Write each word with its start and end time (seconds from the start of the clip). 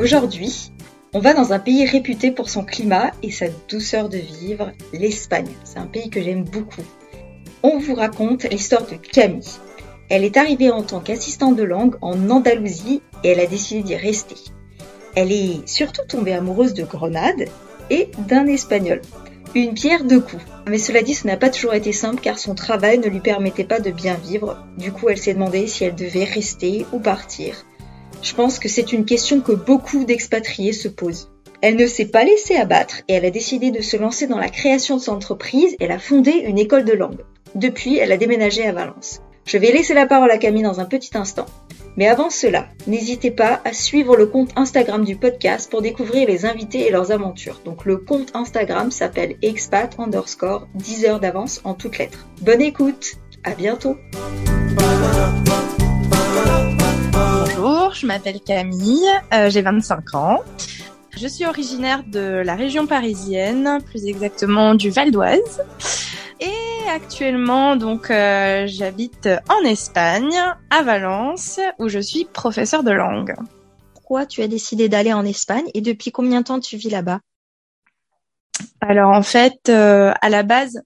Aujourd'hui, 0.00 0.72
on 1.12 1.18
va 1.18 1.34
dans 1.34 1.52
un 1.52 1.58
pays 1.58 1.84
réputé 1.84 2.30
pour 2.30 2.48
son 2.48 2.64
climat 2.64 3.10
et 3.22 3.30
sa 3.30 3.48
douceur 3.68 4.08
de 4.08 4.16
vivre, 4.16 4.72
l'Espagne. 4.94 5.52
C'est 5.62 5.78
un 5.78 5.84
pays 5.84 6.08
que 6.08 6.22
j'aime 6.22 6.42
beaucoup. 6.42 6.80
On 7.62 7.78
vous 7.78 7.94
raconte 7.94 8.44
l'histoire 8.44 8.86
de 8.86 8.94
Camille. 8.94 9.44
Elle 10.08 10.24
est 10.24 10.38
arrivée 10.38 10.70
en 10.70 10.82
tant 10.82 11.00
qu'assistante 11.00 11.54
de 11.54 11.64
langue 11.64 11.96
en 12.00 12.30
Andalousie 12.30 13.02
et 13.22 13.28
elle 13.28 13.40
a 13.40 13.46
décidé 13.46 13.82
d'y 13.82 13.94
rester. 13.94 14.36
Elle 15.16 15.32
est 15.32 15.68
surtout 15.68 16.06
tombée 16.08 16.32
amoureuse 16.32 16.72
de 16.72 16.84
Grenade 16.84 17.44
et 17.90 18.08
d'un 18.26 18.46
Espagnol. 18.46 19.02
Une 19.54 19.74
pierre 19.74 20.04
deux 20.04 20.20
coups. 20.20 20.42
Mais 20.66 20.78
cela 20.78 21.02
dit, 21.02 21.12
ce 21.12 21.26
n'a 21.26 21.36
pas 21.36 21.50
toujours 21.50 21.74
été 21.74 21.92
simple 21.92 22.22
car 22.22 22.38
son 22.38 22.54
travail 22.54 23.00
ne 23.00 23.08
lui 23.08 23.20
permettait 23.20 23.64
pas 23.64 23.80
de 23.80 23.90
bien 23.90 24.14
vivre. 24.14 24.64
Du 24.78 24.92
coup, 24.92 25.10
elle 25.10 25.18
s'est 25.18 25.34
demandé 25.34 25.66
si 25.66 25.84
elle 25.84 25.94
devait 25.94 26.24
rester 26.24 26.86
ou 26.94 27.00
partir. 27.00 27.66
Je 28.22 28.34
pense 28.34 28.58
que 28.58 28.68
c'est 28.68 28.92
une 28.92 29.04
question 29.04 29.40
que 29.40 29.52
beaucoup 29.52 30.04
d'expatriés 30.04 30.72
se 30.72 30.88
posent. 30.88 31.30
Elle 31.62 31.76
ne 31.76 31.86
s'est 31.86 32.06
pas 32.06 32.24
laissée 32.24 32.56
abattre 32.56 33.02
et 33.08 33.14
elle 33.14 33.24
a 33.24 33.30
décidé 33.30 33.70
de 33.70 33.80
se 33.80 33.96
lancer 33.96 34.26
dans 34.26 34.38
la 34.38 34.48
création 34.48 34.96
de 34.96 35.02
son 35.02 35.12
entreprise. 35.12 35.76
Elle 35.80 35.90
a 35.90 35.98
fondé 35.98 36.30
une 36.30 36.58
école 36.58 36.84
de 36.84 36.92
langue. 36.92 37.24
Depuis, 37.54 37.98
elle 37.98 38.12
a 38.12 38.16
déménagé 38.16 38.66
à 38.66 38.72
Valence. 38.72 39.20
Je 39.46 39.58
vais 39.58 39.72
laisser 39.72 39.94
la 39.94 40.06
parole 40.06 40.30
à 40.30 40.38
Camille 40.38 40.62
dans 40.62 40.80
un 40.80 40.84
petit 40.84 41.16
instant. 41.16 41.46
Mais 41.96 42.06
avant 42.06 42.30
cela, 42.30 42.68
n'hésitez 42.86 43.30
pas 43.30 43.60
à 43.64 43.72
suivre 43.72 44.16
le 44.16 44.26
compte 44.26 44.50
Instagram 44.54 45.04
du 45.04 45.16
podcast 45.16 45.70
pour 45.70 45.82
découvrir 45.82 46.28
les 46.28 46.46
invités 46.46 46.86
et 46.86 46.90
leurs 46.90 47.10
aventures. 47.10 47.60
Donc 47.64 47.84
le 47.84 47.96
compte 47.96 48.30
Instagram 48.34 48.90
s'appelle 48.90 49.36
expat 49.42 49.98
underscore 49.98 50.68
10 50.76 51.04
heures 51.06 51.20
d'avance 51.20 51.60
en 51.64 51.74
toutes 51.74 51.98
lettres. 51.98 52.26
Bonne 52.42 52.62
écoute, 52.62 53.16
à 53.44 53.54
bientôt. 53.54 53.96
Bonjour, 57.62 57.92
je 57.92 58.06
m'appelle 58.06 58.40
Camille, 58.40 59.04
euh, 59.34 59.50
j'ai 59.50 59.60
25 59.60 60.14
ans. 60.14 60.38
Je 61.10 61.28
suis 61.28 61.44
originaire 61.44 62.02
de 62.04 62.40
la 62.42 62.54
région 62.54 62.86
parisienne, 62.86 63.80
plus 63.84 64.06
exactement 64.06 64.74
du 64.74 64.88
Val 64.88 65.10
d'Oise. 65.10 65.62
Et 66.40 66.88
actuellement, 66.88 67.76
donc, 67.76 68.10
euh, 68.10 68.66
j'habite 68.66 69.28
en 69.50 69.62
Espagne, 69.66 70.34
à 70.70 70.82
Valence, 70.82 71.60
où 71.78 71.90
je 71.90 71.98
suis 71.98 72.24
professeur 72.24 72.82
de 72.82 72.92
langue. 72.92 73.34
Pourquoi 73.92 74.24
tu 74.24 74.40
as 74.40 74.48
décidé 74.48 74.88
d'aller 74.88 75.12
en 75.12 75.26
Espagne 75.26 75.68
et 75.74 75.82
depuis 75.82 76.12
combien 76.12 76.40
de 76.40 76.46
temps 76.46 76.60
tu 76.60 76.78
vis 76.78 76.88
là-bas? 76.88 77.20
Alors 78.80 79.10
en 79.10 79.22
fait, 79.22 79.68
euh, 79.68 80.14
à 80.22 80.30
la 80.30 80.44
base, 80.44 80.80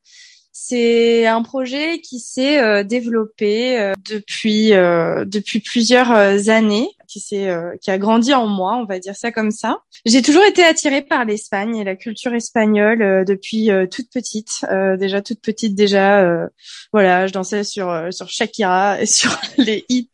c'est 0.67 1.27
un 1.27 1.43
projet 1.43 2.01
qui 2.01 2.21
s'est 2.21 2.59
euh, 2.59 2.85
développé 2.85 3.79
euh, 3.79 3.93
depuis 4.09 4.73
euh, 4.73 5.27
depuis 5.27 5.61
plusieurs 5.61 6.49
années, 6.49 6.89
qui 7.15 7.21
s'est 7.21 7.49
qui 7.81 7.91
a 7.93 7.99
grandi 7.99 8.35
en 8.35 8.49
moi, 8.49 8.77
on 8.77 8.85
va 8.85 8.99
dire 8.99 9.15
ça 9.15 9.31
comme 9.31 9.53
ça. 9.53 9.79
J'ai 10.05 10.21
toujours 10.21 10.43
été 10.45 10.65
attirée 10.65 11.03
par 11.03 11.25
l'Espagne 11.25 11.77
et 11.77 11.85
la 11.85 11.95
culture 11.95 12.35
espagnole 12.35 13.25
depuis 13.25 13.71
toute 13.91 14.11
petite. 14.11 14.65
déjà 14.99 15.23
toute 15.23 15.41
petite 15.41 15.77
déjà, 15.77 16.49
voilà, 16.93 17.29
je 17.29 17.33
dansais 17.33 17.63
sur 17.63 18.09
sur 18.11 18.29
Shakira 18.29 19.01
et 19.01 19.07
sur 19.07 19.39
les 19.59 19.85
hits 19.89 20.11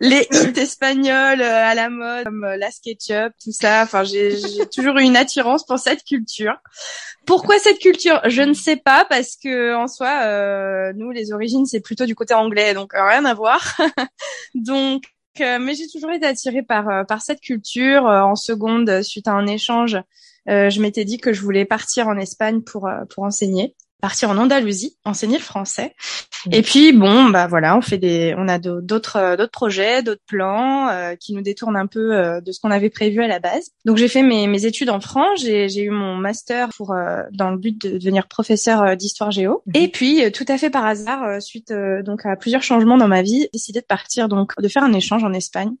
les 0.00 0.28
hits 0.30 0.60
espagnols 0.60 1.42
à 1.42 1.74
la 1.74 1.90
mode 1.90 2.24
comme 2.24 2.44
la 2.44 2.70
SketchUp, 2.70 3.32
tout 3.42 3.52
ça. 3.52 3.82
Enfin, 3.82 4.04
j'ai 4.04 4.36
toujours 4.72 4.96
eu 4.98 5.02
une 5.02 5.16
attirance 5.16 5.66
pour 5.66 5.80
cette 5.80 6.04
culture. 6.04 6.54
Pourquoi 7.26 7.58
cette 7.58 7.78
culture? 7.78 8.20
Je 8.26 8.42
ne 8.42 8.54
sais 8.54 8.76
pas 8.76 9.04
parce 9.08 9.36
que 9.36 9.74
en 9.74 9.86
soi, 9.86 10.22
euh, 10.24 10.92
nous 10.96 11.10
les 11.10 11.32
origines 11.32 11.66
c'est 11.66 11.80
plutôt 11.80 12.06
du 12.06 12.14
côté 12.14 12.34
anglais, 12.34 12.74
donc 12.74 12.94
euh, 12.94 13.06
rien 13.06 13.24
à 13.24 13.34
voir. 13.34 13.76
donc, 14.54 15.04
euh, 15.04 15.19
mais 15.38 15.74
j'ai 15.74 15.88
toujours 15.88 16.10
été 16.10 16.26
attirée 16.26 16.62
par 16.62 17.06
par 17.06 17.22
cette 17.22 17.40
culture. 17.40 18.04
en 18.04 18.36
seconde, 18.36 19.02
suite 19.02 19.28
à 19.28 19.32
un 19.32 19.46
échange, 19.46 19.98
je 20.46 20.80
m'étais 20.80 21.04
dit 21.04 21.18
que 21.18 21.32
je 21.32 21.42
voulais 21.42 21.64
partir 21.64 22.08
en 22.08 22.16
Espagne 22.16 22.62
pour 22.62 22.88
pour 23.10 23.24
enseigner 23.24 23.74
partir 24.00 24.30
en 24.30 24.38
Andalousie, 24.38 24.96
enseigner 25.04 25.38
le 25.38 25.42
français. 25.42 25.94
Mmh. 26.46 26.54
Et 26.54 26.62
puis 26.62 26.92
bon, 26.92 27.28
bah 27.30 27.46
voilà, 27.46 27.76
on 27.76 27.82
fait 27.82 27.98
des, 27.98 28.34
on 28.36 28.48
a 28.48 28.58
d'autres 28.58 29.16
euh, 29.16 29.36
d'autres 29.36 29.52
projets, 29.52 30.02
d'autres 30.02 30.22
plans 30.26 30.88
euh, 30.88 31.14
qui 31.14 31.34
nous 31.34 31.42
détournent 31.42 31.76
un 31.76 31.86
peu 31.86 32.16
euh, 32.16 32.40
de 32.40 32.52
ce 32.52 32.60
qu'on 32.60 32.70
avait 32.70 32.90
prévu 32.90 33.22
à 33.22 33.28
la 33.28 33.38
base. 33.38 33.70
Donc 33.84 33.98
j'ai 33.98 34.08
fait 34.08 34.22
mes, 34.22 34.46
mes 34.46 34.64
études 34.64 34.90
en 34.90 35.00
France, 35.00 35.40
j'ai 35.42 35.68
j'ai 35.68 35.82
eu 35.82 35.90
mon 35.90 36.16
master 36.16 36.70
pour 36.76 36.94
dans 37.32 37.50
le 37.50 37.58
but 37.58 37.80
de 37.80 37.98
devenir 37.98 38.26
professeur 38.26 38.96
d'histoire 38.96 39.30
géo. 39.30 39.62
Mmh. 39.66 39.76
Et 39.76 39.88
puis 39.88 40.32
tout 40.32 40.46
à 40.48 40.58
fait 40.58 40.70
par 40.70 40.86
hasard, 40.86 41.40
suite 41.42 41.72
donc 42.04 42.24
à 42.24 42.36
plusieurs 42.36 42.62
changements 42.62 42.96
dans 42.96 43.08
ma 43.08 43.22
vie, 43.22 43.42
j'ai 43.42 43.50
décidé 43.52 43.80
de 43.80 43.86
partir 43.86 44.28
donc 44.28 44.52
de 44.58 44.68
faire 44.68 44.82
un 44.82 44.92
échange 44.92 45.22
en 45.24 45.32
Espagne. 45.32 45.72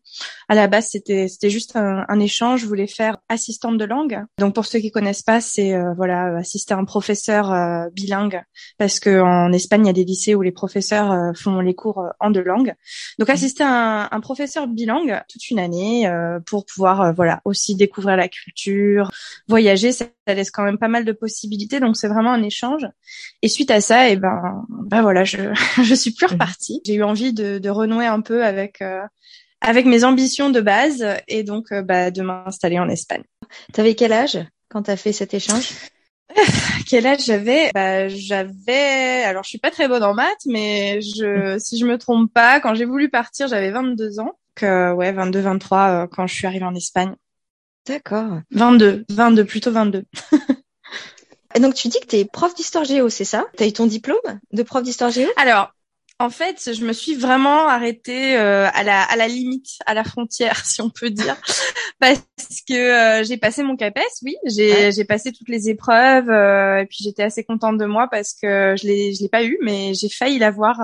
À 0.48 0.54
la 0.54 0.68
base, 0.68 0.88
c'était 0.90 1.28
c'était 1.28 1.50
juste 1.50 1.76
un, 1.76 2.04
un, 2.08 2.20
échange. 2.20 2.60
Je 2.60 2.66
voulais 2.66 2.86
faire 2.86 3.18
assistante 3.28 3.78
de 3.78 3.84
langue. 3.84 4.22
Donc 4.38 4.54
pour 4.54 4.66
ceux 4.66 4.78
qui 4.78 4.90
connaissent 4.90 5.22
pas, 5.22 5.40
c'est 5.40 5.74
voilà 5.96 6.36
assister 6.38 6.74
un 6.74 6.84
professeur 6.84 7.88
bilingue 7.92 8.09
parce 8.78 9.00
que 9.00 9.20
en 9.20 9.52
Espagne 9.52 9.84
il 9.84 9.86
y 9.86 9.90
a 9.90 9.94
des 9.94 10.04
lycées 10.04 10.34
où 10.34 10.42
les 10.42 10.52
professeurs 10.52 11.12
euh, 11.12 11.32
font 11.34 11.60
les 11.60 11.74
cours 11.74 12.00
euh, 12.00 12.08
en 12.20 12.30
deux 12.30 12.42
langues. 12.42 12.74
Donc 13.18 13.28
mmh. 13.28 13.32
assister 13.32 13.64
à 13.64 14.08
un, 14.14 14.20
professeur 14.20 14.66
bilingue 14.66 15.20
toute 15.28 15.50
une 15.50 15.58
année 15.58 16.06
euh, 16.06 16.40
pour 16.40 16.66
pouvoir 16.66 17.14
voilà 17.14 17.40
aussi 17.44 17.74
découvrir 17.74 18.16
la 18.16 18.28
culture, 18.28 19.10
voyager, 19.48 19.92
ça, 19.92 20.06
laisse 20.26 20.50
quand 20.50 20.62
même 20.62 20.78
pas 20.78 20.88
mal 20.88 21.04
de 21.04 21.12
possibilités. 21.12 21.80
Donc 21.80 21.96
c'est 21.96 22.08
vraiment 22.08 22.32
un 22.32 22.42
échange. 22.42 22.86
Et 23.42 23.48
suite 23.48 23.70
à 23.70 23.80
ça, 23.80 24.08
et 24.08 24.12
eh 24.12 24.16
ben 24.16 24.64
ben 24.86 25.02
voilà, 25.02 25.24
je 25.24 25.38
je 25.82 25.94
suis 25.94 26.12
plus 26.12 26.26
mmh. 26.26 26.32
repartie. 26.32 26.80
J'ai 26.84 26.94
eu 26.94 27.02
envie 27.02 27.32
de, 27.32 27.58
de 27.58 27.70
renouer 27.70 28.06
un 28.06 28.20
peu 28.20 28.44
avec 28.44 28.82
avec 29.62 29.84
mes 29.84 30.04
ambitions 30.04 30.50
de 30.50 30.60
base 30.60 31.04
et 31.28 31.42
donc 31.42 31.72
bah, 31.72 32.10
de 32.10 32.22
m'installer 32.22 32.78
en 32.78 32.88
Espagne. 32.88 33.24
T'avais 33.72 33.94
quel 33.94 34.12
âge 34.12 34.38
quand 34.70 34.84
t'as 34.84 34.96
fait 34.96 35.12
cet 35.12 35.34
échange? 35.34 35.70
quel 36.88 37.06
âge 37.06 37.24
j'avais? 37.24 37.70
Bah, 37.74 38.08
J'avais, 38.08 39.22
alors 39.24 39.42
je 39.42 39.48
suis 39.48 39.58
pas 39.58 39.70
très 39.70 39.88
bonne 39.88 40.02
en 40.02 40.14
maths, 40.14 40.46
mais 40.46 41.00
je, 41.00 41.58
si 41.62 41.78
je 41.78 41.86
me 41.86 41.98
trompe 41.98 42.32
pas, 42.32 42.60
quand 42.60 42.74
j'ai 42.74 42.84
voulu 42.84 43.08
partir, 43.08 43.48
j'avais 43.48 43.70
22 43.70 44.20
ans. 44.20 44.38
Que 44.54 44.92
ouais, 44.92 45.12
22, 45.12 45.40
23 45.40 45.78
euh, 45.78 46.06
quand 46.06 46.26
je 46.26 46.34
suis 46.34 46.46
arrivée 46.46 46.64
en 46.64 46.74
Espagne. 46.74 47.14
D'accord. 47.86 48.40
22, 48.50 49.04
22, 49.08 49.44
plutôt 49.44 49.72
22. 49.72 50.04
Et 51.54 51.60
donc 51.60 51.74
tu 51.74 51.88
dis 51.88 51.98
que 52.00 52.06
tu 52.06 52.16
es 52.16 52.24
prof 52.24 52.54
d'histoire 52.54 52.84
géo, 52.84 53.08
c'est 53.08 53.24
ça? 53.24 53.46
Tu 53.56 53.64
as 53.64 53.66
eu 53.66 53.72
ton 53.72 53.86
diplôme 53.86 54.18
de 54.52 54.62
prof 54.62 54.82
d'histoire 54.82 55.10
géo? 55.10 55.28
Alors, 55.36 55.72
en 56.20 56.28
fait, 56.28 56.74
je 56.74 56.84
me 56.84 56.92
suis 56.92 57.14
vraiment 57.14 57.66
arrêtée 57.66 58.36
euh, 58.36 58.68
à 58.74 58.84
la 58.84 59.02
à 59.04 59.16
la 59.16 59.26
limite, 59.26 59.78
à 59.86 59.94
la 59.94 60.04
frontière, 60.04 60.54
si 60.66 60.82
on 60.82 60.90
peut 60.90 61.08
dire, 61.08 61.34
parce 61.98 62.20
que 62.68 62.74
euh, 62.74 63.24
j'ai 63.24 63.38
passé 63.38 63.62
mon 63.62 63.74
CAPES, 63.74 64.02
oui, 64.22 64.36
j'ai 64.44 64.92
j'ai 64.92 65.04
passé 65.06 65.32
toutes 65.32 65.48
les 65.48 65.70
épreuves, 65.70 66.28
euh, 66.28 66.82
et 66.82 66.86
puis 66.86 66.98
j'étais 67.02 67.22
assez 67.22 67.42
contente 67.42 67.78
de 67.78 67.86
moi 67.86 68.06
parce 68.10 68.34
que 68.34 68.74
je 68.76 68.86
l'ai 68.86 69.14
je 69.14 69.22
l'ai 69.22 69.30
pas 69.30 69.44
eu, 69.44 69.58
mais 69.62 69.94
j'ai 69.94 70.10
failli 70.10 70.38
l'avoir. 70.38 70.76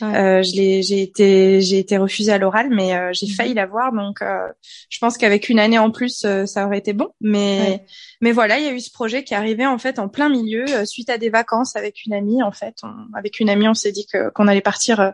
je 0.00 0.56
l'ai 0.56 0.82
j'ai 0.82 1.02
été 1.02 1.60
j'ai 1.60 1.78
été 1.78 1.96
refusée 1.96 2.32
à 2.32 2.38
l'oral, 2.38 2.68
mais 2.68 3.12
j'ai 3.12 3.26
mhm. 3.26 3.32
failli 3.32 3.54
l'avoir, 3.54 3.92
donc 3.92 4.24
je 4.90 4.98
pense 4.98 5.16
qu'avec 5.16 5.48
une 5.48 5.60
année 5.60 5.78
en 5.78 5.92
plus, 5.92 6.26
ça 6.46 6.66
aurait 6.66 6.78
été 6.78 6.94
bon, 6.94 7.10
mais 7.20 7.84
mais 8.20 8.32
voilà, 8.32 8.58
il 8.58 8.64
y 8.64 8.68
a 8.68 8.72
eu 8.72 8.80
ce 8.80 8.90
projet 8.90 9.22
qui 9.22 9.34
est 9.34 9.36
arrivé 9.36 9.66
en 9.66 9.78
fait 9.78 10.00
en 10.00 10.08
plein 10.08 10.28
milieu 10.28 10.64
suite 10.84 11.10
à 11.10 11.18
des 11.18 11.30
vacances 11.30 11.76
avec 11.76 12.04
une 12.06 12.12
amie. 12.12 12.42
En 12.42 12.50
fait, 12.52 12.74
avec 13.14 13.38
une 13.38 13.50
amie, 13.50 13.68
on 13.68 13.74
s'est 13.74 13.92
dit 13.92 14.06
que 14.12 14.30
qu'on 14.30 14.48
allait 14.48 14.63
partir 14.64 15.00
euh, 15.00 15.10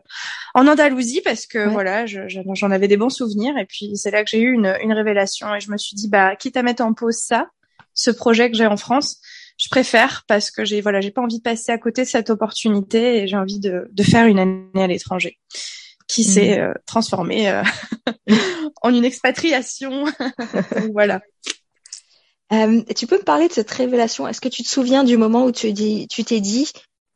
en 0.55 0.67
Andalousie 0.67 1.21
parce 1.23 1.47
que 1.47 1.69
voilà, 1.69 2.07
j'en 2.07 2.71
avais 2.71 2.89
des 2.89 2.97
bons 2.97 3.11
souvenirs 3.11 3.57
et 3.59 3.67
puis 3.67 3.97
c'est 3.97 4.11
là 4.11 4.25
que 4.25 4.31
j'ai 4.31 4.41
eu 4.41 4.53
une, 4.53 4.75
une 4.83 4.93
révélation 4.93 5.55
et 5.55 5.61
je 5.61 5.71
me 5.71 5.77
suis 5.77 5.95
dit 5.95 6.09
bah 6.09 6.37
quitte 6.37 6.57
à 6.57 6.63
mettre 6.63 6.83
en 6.83 6.95
pause 6.95 7.17
ça, 7.17 7.49
ce 7.93 8.11
projet 8.11 8.51
que 8.51 8.57
j'ai 8.57 8.67
en 8.67 8.77
France, 8.77 9.21
je 9.59 9.69
préfère 9.69 10.25
parce 10.27 10.51
que 10.51 10.65
j'ai 10.65 10.81
voilà, 10.81 11.01
j'ai 11.01 11.11
pas 11.11 11.21
envie 11.21 11.39
de 11.39 11.43
passer 11.43 11.73
à 11.73 11.79
côté 11.79 12.05
de 12.05 12.09
cette 12.09 12.31
opportunité 12.31 13.19
et 13.19 13.29
j'ai 13.29 13.37
envie 13.37 13.61
de, 13.61 13.89
de 13.91 14.03
faire 14.03 14.27
une 14.27 14.39
année 14.39 14.83
à 14.83 14.87
l'étranger 14.87 15.39
qui 16.11 16.23
mmh. 16.23 16.25
s'est 16.25 16.59
euh, 16.59 16.73
transformée 16.87 17.51
euh, 17.51 17.63
en 18.83 18.93
une 18.93 19.05
expatriation. 19.05 20.05
voilà. 20.93 21.21
Euh, 22.53 22.83
tu 22.97 23.07
peux 23.07 23.19
me 23.19 23.25
parler 23.25 23.47
de 23.47 23.53
cette 23.53 23.71
révélation? 23.71 24.27
Est-ce 24.27 24.41
que 24.41 24.49
tu 24.49 24.65
te 24.65 24.69
souviens 24.69 25.05
du 25.05 25.17
moment 25.17 25.45
où 25.45 25.53
tu 25.53 25.73
t'es 25.73 26.41
dit, 26.41 26.73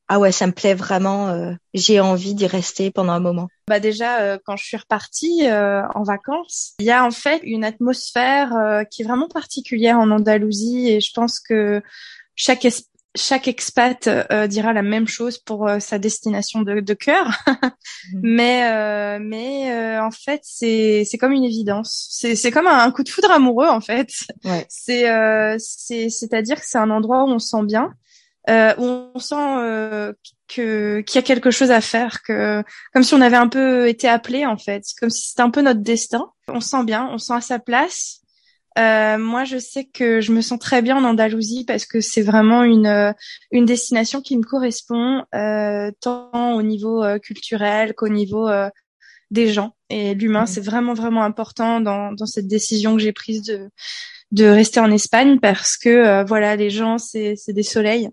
ah 0.09 0.19
ouais, 0.19 0.33
ça 0.33 0.47
me 0.47 0.53
plaît 0.53 0.75
vraiment. 0.75 1.29
euh, 1.29 1.53
J'ai 1.73 2.01
envie 2.01 2.35
d'y 2.35 2.47
rester 2.47 2.91
pendant 2.91 3.13
un 3.13 3.21
moment. 3.21 3.49
Bah 3.69 3.81
déjà, 3.81 4.21
euh, 4.21 4.39
quand 4.45 4.57
je 4.57 4.65
suis 4.65 4.77
repartie 4.77 5.47
euh, 5.47 5.83
en 5.95 6.03
vacances, 6.03 6.75
il 6.79 6.87
y 6.87 6.91
a 6.91 7.05
en 7.05 7.11
fait 7.11 7.41
une 7.45 7.65
atmosphère 7.65 8.55
euh, 8.55 8.85
qui 8.85 9.03
est 9.03 9.05
vraiment 9.07 9.29
particulière 9.29 9.99
en 9.99 10.11
Andalousie 10.11 10.89
et 10.91 11.01
je 11.01 11.11
pense 11.15 11.41
que 11.41 11.83
chaque 12.37 12.65
es- 12.65 12.85
chaque 13.17 13.47
expat 13.47 14.09
euh, 14.09 14.47
dira 14.49 14.73
la 14.73 14.83
même 14.83 15.07
chose 15.07 15.39
pour 15.39 15.69
euh, 15.69 15.79
sa 15.79 15.99
destination 15.99 16.63
de, 16.63 16.81
de 16.81 16.95
cœur. 16.95 17.31
mais 18.23 18.71
euh, 18.73 19.19
mais 19.23 19.73
euh, 19.73 20.03
en 20.03 20.11
fait, 20.11 20.41
c'est 20.43 21.05
c'est 21.09 21.17
comme 21.17 21.33
une 21.33 21.45
évidence. 21.45 22.09
C'est 22.11 22.35
c'est 22.37 22.51
comme 22.51 22.67
un, 22.67 22.91
coup 22.91 23.05
de 23.05 23.09
foudre 23.09 23.31
amoureux 23.31 23.69
en 23.69 23.81
fait. 23.81 24.09
Ouais. 24.45 24.67
C'est 24.69 25.09
euh, 25.09 25.57
c'est 25.59 26.09
c'est-à-dire 26.11 26.57
que 26.61 26.67
c'est 26.67 26.79
un 26.79 26.91
endroit 26.91 27.25
où 27.25 27.29
on 27.29 27.39
se 27.39 27.49
sent 27.49 27.65
bien. 27.65 27.93
Euh, 28.51 28.75
où 28.77 29.11
on 29.15 29.19
sent 29.19 29.35
euh, 29.39 30.13
que 30.49 31.01
qu'il 31.01 31.17
y 31.17 31.19
a 31.19 31.23
quelque 31.23 31.51
chose 31.51 31.71
à 31.71 31.81
faire, 31.81 32.23
que 32.23 32.63
comme 32.93 33.03
si 33.03 33.15
on 33.15 33.23
avait 33.23 33.39
un 33.39 33.49
peu 33.49 33.89
été 33.89 34.07
appelé 34.07 34.45
en 34.45 34.59
fait, 34.59 34.85
comme 35.01 35.09
si 35.09 35.31
c'était 35.31 35.43
un 35.43 35.51
peu 35.51 35.63
notre 35.63 35.81
destin. 35.81 36.31
On 36.49 36.61
se 36.61 36.69
sent 36.69 36.85
bien, 36.85 37.09
on 37.11 37.19
se 37.19 37.27
sent 37.27 37.35
à 37.35 37.41
sa 37.41 37.59
place. 37.59 38.21
Euh, 38.79 39.19
moi, 39.19 39.45
je 39.45 39.57
sais 39.59 39.85
que 39.85 40.21
je 40.21 40.33
me 40.33 40.41
sens 40.41 40.59
très 40.59 40.83
bien 40.83 40.97
en 40.97 41.05
Andalousie 41.05 41.65
parce 41.65 41.87
que 41.87 42.01
c'est 42.01 42.23
vraiment 42.23 42.65
une 42.65 42.87
euh, 42.87 43.13
une 43.53 43.67
destination 43.67 44.21
qui 44.21 44.37
me 44.37 44.43
correspond 44.43 45.25
euh, 45.35 45.91
tant 46.01 46.55
au 46.55 46.63
niveau 46.63 47.05
euh, 47.05 47.19
culturel 47.19 47.95
qu'au 47.95 48.09
niveau 48.09 48.51
des 49.31 49.53
gens 49.53 49.75
et 49.91 50.15
l'humain. 50.15 50.43
Mhm. 50.43 50.47
C'est 50.47 50.61
vraiment 50.61 50.95
vraiment 50.95 51.23
important 51.25 51.81
dans 51.81 52.13
dans 52.13 52.27
cette 52.27 52.49
décision 52.49 52.97
que 52.97 53.03
j'ai 53.03 53.13
prise 53.13 53.43
de 53.43 53.71
de 54.35 54.47
rester 54.47 54.81
en 54.81 54.91
Espagne 54.91 55.39
parce 55.41 55.77
que 55.77 55.89
euh, 55.89 56.25
voilà, 56.25 56.57
les 56.57 56.71
gens 56.71 56.99
c'est 56.99 57.35
c'est 57.37 57.53
des 57.53 57.63
soleils. 57.63 58.11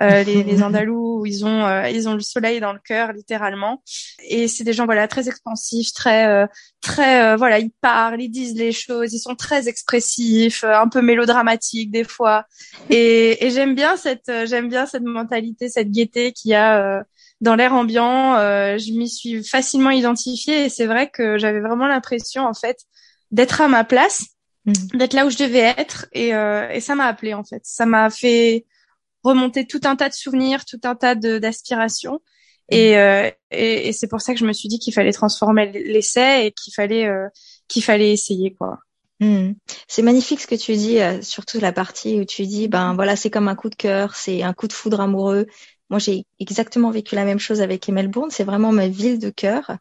Euh, 0.00 0.22
les, 0.24 0.42
les 0.42 0.62
Andalous, 0.62 1.24
ils 1.26 1.44
ont 1.44 1.64
euh, 1.64 1.88
ils 1.88 2.08
ont 2.08 2.14
le 2.14 2.20
soleil 2.20 2.60
dans 2.60 2.72
le 2.72 2.78
cœur 2.78 3.12
littéralement, 3.12 3.82
et 4.28 4.48
c'est 4.48 4.64
des 4.64 4.72
gens 4.74 4.84
voilà 4.84 5.08
très 5.08 5.28
expansifs, 5.28 5.92
très 5.92 6.26
euh, 6.26 6.46
très 6.82 7.24
euh, 7.24 7.36
voilà 7.36 7.58
ils 7.58 7.70
parlent, 7.80 8.20
ils 8.20 8.28
disent 8.30 8.54
les 8.54 8.72
choses, 8.72 9.14
ils 9.14 9.18
sont 9.18 9.34
très 9.34 9.68
expressifs, 9.68 10.62
euh, 10.64 10.78
un 10.78 10.88
peu 10.88 11.00
mélodramatiques 11.00 11.90
des 11.90 12.04
fois, 12.04 12.44
et, 12.90 13.44
et 13.46 13.50
j'aime 13.50 13.74
bien 13.74 13.96
cette 13.96 14.28
euh, 14.28 14.46
j'aime 14.46 14.68
bien 14.68 14.86
cette 14.86 15.04
mentalité, 15.04 15.68
cette 15.70 15.90
gaieté 15.90 16.32
qu'il 16.32 16.50
y 16.50 16.54
a 16.54 16.98
euh, 16.98 17.02
dans 17.40 17.54
l'air 17.56 17.72
ambiant. 17.74 18.36
Euh, 18.36 18.78
je 18.78 18.92
m'y 18.92 19.08
suis 19.08 19.42
facilement 19.42 19.90
identifiée, 19.90 20.66
et 20.66 20.68
c'est 20.68 20.86
vrai 20.86 21.08
que 21.10 21.38
j'avais 21.38 21.60
vraiment 21.60 21.86
l'impression 21.86 22.44
en 22.44 22.54
fait 22.54 22.78
d'être 23.30 23.60
à 23.62 23.68
ma 23.68 23.84
place, 23.84 24.26
Mhm. 24.64 24.74
d'être 24.94 25.14
là 25.14 25.26
où 25.26 25.30
je 25.30 25.38
devais 25.38 25.74
être, 25.76 26.06
et, 26.12 26.34
euh, 26.34 26.68
et 26.70 26.80
ça 26.80 26.94
m'a 26.94 27.06
appelé 27.06 27.34
en 27.34 27.44
fait, 27.44 27.60
ça 27.64 27.84
m'a 27.86 28.10
fait 28.10 28.64
remonter 29.24 29.66
tout 29.66 29.80
un 29.84 29.96
tas 29.96 30.08
de 30.08 30.14
souvenirs, 30.14 30.64
tout 30.64 30.80
un 30.84 30.94
tas 30.94 31.14
de- 31.14 31.38
d'aspirations. 31.38 32.20
Et, 32.68 32.96
euh, 32.96 33.30
et, 33.50 33.88
et 33.88 33.92
c'est 33.92 34.08
pour 34.08 34.20
ça 34.20 34.32
que 34.32 34.40
je 34.40 34.46
me 34.46 34.52
suis 34.52 34.68
dit 34.68 34.78
qu'il 34.78 34.94
fallait 34.94 35.12
transformer 35.12 35.70
l'essai 35.72 36.46
et 36.46 36.52
qu'il 36.52 36.72
fallait 36.74 37.06
euh, 37.06 37.28
qu'il 37.68 37.82
fallait 37.84 38.12
essayer 38.12 38.54
quoi. 38.54 38.78
Hmm. 39.20 39.52
C'est 39.88 40.02
magnifique 40.02 40.40
ce 40.40 40.46
que 40.46 40.54
tu 40.54 40.74
dis, 40.74 41.00
euh, 41.00 41.22
surtout 41.22 41.60
la 41.60 41.72
partie 41.72 42.18
où 42.20 42.24
tu 42.24 42.44
dis, 42.46 42.68
ben 42.68 42.94
voilà, 42.94 43.14
c'est 43.14 43.30
comme 43.30 43.48
un 43.48 43.54
coup 43.54 43.68
de 43.70 43.76
cœur, 43.76 44.16
c'est 44.16 44.42
un 44.42 44.52
coup 44.52 44.66
de 44.68 44.72
foudre 44.72 45.00
amoureux. 45.00 45.46
Moi, 45.90 45.98
j'ai 46.00 46.24
exactement 46.40 46.90
vécu 46.90 47.14
la 47.14 47.24
même 47.24 47.38
chose 47.38 47.60
avec 47.60 47.88
Melbourne. 47.88 48.30
C'est 48.30 48.44
vraiment 48.44 48.72
ma 48.72 48.88
ville 48.88 49.18
de 49.18 49.30
cœur. 49.30 49.76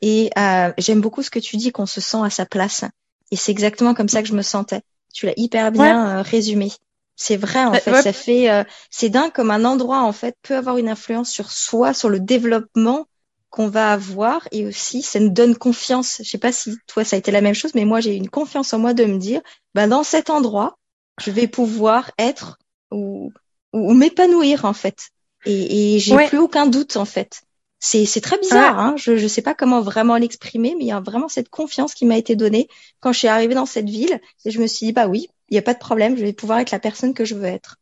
Et 0.00 0.30
euh, 0.38 0.72
j'aime 0.78 1.00
beaucoup 1.00 1.22
ce 1.22 1.30
que 1.30 1.38
tu 1.40 1.56
dis, 1.56 1.72
qu'on 1.72 1.86
se 1.86 2.00
sent 2.00 2.18
à 2.22 2.30
sa 2.30 2.46
place. 2.46 2.84
Et 3.30 3.36
c'est 3.36 3.52
exactement 3.52 3.94
comme 3.94 4.08
ça 4.08 4.22
que 4.22 4.28
je 4.28 4.34
me 4.34 4.42
sentais. 4.42 4.80
Tu 5.12 5.26
l'as 5.26 5.34
hyper 5.36 5.72
bien 5.72 6.18
euh, 6.18 6.22
résumé. 6.22 6.70
C'est 7.16 7.36
vrai, 7.36 7.64
en 7.64 7.72
Ouais, 7.72 7.82
fait. 7.82 7.92
ouais. 7.92 8.02
Ça 8.02 8.12
fait, 8.12 8.50
euh, 8.50 8.64
c'est 8.90 9.08
dingue 9.08 9.32
comme 9.32 9.50
un 9.50 9.64
endroit, 9.64 10.02
en 10.02 10.12
fait, 10.12 10.36
peut 10.42 10.56
avoir 10.56 10.78
une 10.78 10.88
influence 10.88 11.30
sur 11.30 11.50
soi, 11.50 11.92
sur 11.94 12.08
le 12.08 12.20
développement 12.20 13.06
qu'on 13.50 13.68
va 13.68 13.92
avoir 13.92 14.46
et 14.52 14.66
aussi 14.66 15.02
ça 15.02 15.18
nous 15.20 15.30
donne 15.30 15.56
confiance. 15.56 16.20
Je 16.22 16.28
sais 16.28 16.38
pas 16.38 16.52
si 16.52 16.76
toi 16.86 17.02
ça 17.04 17.16
a 17.16 17.18
été 17.18 17.30
la 17.30 17.40
même 17.40 17.54
chose, 17.54 17.74
mais 17.74 17.86
moi 17.86 18.00
j'ai 18.00 18.12
eu 18.14 18.18
une 18.18 18.28
confiance 18.28 18.74
en 18.74 18.78
moi 18.78 18.92
de 18.92 19.04
me 19.06 19.16
dire, 19.18 19.40
ben 19.74 19.88
dans 19.88 20.02
cet 20.04 20.28
endroit, 20.28 20.76
je 21.18 21.30
vais 21.30 21.48
pouvoir 21.48 22.10
être 22.18 22.58
ou, 22.90 23.32
ou, 23.72 23.90
ou 23.90 23.94
m'épanouir 23.94 24.66
en 24.66 24.74
fait. 24.74 25.08
Et, 25.46 25.96
et 25.96 25.98
j'ai 25.98 26.16
Ouais. 26.16 26.28
plus 26.28 26.38
aucun 26.38 26.66
doute 26.66 26.96
en 26.98 27.06
fait. 27.06 27.40
C'est 27.80 28.06
c'est 28.06 28.20
très 28.20 28.38
bizarre, 28.38 28.78
hein. 28.78 28.94
Je 28.96 29.16
je 29.16 29.26
sais 29.28 29.42
pas 29.42 29.54
comment 29.54 29.80
vraiment 29.80 30.16
l'exprimer, 30.16 30.74
mais 30.76 30.84
il 30.84 30.88
y 30.88 30.92
a 30.92 31.00
vraiment 31.00 31.28
cette 31.28 31.48
confiance 31.48 31.94
qui 31.94 32.06
m'a 32.06 32.16
été 32.18 32.34
donnée 32.36 32.68
quand 33.00 33.12
je 33.12 33.18
suis 33.20 33.28
arrivée 33.28 33.54
dans 33.54 33.66
cette 33.66 33.88
ville 33.88 34.20
et 34.44 34.50
je 34.50 34.60
me 34.60 34.66
suis 34.66 34.86
dit 34.86 34.92
bah 34.92 35.06
oui, 35.06 35.28
il 35.48 35.54
y 35.54 35.58
a 35.58 35.62
pas 35.62 35.74
de 35.74 35.78
problème, 35.78 36.16
je 36.16 36.22
vais 36.24 36.32
pouvoir 36.32 36.58
être 36.58 36.72
la 36.72 36.80
personne 36.80 37.14
que 37.14 37.24
je 37.24 37.34
veux 37.36 37.44
être. 37.44 37.76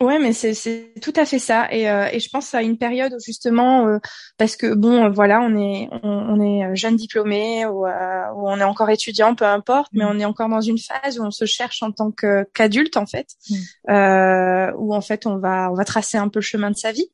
Ouais, 0.00 0.18
mais 0.18 0.32
c'est 0.32 0.54
c'est 0.54 0.94
tout 1.02 1.12
à 1.16 1.26
fait 1.26 1.38
ça. 1.38 1.68
Et 1.70 1.90
euh, 1.90 2.08
et 2.12 2.18
je 2.18 2.30
pense 2.30 2.54
à 2.54 2.62
une 2.62 2.78
période 2.78 3.12
où 3.12 3.18
justement 3.24 3.86
euh, 3.88 3.98
parce 4.38 4.56
que 4.56 4.72
bon 4.74 5.04
euh, 5.04 5.10
voilà 5.10 5.40
on 5.42 5.54
est 5.58 5.88
on, 6.02 6.08
on 6.08 6.40
est 6.40 6.64
euh, 6.64 6.74
jeune 6.74 6.96
diplômé 6.96 7.66
ou, 7.66 7.86
euh, 7.86 8.24
ou 8.34 8.48
on 8.48 8.56
est 8.58 8.64
encore 8.64 8.88
étudiant 8.88 9.34
peu 9.34 9.44
importe, 9.44 9.90
mais 9.92 10.04
Mm. 10.04 10.08
on 10.10 10.18
est 10.20 10.24
encore 10.24 10.48
dans 10.48 10.62
une 10.62 10.78
phase 10.78 11.18
où 11.18 11.24
on 11.24 11.30
se 11.30 11.44
cherche 11.44 11.82
en 11.82 11.92
tant 11.92 12.10
que 12.10 12.44
qu'adulte 12.54 12.96
en 12.96 13.04
fait, 13.06 13.26
Mm. 13.50 13.54
euh, 13.90 14.72
où 14.78 14.94
en 14.94 15.02
fait 15.02 15.26
on 15.26 15.36
va 15.38 15.70
on 15.70 15.74
va 15.74 15.84
tracer 15.84 16.16
un 16.18 16.28
peu 16.28 16.38
le 16.38 16.44
chemin 16.44 16.70
de 16.70 16.76
sa 16.76 16.92
vie. 16.92 17.08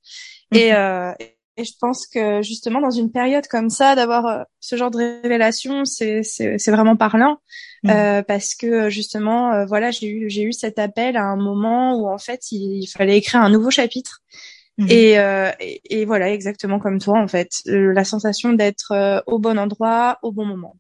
Et, 0.54 0.72
euh, 0.74 1.12
et 1.58 1.64
je 1.64 1.74
pense 1.80 2.06
que 2.06 2.42
justement 2.42 2.80
dans 2.80 2.90
une 2.90 3.12
période 3.12 3.46
comme 3.48 3.70
ça, 3.70 3.94
d'avoir 3.96 4.26
euh, 4.26 4.42
ce 4.60 4.76
genre 4.76 4.90
de 4.90 4.98
révélation, 5.22 5.84
c'est 5.84 6.22
c'est 6.22 6.58
c'est 6.58 6.70
vraiment 6.72 6.96
parlant 6.96 7.38
Mhm. 7.84 7.90
euh, 7.92 8.22
parce 8.22 8.54
que 8.56 8.90
justement, 8.90 9.52
euh, 9.52 9.66
voilà, 9.66 9.90
j'ai 9.92 10.08
eu 10.08 10.30
j'ai 10.30 10.42
eu 10.42 10.52
cet 10.52 10.78
appel 10.80 11.16
à 11.16 11.24
un 11.24 11.36
moment 11.36 11.96
où 12.00 12.08
en 12.08 12.18
fait 12.18 12.52
il, 12.52 12.82
il 12.82 12.86
fallait 12.88 13.18
écrire 13.18 13.40
un 13.42 13.50
nouveau 13.50 13.70
chapitre. 13.70 14.20
Mhm. 14.78 14.88
Et, 14.90 15.18
euh, 15.18 15.50
et, 15.60 15.80
et 16.00 16.04
voilà, 16.06 16.30
exactement 16.32 16.78
comme 16.80 17.00
toi 17.00 17.20
en 17.20 17.28
fait, 17.28 17.52
Euh, 17.68 17.92
la 17.94 18.04
sensation 18.04 18.52
d'être 18.54 19.22
au 19.26 19.38
bon 19.40 19.58
endroit, 19.58 20.18
au 20.22 20.32
bon 20.32 20.46
moment. 20.46 20.76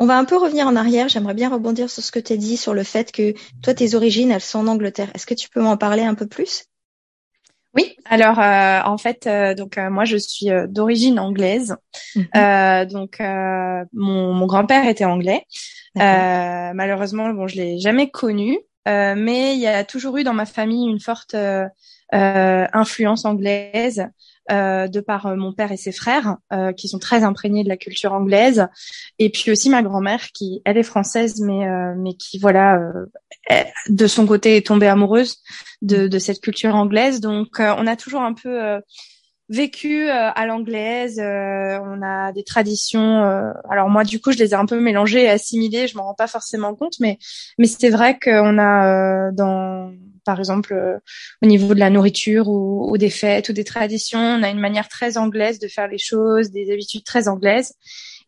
On 0.00 0.06
va 0.06 0.18
un 0.18 0.24
peu 0.24 0.36
revenir 0.36 0.66
en 0.66 0.74
arrière. 0.74 1.08
J'aimerais 1.08 1.34
bien 1.34 1.50
rebondir 1.50 1.88
sur 1.88 2.02
ce 2.02 2.10
que 2.10 2.18
tu 2.18 2.32
as 2.32 2.36
dit 2.36 2.56
sur 2.56 2.74
le 2.74 2.82
fait 2.82 3.12
que 3.12 3.34
toi, 3.62 3.74
tes 3.74 3.94
origines, 3.94 4.32
elles 4.32 4.40
sont 4.40 4.58
en 4.58 4.66
Angleterre. 4.66 5.10
Est-ce 5.14 5.26
que 5.26 5.34
tu 5.34 5.48
peux 5.48 5.62
m'en 5.62 5.76
parler 5.76 6.02
un 6.02 6.14
peu 6.16 6.26
plus? 6.26 6.64
Oui. 7.74 7.96
Alors 8.06 8.38
euh, 8.40 8.80
en 8.84 8.96
fait, 8.98 9.26
euh, 9.26 9.54
donc 9.54 9.78
euh, 9.78 9.90
moi 9.90 10.04
je 10.04 10.16
suis 10.16 10.50
euh, 10.50 10.66
d'origine 10.66 11.18
anglaise. 11.18 11.76
Mhm. 12.16 12.26
Euh, 12.36 12.84
donc 12.86 13.20
euh, 13.20 13.84
mon, 13.92 14.32
mon 14.32 14.46
grand-père 14.46 14.86
était 14.88 15.04
anglais. 15.04 15.44
Euh, 15.98 16.72
malheureusement, 16.74 17.28
bon, 17.30 17.46
je 17.46 17.56
l'ai 17.56 17.78
jamais 17.78 18.10
connu, 18.10 18.58
euh, 18.86 19.14
mais 19.16 19.54
il 19.54 19.60
y 19.60 19.66
a 19.66 19.84
toujours 19.84 20.16
eu 20.16 20.24
dans 20.24 20.34
ma 20.34 20.46
famille 20.46 20.88
une 20.88 21.00
forte 21.00 21.36
influence 22.12 23.24
anglaise 23.24 24.06
de 24.48 25.00
par 25.00 25.26
euh, 25.26 25.36
mon 25.36 25.52
père 25.52 25.72
et 25.72 25.76
ses 25.76 25.92
frères, 25.92 26.36
euh, 26.52 26.72
qui 26.72 26.88
sont 26.88 26.98
très 26.98 27.22
imprégnés 27.24 27.64
de 27.64 27.68
la 27.68 27.76
culture 27.76 28.12
anglaise, 28.12 28.66
et 29.18 29.30
puis 29.30 29.50
aussi 29.50 29.70
ma 29.70 29.82
grand-mère 29.82 30.32
qui, 30.32 30.62
elle 30.64 30.78
est 30.78 30.82
française, 30.82 31.40
mais 31.40 31.68
euh, 31.68 31.94
mais 31.96 32.14
qui 32.14 32.38
voilà, 32.38 32.80
euh, 33.50 33.64
de 33.88 34.06
son 34.06 34.26
côté 34.26 34.56
est 34.56 34.66
tombée 34.66 34.88
amoureuse 34.88 35.36
de, 35.82 36.08
de 36.08 36.18
cette 36.18 36.40
culture 36.40 36.74
anglaise. 36.74 37.20
Donc 37.20 37.60
euh, 37.60 37.74
on 37.78 37.86
a 37.86 37.96
toujours 37.96 38.22
un 38.22 38.34
peu 38.34 38.62
euh, 38.62 38.80
vécu 39.48 40.08
euh, 40.08 40.30
à 40.34 40.46
l'anglaise. 40.46 41.18
euh, 41.18 41.78
on 41.82 42.02
a 42.02 42.32
des 42.32 42.44
traditions. 42.44 43.22
euh, 43.24 43.52
alors 43.70 43.88
moi, 43.88 44.04
du 44.04 44.20
coup, 44.20 44.32
je 44.32 44.38
les 44.38 44.50
ai 44.50 44.54
un 44.54 44.66
peu 44.66 44.80
mélangées 44.80 45.24
et 45.24 45.30
assimilées. 45.30 45.88
Je 45.88 45.96
m'en 45.96 46.04
rends 46.04 46.14
pas 46.14 46.26
forcément 46.26 46.74
compte, 46.74 46.94
mais 47.00 47.18
mais 47.58 47.66
c'est 47.66 47.90
vrai 47.90 48.18
qu'on 48.18 48.58
a 48.58 49.28
euh, 49.28 49.32
dans 49.32 49.92
par 50.30 50.38
exemple 50.38 50.72
euh, 50.74 50.98
au 51.42 51.46
niveau 51.52 51.72
de 51.74 51.80
la 51.80 51.90
nourriture 51.96 52.44
ou, 52.48 52.90
ou 52.90 52.98
des 52.98 53.08
fêtes 53.22 53.48
ou 53.48 53.54
des 53.60 53.64
traditions, 53.74 54.18
on 54.38 54.42
a 54.42 54.50
une 54.50 54.60
manière 54.68 54.88
très 54.96 55.16
anglaise 55.24 55.58
de 55.58 55.68
faire 55.76 55.88
les 55.94 56.02
choses, 56.10 56.50
des 56.50 56.66
habitudes 56.74 57.04
très 57.12 57.28
anglaises. 57.28 57.70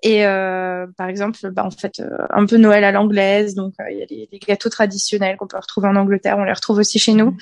Et 0.02 0.24
euh, 0.24 0.86
par 0.96 1.08
exemple, 1.12 1.38
bah, 1.56 1.62
en 1.70 1.70
fait, 1.70 1.96
euh, 2.00 2.08
un 2.40 2.46
peu 2.46 2.56
Noël 2.56 2.84
à 2.84 2.92
l'anglaise. 2.96 3.54
Donc, 3.54 3.74
euh, 3.80 3.90
il 3.92 3.98
y 3.98 4.02
a 4.02 4.06
les, 4.08 4.28
les 4.32 4.38
gâteaux 4.38 4.70
traditionnels 4.70 5.36
qu'on 5.36 5.46
peut 5.52 5.58
retrouver 5.66 5.88
en 5.88 5.96
Angleterre, 6.02 6.36
on 6.38 6.44
les 6.44 6.54
retrouve 6.60 6.78
aussi 6.78 6.98
chez 6.98 7.12
nous. 7.12 7.36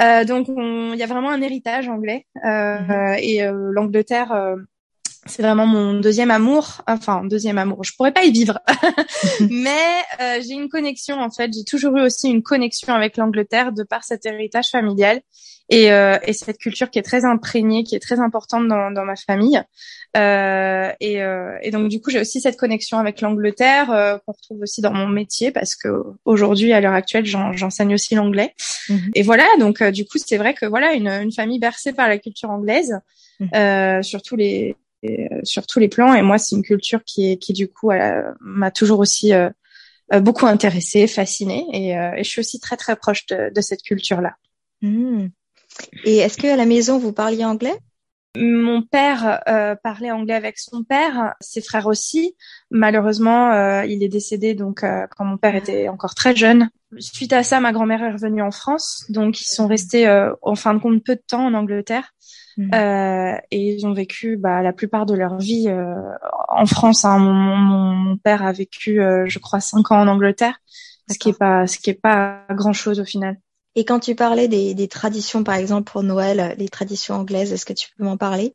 Euh, 0.00 0.22
donc, 0.24 0.48
on- 0.48 0.92
il 0.94 0.98
y 0.98 1.02
a 1.02 1.06
vraiment 1.14 1.30
un 1.30 1.42
héritage 1.42 1.88
anglais. 1.88 2.20
Euh, 2.44 2.78
Mhm. 2.78 3.16
Et 3.18 3.42
euh, 3.42 3.70
l'Angleterre, 3.76 4.30
euh, 4.32 4.54
c'est 5.26 5.42
vraiment 5.42 5.66
mon 5.66 5.94
deuxième 6.00 6.30
amour. 6.30 6.82
Enfin, 6.86 7.24
deuxième 7.24 7.58
amour. 7.58 7.82
Je 7.84 7.92
pourrais 7.96 8.12
pas 8.12 8.24
y 8.24 8.30
vivre, 8.32 8.58
mais 9.50 9.70
euh, 10.20 10.40
j'ai 10.42 10.54
une 10.54 10.68
connexion. 10.68 11.20
En 11.20 11.30
fait, 11.30 11.50
j'ai 11.52 11.64
toujours 11.64 11.96
eu 11.96 12.02
aussi 12.02 12.28
une 12.30 12.42
connexion 12.42 12.92
avec 12.94 13.16
l'Angleterre 13.16 13.72
de 13.72 13.82
par 13.82 14.04
cet 14.04 14.26
héritage 14.26 14.66
familial 14.70 15.20
et, 15.70 15.90
euh, 15.92 16.18
et 16.24 16.32
cette 16.34 16.58
culture 16.58 16.90
qui 16.90 16.98
est 16.98 17.02
très 17.02 17.24
imprégnée, 17.24 17.84
qui 17.84 17.94
est 17.96 18.00
très 18.00 18.20
importante 18.20 18.68
dans, 18.68 18.90
dans 18.90 19.04
ma 19.04 19.16
famille. 19.16 19.60
Euh, 20.16 20.92
et, 21.00 21.22
euh, 21.22 21.56
et 21.62 21.70
donc 21.70 21.88
du 21.88 22.00
coup, 22.00 22.10
j'ai 22.10 22.20
aussi 22.20 22.40
cette 22.40 22.56
connexion 22.56 22.98
avec 22.98 23.20
l'Angleterre 23.20 23.90
euh, 23.90 24.18
qu'on 24.24 24.32
retrouve 24.32 24.60
aussi 24.60 24.80
dans 24.80 24.92
mon 24.92 25.08
métier 25.08 25.50
parce 25.50 25.74
que 25.74 25.88
aujourd'hui, 26.24 26.72
à 26.72 26.80
l'heure 26.80 26.92
actuelle, 26.92 27.26
j'en- 27.26 27.52
j'enseigne 27.52 27.94
aussi 27.94 28.14
l'anglais. 28.14 28.54
Mhm. 28.88 29.10
Et 29.14 29.22
voilà, 29.22 29.44
donc 29.58 29.80
euh, 29.82 29.90
du 29.90 30.04
coup, 30.04 30.18
c'est 30.24 30.36
vrai 30.36 30.54
que 30.54 30.66
voilà, 30.66 30.92
une, 30.92 31.08
une 31.08 31.32
famille 31.32 31.58
bercée 31.58 31.92
par 31.92 32.08
la 32.08 32.18
culture 32.18 32.50
anglaise, 32.50 32.98
Mhm. 33.40 33.48
euh, 33.56 34.02
sur 34.02 34.22
tous 34.22 34.36
les 34.36 34.76
euh, 35.04 35.40
sur 35.42 35.66
tous 35.66 35.78
les 35.78 35.88
plans. 35.88 36.14
Et 36.14 36.22
moi, 36.22 36.38
c'est 36.38 36.56
une 36.56 36.62
culture 36.62 37.02
qui 37.04 37.30
est 37.30 37.36
qui 37.36 37.52
du 37.52 37.68
coup 37.68 37.90
m'a 38.40 38.70
toujours 38.70 38.98
aussi 38.98 39.32
euh, 39.32 39.50
euh, 40.12 40.20
beaucoup 40.20 40.46
intéressée, 40.46 41.06
fascinée. 41.06 41.66
Et, 41.72 41.90
et 41.90 42.24
je 42.24 42.28
suis 42.28 42.40
aussi 42.40 42.60
très 42.60 42.76
très 42.76 42.96
proche 42.96 43.26
de, 43.26 43.52
de 43.54 43.60
cette 43.60 43.82
culture-là. 43.82 44.36
Hmm. 44.82 45.28
Et 46.04 46.18
est-ce 46.18 46.38
que 46.38 46.46
à 46.46 46.56
la 46.56 46.66
maison 46.66 46.98
vous 46.98 47.12
parliez 47.12 47.44
anglais? 47.44 47.74
Mon 48.36 48.82
père 48.82 49.42
euh, 49.46 49.76
parlait 49.76 50.10
anglais 50.10 50.34
avec 50.34 50.58
son 50.58 50.82
père, 50.82 51.34
ses 51.40 51.60
frères 51.60 51.86
aussi. 51.86 52.34
Malheureusement, 52.70 53.52
euh, 53.52 53.84
il 53.84 54.02
est 54.02 54.08
décédé 54.08 54.54
donc 54.54 54.82
euh, 54.82 55.06
quand 55.16 55.24
mon 55.24 55.36
père 55.36 55.54
était 55.54 55.88
encore 55.88 56.16
très 56.16 56.34
jeune. 56.34 56.68
Suite 56.98 57.32
à 57.32 57.44
ça, 57.44 57.60
ma 57.60 57.70
grand-mère 57.70 58.02
est 58.02 58.12
revenue 58.12 58.42
en 58.42 58.50
France, 58.50 59.04
donc 59.08 59.40
ils 59.40 59.48
sont 59.48 59.68
restés 59.68 60.08
en 60.42 60.54
fin 60.54 60.74
de 60.74 60.80
compte 60.80 61.04
peu 61.04 61.16
de 61.16 61.22
temps 61.26 61.46
en 61.46 61.54
Angleterre 61.54 62.12
mmh. 62.56 62.70
et 63.50 63.74
ils 63.74 63.86
ont 63.86 63.92
vécu 63.92 64.36
bah, 64.36 64.62
la 64.62 64.72
plupart 64.72 65.06
de 65.06 65.14
leur 65.14 65.38
vie 65.38 65.68
en 66.48 66.66
France. 66.66 67.04
Hein. 67.04 67.18
Mon, 67.18 67.56
mon, 67.56 68.16
père 68.16 68.44
a 68.44 68.52
vécu, 68.52 69.00
je 69.26 69.38
crois, 69.38 69.60
cinq 69.60 69.90
ans 69.90 70.00
en 70.00 70.08
Angleterre, 70.08 70.60
ce 71.10 71.18
qui 71.18 71.30
est 71.30 71.38
pas 71.38 71.66
ce 71.66 71.78
qui 71.78 71.90
est 71.90 72.00
pas 72.00 72.42
grand 72.50 72.72
chose 72.72 73.00
au 73.00 73.04
final. 73.04 73.38
Et 73.76 73.84
quand 73.84 73.98
tu 73.98 74.14
parlais 74.14 74.46
des, 74.46 74.74
des, 74.74 74.88
traditions, 74.88 75.42
par 75.42 75.56
exemple 75.56 75.90
pour 75.90 76.04
Noël, 76.04 76.54
les 76.58 76.68
traditions 76.68 77.16
anglaises, 77.16 77.52
est-ce 77.52 77.66
que 77.66 77.72
tu 77.72 77.88
peux 77.96 78.04
m'en 78.04 78.16
parler? 78.16 78.54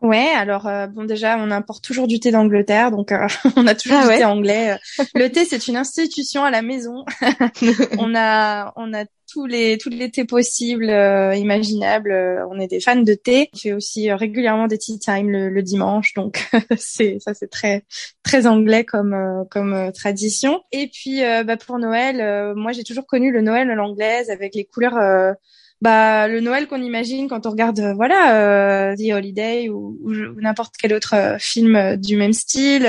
Ouais, 0.00 0.28
alors 0.36 0.68
euh, 0.68 0.86
bon 0.86 1.04
déjà 1.04 1.36
on 1.38 1.50
importe 1.50 1.82
toujours 1.82 2.06
du 2.06 2.20
thé 2.20 2.30
d'Angleterre, 2.30 2.92
donc 2.92 3.10
euh, 3.10 3.26
on 3.56 3.66
a 3.66 3.74
toujours 3.74 3.98
ah 4.00 4.08
du 4.08 4.16
thé 4.16 4.24
anglais. 4.24 4.78
Le 5.14 5.28
thé 5.28 5.44
c'est 5.44 5.66
une 5.66 5.76
institution 5.76 6.44
à 6.44 6.50
la 6.50 6.62
maison. 6.62 7.04
on 7.98 8.14
a 8.14 8.72
on 8.76 8.94
a 8.94 9.04
tous 9.30 9.46
les 9.46 9.78
tous 9.78 9.90
les 9.90 10.10
thés 10.10 10.24
possibles, 10.24 10.90
euh, 10.90 11.34
imaginables. 11.34 12.12
On 12.50 12.58
est 12.58 12.68
des 12.68 12.80
fans 12.80 12.96
de 12.96 13.14
thé. 13.14 13.50
On 13.54 13.58
fait 13.58 13.72
aussi 13.72 14.12
régulièrement 14.12 14.66
des 14.66 14.78
tea 14.78 14.98
time 14.98 15.30
le, 15.30 15.48
le 15.48 15.62
dimanche, 15.62 16.14
donc 16.14 16.48
c'est 16.76 17.18
ça 17.20 17.34
c'est 17.34 17.50
très 17.50 17.84
très 18.22 18.46
anglais 18.46 18.84
comme 18.84 19.46
comme 19.50 19.92
tradition. 19.92 20.60
Et 20.72 20.88
puis 20.88 21.20
bah, 21.20 21.56
pour 21.56 21.78
Noël, 21.78 22.54
moi 22.54 22.72
j'ai 22.72 22.84
toujours 22.84 23.06
connu 23.06 23.30
le 23.30 23.42
Noël 23.42 23.70
à 23.70 23.74
l'anglaise 23.74 24.30
avec 24.30 24.54
les 24.54 24.64
couleurs 24.64 25.36
bah 25.80 26.26
le 26.26 26.40
Noël 26.40 26.66
qu'on 26.66 26.82
imagine 26.82 27.28
quand 27.28 27.46
on 27.46 27.50
regarde 27.50 27.78
euh, 27.78 27.94
voilà 27.94 28.90
euh, 28.92 28.96
The 28.96 29.12
Holiday 29.12 29.68
ou, 29.68 29.96
ou, 30.02 30.12
n'importe 30.40 30.74
quel 30.76 30.92
autre 30.92 31.14
euh, 31.14 31.38
film 31.38 31.96
du 31.96 32.16
même 32.16 32.32
style 32.32 32.86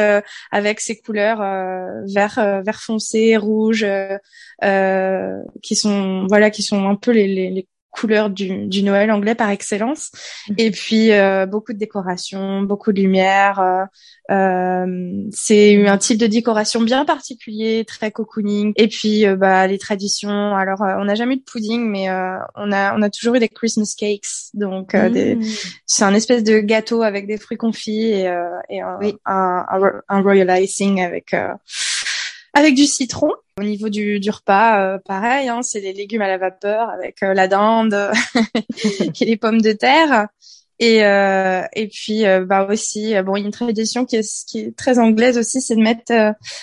avec 0.52 0.80
ses 0.80 1.00
couleurs 1.00 1.40
vert 2.08 2.64
vert 2.64 2.82
foncé 2.82 3.38
rouge 3.38 3.86
qui 5.62 5.76
sont 5.76 6.26
voilà 6.28 6.50
qui 6.50 6.64
sont 6.64 6.88
un 6.88 6.96
peu 6.96 7.12
les, 7.12 7.28
les, 7.28 7.50
les 7.52 7.68
couleur 7.92 8.30
du, 8.30 8.68
du, 8.68 8.84
Noël 8.84 9.12
anglais 9.12 9.36
par 9.36 9.50
excellence. 9.50 10.12
Mm. 10.50 10.54
Et 10.58 10.72
puis 10.72 11.12
euh, 11.12 11.46
beaucoup 11.46 11.74
de 11.74 11.78
décorations, 11.78 12.62
beaucoup 12.62 12.92
de 12.92 13.02
lumière. 13.02 13.60
Euh, 13.60 13.86
euh, 14.32 15.24
c'est 15.32 15.88
un 15.88 15.98
type 15.98 16.18
de 16.18 16.28
décoration 16.28 16.82
bien 16.82 17.06
particulier, 17.06 17.84
très 17.86 18.12
cocooning. 18.12 18.74
Et 18.76 18.88
puis 18.88 19.26
euh, 19.26 19.36
bah 19.36 19.66
les 19.68 19.78
traditions. 19.78 20.56
Alors 20.56 20.82
on 20.82 21.06
n'a 21.06 21.16
jamais 21.16 21.36
eu 21.36 21.38
de 21.38 21.44
pudding, 21.44 21.82
mais 21.90 22.10
on 22.10 22.72
a 22.72 22.96
on 22.98 23.02
a 23.02 23.10
toujours 23.10 23.36
eu 23.36 23.40
des 23.40 23.50
Christmas 23.50 23.96
cakes. 23.98 24.52
Donc 24.54 24.94
mm. 24.94 25.42
c'est 25.86 26.04
un 26.04 26.14
espèce 26.14 26.44
de 26.44 26.60
gâteau 26.60 27.02
avec 27.02 27.28
des 27.28 27.38
fruits 27.38 27.58
confits 27.58 28.04
et, 28.04 28.32
et 28.70 28.82
un, 28.82 29.00
un, 29.26 29.66
un, 30.08 30.22
royal 30.22 30.64
icing 30.64 31.02
avec 31.02 31.36
avec 32.54 32.76
du 32.76 32.86
citron. 32.86 33.32
Au 33.60 33.64
niveau 33.64 33.90
du, 33.90 34.22
du 34.22 34.30
repas, 34.30 34.82
euh, 34.82 34.98
pareil, 35.04 35.50
hein, 35.50 35.62
c'est 35.64 35.82
les 35.82 35.92
légumes 35.92 36.22
à 36.22 36.30
la 36.30 36.38
vapeur 36.38 36.90
avec 36.90 37.22
euh, 37.24 37.34
la 37.34 37.50
dinde 37.50 38.12
et 39.20 39.26
les 39.26 39.36
pommes 39.36 39.62
de 39.62 39.74
terre. 39.74 40.28
Et 40.82 41.04
euh, 41.04 41.62
et 41.74 41.90
puis 41.90 42.24
bah 42.46 42.66
aussi 42.70 43.14
bon 43.26 43.36
il 43.36 43.42
y 43.42 43.44
a 43.44 43.46
une 43.48 43.52
tradition 43.52 44.06
qui 44.06 44.16
est 44.16 44.46
qui 44.48 44.60
est 44.60 44.78
très 44.78 44.98
anglaise 44.98 45.38
aussi 45.38 45.60
c'est 45.60 45.76
de 45.76 45.82
mettre 45.82 46.14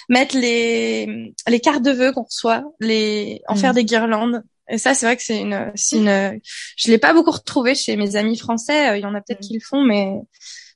mettre 0.09 0.39
les 0.39 1.35
les 1.47 1.61
cartes 1.61 1.83
de 1.83 1.91
vœux 1.91 2.13
qu'on 2.13 2.23
reçoit 2.23 2.65
les 2.81 3.43
en 3.47 3.57
faire 3.57 3.73
mm. 3.73 3.75
des 3.75 3.85
guirlandes 3.85 4.43
et 4.71 4.79
ça 4.79 4.95
c'est 4.95 5.05
vrai 5.05 5.19
que 5.19 5.23
c'est 5.23 5.39
une 5.39 5.71
c'est 5.75 5.99
une 5.99 6.41
je 6.79 6.91
l'ai 6.91 6.97
pas 6.97 7.13
beaucoup 7.13 7.31
retrouvé 7.31 7.75
chez 7.75 7.95
mes 7.97 8.17
amis 8.17 8.39
français 8.39 8.99
il 8.99 9.03
y 9.03 9.05
en 9.05 9.15
a 9.15 9.21
peut-être 9.21 9.41
mm. 9.41 9.49
qui 9.49 9.53
le 9.53 9.61
font 9.61 9.83
mais 9.83 10.15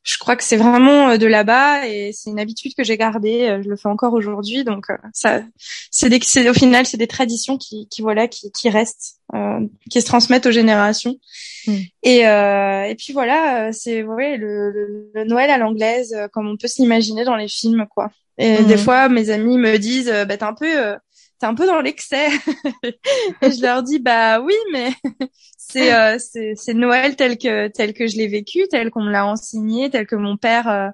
je 0.02 0.16
crois 0.19 0.35
que 0.37 0.45
c'est 0.45 0.57
vraiment 0.57 1.11
euh, 1.11 1.16
de 1.19 1.26
là-bas 1.26 1.87
et 1.87 2.12
c'est 2.12 2.30
une 2.30 2.40
habitude 2.40 2.75
que 2.75 2.83
j'ai 2.85 2.97
gardée. 2.97 3.49
Euh, 3.49 3.62
je 3.62 3.69
le 3.69 3.76
fais 3.76 3.88
encore 3.88 4.14
aujourd'hui, 4.14 4.64
donc 4.64 4.88
euh, 4.88 4.97
ça, 5.12 5.42
c'est 5.90 6.09
des, 6.09 6.49
au 6.49 6.54
final, 6.54 6.87
c'est 6.87 6.97
des 6.97 7.07
traditions 7.07 7.59
qui, 7.59 7.87
qui 7.88 8.00
voilà, 8.00 8.26
qui, 8.26 8.50
qui 8.50 8.71
restent, 8.71 9.16
euh, 9.35 9.61
qui 9.90 10.00
se 10.00 10.07
transmettent 10.07 10.47
aux 10.47 10.52
générations. 10.52 11.16
Mm. 11.66 11.76
Et, 12.02 12.26
euh, 12.26 12.85
et 12.85 12.95
puis 12.95 13.12
voilà, 13.12 13.73
c'est 13.73 14.02
ouais, 14.02 14.38
le, 14.38 14.71
le, 15.14 15.25
Noël 15.25 15.50
à 15.50 15.59
l'anglaise, 15.59 16.16
comme 16.33 16.49
on 16.49 16.57
peut 16.57 16.69
s'imaginer 16.69 17.25
dans 17.25 17.37
les 17.37 17.49
films, 17.49 17.87
quoi. 17.90 18.11
Et 18.38 18.64
des 18.64 18.76
mm. 18.76 18.78
fois, 18.78 19.09
mes 19.11 19.28
amis 19.28 19.59
me 19.59 19.76
disent, 19.76 20.11
bah 20.26 20.38
t'es 20.38 20.45
un 20.45 20.54
peu 20.54 20.97
t'es 21.40 21.47
un 21.47 21.54
peu 21.54 21.66
dans 21.66 21.80
l'excès. 21.80 22.28
et 23.42 23.50
je 23.50 23.62
leur 23.62 23.82
dis 23.82 23.99
bah 23.99 24.40
oui, 24.40 24.54
mais 24.73 24.92
c'est 25.59 25.92
euh, 25.94 26.18
c'est 26.18 26.75
Noël 26.75 27.16
tel 27.16 27.38
que 27.38 27.68
tel 27.68 27.94
que 27.94 28.06
je 28.06 28.16
l'ai 28.16 28.28
vécu, 28.28 28.68
tel 28.70 28.90
qu'on 28.90 29.02
me 29.02 29.11
l'a 29.11 29.26
enseigné, 29.26 29.90
tel 29.90 30.06
que 30.06 30.16
mon 30.16 30.37
père 30.37 30.68
euh, 30.68 30.88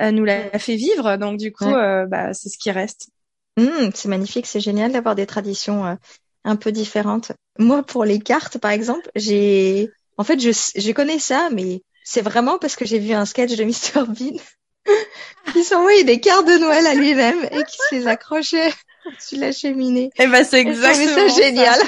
euh, 0.00 0.10
nous 0.12 0.24
l'a 0.24 0.58
fait 0.58 0.76
vivre. 0.76 1.16
Donc 1.16 1.38
du 1.38 1.52
coup, 1.52 1.70
bah 1.70 2.32
c'est 2.32 2.48
ce 2.48 2.58
qui 2.58 2.70
reste. 2.70 3.10
Mmh, 3.58 3.90
c'est 3.94 4.08
magnifique, 4.08 4.46
c'est 4.46 4.60
génial 4.60 4.92
d'avoir 4.92 5.16
des 5.16 5.26
traditions 5.26 5.98
un 6.44 6.56
peu 6.56 6.70
différentes. 6.70 7.32
Moi, 7.58 7.82
pour 7.82 8.04
les 8.04 8.20
cartes, 8.20 8.58
par 8.58 8.70
exemple, 8.70 9.10
j'ai 9.16 9.90
en 10.16 10.24
fait 10.24 10.40
je 10.40 10.50
je 10.50 10.92
connais 10.92 11.18
ça, 11.18 11.48
mais 11.52 11.82
c'est 12.04 12.22
vraiment 12.22 12.58
parce 12.58 12.76
que 12.76 12.84
j'ai 12.84 13.00
vu 13.00 13.12
un 13.12 13.24
sketch 13.24 13.56
de 13.56 13.64
Mr 13.64 14.06
Bean 14.06 14.38
qui 15.52 15.64
s'envoyait 15.64 16.04
des 16.04 16.20
cartes 16.20 16.46
de 16.46 16.56
Noël 16.58 16.86
à 16.86 16.94
lui-même 16.94 17.44
et 17.50 17.64
qui 17.64 17.76
se 17.76 17.94
les 17.96 18.06
accrochait 19.12 19.26
sur 19.26 19.40
la 19.40 19.52
cheminée. 19.52 20.10
Et 20.16 20.24
eh 20.24 20.26
ben 20.26 20.44
c'est 20.44 20.60
exactement 20.60 21.28
ça, 21.28 21.42
génial. 21.42 21.78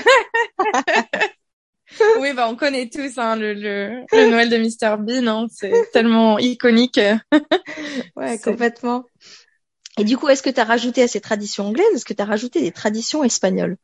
oui, 2.21 2.33
bah 2.35 2.49
on 2.49 2.57
connaît 2.57 2.89
tous 2.89 3.19
hein, 3.19 3.37
le, 3.37 3.55
le, 3.55 4.03
le, 4.13 4.31
Noël 4.31 4.49
de 4.49 4.57
Mr 4.57 4.97
Bean, 4.99 5.27
hein, 5.27 5.47
c'est 5.51 5.73
tellement 5.93 6.39
iconique. 6.39 7.01
ouais, 8.17 8.39
complètement. 8.39 9.05
Et 9.99 10.05
du 10.05 10.17
coup, 10.17 10.29
est-ce 10.29 10.43
que 10.43 10.51
tu 10.51 10.61
as 10.61 10.65
rajouté 10.65 11.03
à 11.03 11.09
ces 11.09 11.21
traditions 11.21 11.67
anglaises, 11.67 11.87
est-ce 11.95 12.05
que 12.05 12.15
tu 12.15 12.23
as 12.23 12.27
rajouté 12.27 12.61
des 12.61 12.73
traditions 12.73 13.25
espagnoles? 13.25 13.77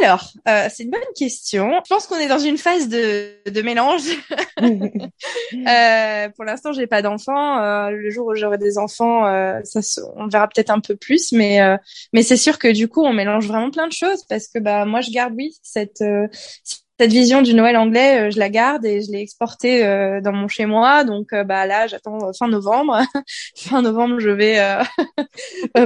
Alors, 0.00 0.32
euh, 0.48 0.68
c'est 0.72 0.84
une 0.84 0.90
bonne 0.90 1.00
question. 1.14 1.70
Je 1.84 1.94
pense 1.94 2.06
qu'on 2.06 2.16
est 2.16 2.28
dans 2.28 2.38
une 2.38 2.56
phase 2.56 2.88
de, 2.88 3.34
de 3.48 3.62
mélange. 3.62 4.02
euh, 4.60 6.28
pour 6.30 6.44
l'instant, 6.44 6.72
j'ai 6.72 6.86
pas 6.86 7.02
d'enfants. 7.02 7.58
Euh, 7.58 7.90
le 7.90 8.10
jour 8.10 8.28
où 8.28 8.34
j'aurai 8.34 8.58
des 8.58 8.78
enfants, 8.78 9.26
euh, 9.26 9.60
ça, 9.64 9.80
on 10.16 10.26
verra 10.26 10.48
peut-être 10.48 10.70
un 10.70 10.80
peu 10.80 10.96
plus, 10.96 11.32
mais 11.32 11.60
euh, 11.60 11.76
mais 12.12 12.22
c'est 12.22 12.36
sûr 12.36 12.58
que 12.58 12.68
du 12.68 12.88
coup, 12.88 13.02
on 13.04 13.12
mélange 13.12 13.46
vraiment 13.46 13.70
plein 13.70 13.86
de 13.86 13.92
choses 13.92 14.24
parce 14.28 14.48
que 14.48 14.58
bah 14.58 14.84
moi, 14.84 15.00
je 15.00 15.10
garde 15.10 15.34
oui 15.36 15.54
cette 15.62 16.02
cette 16.98 17.10
vision 17.10 17.42
du 17.42 17.54
Noël 17.54 17.76
anglais, 17.76 18.30
je 18.30 18.38
la 18.38 18.48
garde 18.48 18.84
et 18.86 19.02
je 19.02 19.10
l'ai 19.10 19.20
exportée 19.20 19.82
dans 20.22 20.32
mon 20.32 20.48
chez 20.48 20.66
moi. 20.66 21.04
Donc 21.04 21.34
bah 21.34 21.66
là, 21.66 21.86
j'attends 21.88 22.32
fin 22.32 22.48
novembre. 22.48 23.02
fin 23.56 23.82
novembre, 23.82 24.18
je 24.20 24.30
vais 24.30 24.78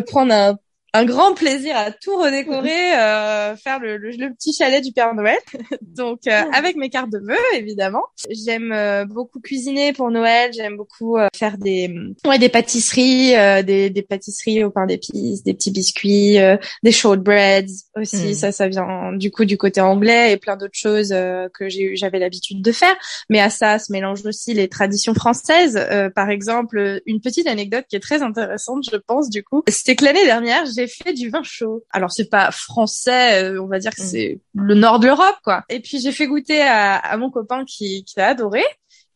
prendre 0.07 0.33
un 0.33 0.57
un 0.95 1.04
grand 1.04 1.35
plaisir 1.35 1.76
à 1.76 1.90
tout 1.90 2.16
redécorer, 2.16 2.95
euh, 2.95 3.57
faire 3.57 3.78
le, 3.78 3.99
le, 3.99 4.33
petit 4.33 4.54
chalet 4.54 4.83
du 4.83 4.92
Père 4.92 5.14
Noël. 5.14 5.38
Donc 5.83 6.21
euh, 6.26 6.42
avec 6.52 6.76
mes 6.76 6.88
cartes 6.88 7.11
de 7.11 7.18
vœux 7.18 7.37
évidemment. 7.54 8.04
J'aime 8.30 8.73
euh, 8.73 9.04
beaucoup 9.04 9.40
cuisiner 9.40 9.92
pour 9.92 10.11
Noël. 10.11 10.50
J'aime 10.54 10.76
beaucoup 10.76 11.18
euh, 11.18 11.28
faire 11.37 11.59
des 11.59 11.95
ouais 12.26 12.38
des 12.38 12.49
pâtisseries, 12.49 13.33
des, 13.64 13.90
des 13.90 14.02
pâtisseries 14.02 14.64
au 14.64 14.71
pain 14.71 14.87
d'épices, 14.87 15.42
des 15.42 15.52
petits 15.52 15.71
biscuits, 15.71 16.38
des 16.83 16.92
shortbreads 16.92 17.71
aussi. 17.97 18.30
Hmm. 18.30 18.35
Ça 18.35 18.52
ça 18.52 18.68
vient 18.68 19.12
du 19.12 19.30
coup 19.30 19.45
du 19.45 19.59
côté 19.59 19.80
anglais 19.80 20.33
et 20.33 20.37
plein 20.38 20.57
d'autres 20.57 20.78
choses 20.78 21.11
que 21.11 21.68
j'ai 21.68 21.97
j'avais 21.97 22.18
l'habitude 22.18 22.62
de 22.62 22.73
faire. 22.73 22.97
Mais 23.28 23.40
à 23.40 23.50
ça 23.50 23.78
se 23.78 23.92
mélange 23.92 24.25
aussi 24.25 24.54
les 24.54 24.68
traditions 24.68 25.14
françaises. 25.14 25.78
par 26.14 26.30
exemple, 26.30 27.02
une 27.07 27.21
petite 27.21 27.47
anecdote 27.47 27.85
qui 27.88 27.97
est 27.97 28.00
très 28.00 28.23
intéressante, 28.23 28.88
je 28.90 28.97
pense 28.97 29.28
du 29.28 29.42
coup. 29.42 29.62
C'était 29.68 29.97
que 29.97 30.04
l'année 30.04 30.25
dernière 30.25 30.64
j'ai 30.78 30.87
fait 30.87 31.12
du 31.12 31.28
vin 31.28 31.42
chaud. 31.42 31.85
Alors 31.90 32.12
c'est 32.12 32.30
pas 32.30 32.50
français, 32.50 33.42
euh, 33.42 33.62
on 33.62 33.66
va 33.66 33.78
dire 33.78 33.94
que 33.94 34.02
mm. 34.02 34.06
c'est 34.06 34.40
le 34.54 34.75
nord 34.75 35.00
de 35.00 35.06
l'Europe, 35.06 35.37
quoi. 35.42 35.64
Et 35.68 35.80
puis 35.80 36.00
j'ai 36.00 36.12
fait 36.12 36.26
goûter 36.26 36.62
à, 36.62 36.97
à 36.97 37.16
mon 37.16 37.30
copain 37.30 37.64
qui, 37.64 38.04
qui 38.04 38.20
a 38.20 38.28
adoré. 38.28 38.62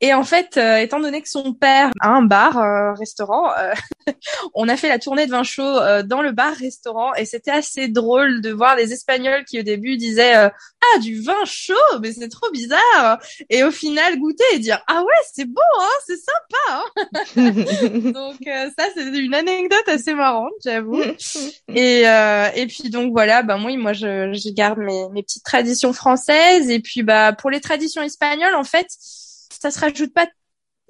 Et 0.04 0.12
en 0.14 0.24
fait, 0.24 0.56
euh, 0.56 0.78
étant 0.78 0.98
donné 0.98 1.22
que 1.22 1.28
son 1.28 1.54
père 1.54 1.92
a 2.00 2.08
un 2.08 2.22
bar, 2.22 2.58
euh, 2.58 2.92
restaurant, 2.94 3.52
euh, 3.56 3.72
on 4.54 4.68
a 4.68 4.76
fait 4.76 4.88
la 4.88 4.98
tournée 4.98 5.26
de 5.26 5.30
vin 5.30 5.44
chaud 5.44 5.62
dans 6.04 6.22
le 6.22 6.32
bar-restaurant 6.32 7.14
et 7.14 7.24
c'était 7.24 7.52
assez 7.52 7.86
drôle 7.86 8.40
de 8.40 8.50
voir 8.50 8.74
les 8.74 8.92
Espagnols 8.92 9.44
qui 9.44 9.60
au 9.60 9.62
début 9.62 9.96
disaient 9.96 10.34
ah 10.34 10.98
du 11.00 11.22
vin 11.22 11.44
chaud, 11.44 12.00
mais 12.00 12.12
c'est 12.12 12.28
trop 12.28 12.50
bizarre. 12.50 13.20
Et 13.48 13.62
au 13.62 13.70
final 13.70 14.18
goûter 14.18 14.42
et 14.54 14.58
dire 14.58 14.82
ah 14.88 15.02
ouais 15.02 15.22
c'est 15.32 15.44
bon, 15.44 15.60
hein, 15.80 15.88
c'est 16.04 16.16
sympa. 16.16 16.84
Hein. 17.36 18.10
donc 18.12 18.38
ça 18.76 18.86
c'est 18.96 19.06
une 19.06 19.34
anecdote 19.34 19.88
assez 19.88 20.14
marrante, 20.14 20.50
j'avoue. 20.64 21.00
Et 21.74 22.02
et 22.02 22.66
puis 22.66 22.90
donc 22.90 23.12
voilà, 23.12 23.42
bah 23.42 23.56
moi 23.56 23.76
moi 23.76 23.92
je, 23.92 24.32
je 24.32 24.52
garde 24.52 24.78
mes, 24.78 25.08
mes 25.10 25.22
petites 25.22 25.44
traditions 25.44 25.92
françaises 25.92 26.68
et 26.70 26.80
puis 26.80 27.04
bah 27.04 27.32
pour 27.32 27.50
les 27.50 27.60
traditions 27.60 28.02
espagnoles 28.02 28.56
en 28.56 28.64
fait 28.64 28.88
ça 29.62 29.70
se 29.70 29.78
rajoute 29.78 30.12
pas 30.12 30.26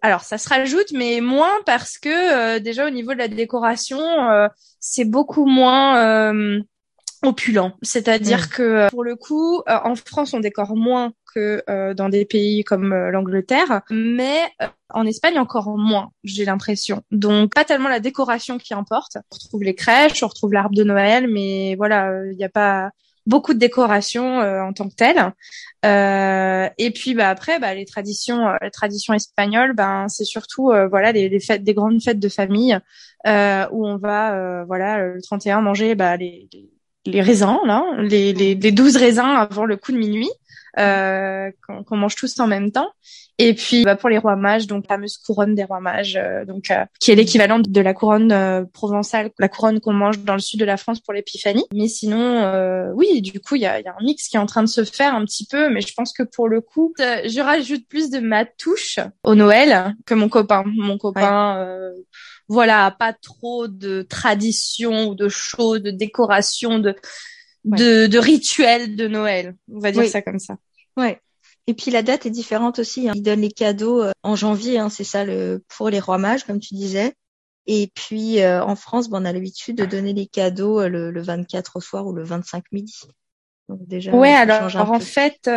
alors 0.00 0.22
ça 0.22 0.38
se 0.38 0.48
rajoute 0.48 0.92
mais 0.92 1.20
moins 1.20 1.52
parce 1.66 1.98
que 1.98 2.08
euh, 2.08 2.58
déjà 2.58 2.86
au 2.86 2.90
niveau 2.90 3.12
de 3.12 3.18
la 3.18 3.28
décoration 3.28 4.00
euh, 4.00 4.48
c'est 4.80 5.04
beaucoup 5.04 5.44
moins 5.44 5.98
euh, 5.98 6.60
opulent. 7.22 7.72
C'est-à-dire 7.82 8.46
mm. 8.46 8.48
que 8.48 8.90
pour 8.90 9.04
le 9.04 9.14
coup, 9.14 9.62
en 9.68 9.94
France, 9.94 10.34
on 10.34 10.40
décore 10.40 10.74
moins 10.74 11.12
que 11.32 11.62
dans 11.92 12.08
des 12.08 12.24
pays 12.24 12.64
comme 12.64 12.92
l'Angleterre, 12.92 13.82
mais 13.90 14.40
en 14.90 15.06
Espagne 15.06 15.38
encore 15.38 15.68
moins, 15.78 16.10
j'ai 16.24 16.44
l'impression. 16.44 17.02
Donc 17.12 17.54
pas 17.54 17.64
tellement 17.64 17.88
la 17.88 18.00
décoration 18.00 18.58
qui 18.58 18.74
importe. 18.74 19.18
On 19.30 19.36
retrouve 19.36 19.62
les 19.62 19.76
crèches, 19.76 20.24
on 20.24 20.26
retrouve 20.26 20.52
l'arbre 20.52 20.74
de 20.74 20.82
Noël, 20.82 21.28
mais 21.28 21.76
voilà, 21.76 22.10
il 22.26 22.36
n'y 22.36 22.44
a 22.44 22.48
pas 22.48 22.90
beaucoup 23.26 23.54
de 23.54 23.58
décoration 23.58 24.40
euh, 24.40 24.62
en 24.62 24.72
tant 24.72 24.88
que 24.88 24.94
telle. 24.94 25.32
Euh, 25.84 26.68
et 26.78 26.90
puis 26.92 27.14
bah 27.14 27.28
après 27.28 27.58
bah 27.58 27.74
les 27.74 27.84
traditions 27.84 28.48
euh, 28.48 28.56
les 28.62 28.70
traditions 28.70 29.14
espagnoles 29.14 29.72
ben 29.72 30.06
c'est 30.08 30.24
surtout 30.24 30.70
voilà 30.88 31.10
les, 31.10 31.40
fêtes 31.40 31.64
des 31.64 31.74
grandes 31.74 32.00
fêtes 32.00 32.20
de 32.20 32.28
famille 32.28 32.78
où 33.26 33.86
on 33.86 33.96
va 33.96 34.64
voilà 34.64 34.98
le 34.98 35.20
31 35.20 35.60
manger 35.60 35.96
bah 35.96 36.16
les, 36.16 36.48
les 37.04 37.20
raisins 37.20 37.58
là 37.64 37.84
les, 37.98 38.32
les, 38.32 38.54
les 38.54 38.70
12 38.70 38.96
raisins 38.96 39.24
avant 39.24 39.64
le 39.64 39.76
coup 39.76 39.90
de 39.90 39.98
minuit 39.98 40.30
euh, 40.78 41.50
qu'on 41.66 41.96
mange 41.96 42.14
tous 42.14 42.40
en 42.40 42.46
même 42.46 42.72
temps. 42.72 42.88
Et 43.42 43.54
puis 43.54 43.84
bah, 43.84 43.96
pour 43.96 44.08
les 44.08 44.18
rois 44.18 44.36
mages, 44.36 44.66
donc 44.66 44.84
la 44.88 44.94
fameuse 44.94 45.18
couronne 45.18 45.54
des 45.54 45.64
rois 45.64 45.80
mages, 45.80 46.16
euh, 46.16 46.44
donc 46.44 46.70
euh, 46.70 46.84
qui 47.00 47.10
est 47.10 47.14
l'équivalent 47.16 47.58
de 47.58 47.80
la 47.80 47.92
couronne 47.92 48.30
euh, 48.30 48.64
provençale, 48.72 49.30
la 49.38 49.48
couronne 49.48 49.80
qu'on 49.80 49.92
mange 49.92 50.20
dans 50.20 50.34
le 50.34 50.40
sud 50.40 50.60
de 50.60 50.64
la 50.64 50.76
France 50.76 51.00
pour 51.00 51.12
l'épiphanie. 51.12 51.64
Mais 51.74 51.88
sinon, 51.88 52.92
oui, 52.94 53.20
du 53.20 53.40
coup, 53.40 53.56
il 53.56 53.62
y 53.62 53.66
a, 53.66 53.80
y 53.80 53.86
a, 53.86 53.94
un 53.98 54.04
mix 54.04 54.28
qui 54.28 54.36
est 54.36 54.40
en 54.40 54.46
train 54.46 54.62
de 54.62 54.68
se 54.68 54.84
faire 54.84 55.14
un 55.14 55.24
petit 55.24 55.46
peu, 55.46 55.70
mais 55.70 55.80
je 55.80 55.92
pense 55.94 56.12
que 56.12 56.22
pour 56.22 56.48
le 56.48 56.60
coup, 56.60 56.94
je 56.98 57.40
rajoute 57.40 57.86
plus 57.88 58.10
de 58.10 58.20
ma 58.20 58.44
touche 58.44 58.98
au 59.24 59.34
Noël 59.34 59.94
que 60.06 60.14
mon 60.14 60.28
copain. 60.28 60.62
Mon 60.66 60.98
copain. 60.98 61.90
voilà, 62.48 62.94
pas 62.96 63.12
trop 63.12 63.66
de 63.66 64.02
tradition 64.02 65.08
ou 65.08 65.14
de 65.14 65.28
choses, 65.28 65.82
de 65.82 65.90
décoration, 65.90 66.78
de 66.78 66.94
de, 67.64 68.06
de 68.06 68.18
rituels 68.18 68.96
de 68.96 69.08
Noël. 69.08 69.56
On 69.72 69.78
va 69.78 69.92
dire 69.92 70.06
ça 70.06 70.22
comme 70.22 70.38
ça. 70.38 70.56
Ouais. 70.96 71.20
Et 71.66 71.74
puis 71.74 71.90
la 71.90 72.02
date 72.02 72.26
est 72.26 72.30
différente 72.30 72.78
aussi. 72.78 73.08
Hein. 73.08 73.12
Ils 73.14 73.22
donnent 73.22 73.40
les 73.40 73.50
cadeaux 73.50 74.02
euh, 74.02 74.12
en 74.22 74.36
janvier, 74.36 74.78
hein, 74.78 74.88
c'est 74.88 75.04
ça 75.04 75.24
le 75.24 75.62
pour 75.68 75.90
les 75.90 76.00
rois 76.00 76.18
mages, 76.18 76.44
comme 76.44 76.60
tu 76.60 76.74
disais. 76.74 77.14
Et 77.66 77.90
puis 77.94 78.40
euh, 78.40 78.62
en 78.64 78.74
France, 78.74 79.08
bon, 79.08 79.22
on 79.22 79.24
a 79.24 79.32
l'habitude 79.32 79.76
de 79.76 79.84
donner 79.84 80.12
les 80.12 80.26
cadeaux 80.26 80.80
euh, 80.80 80.88
le, 80.88 81.10
le, 81.10 81.22
24 81.22 81.76
au 81.76 81.80
soir 81.80 82.06
ou 82.06 82.12
le 82.12 82.24
25 82.24 82.64
midi. 82.72 83.00
Donc 83.68 83.86
déjà. 83.86 84.12
Ouais, 84.12 84.32
alors, 84.32 84.74
en 84.76 85.00
fait, 85.00 85.48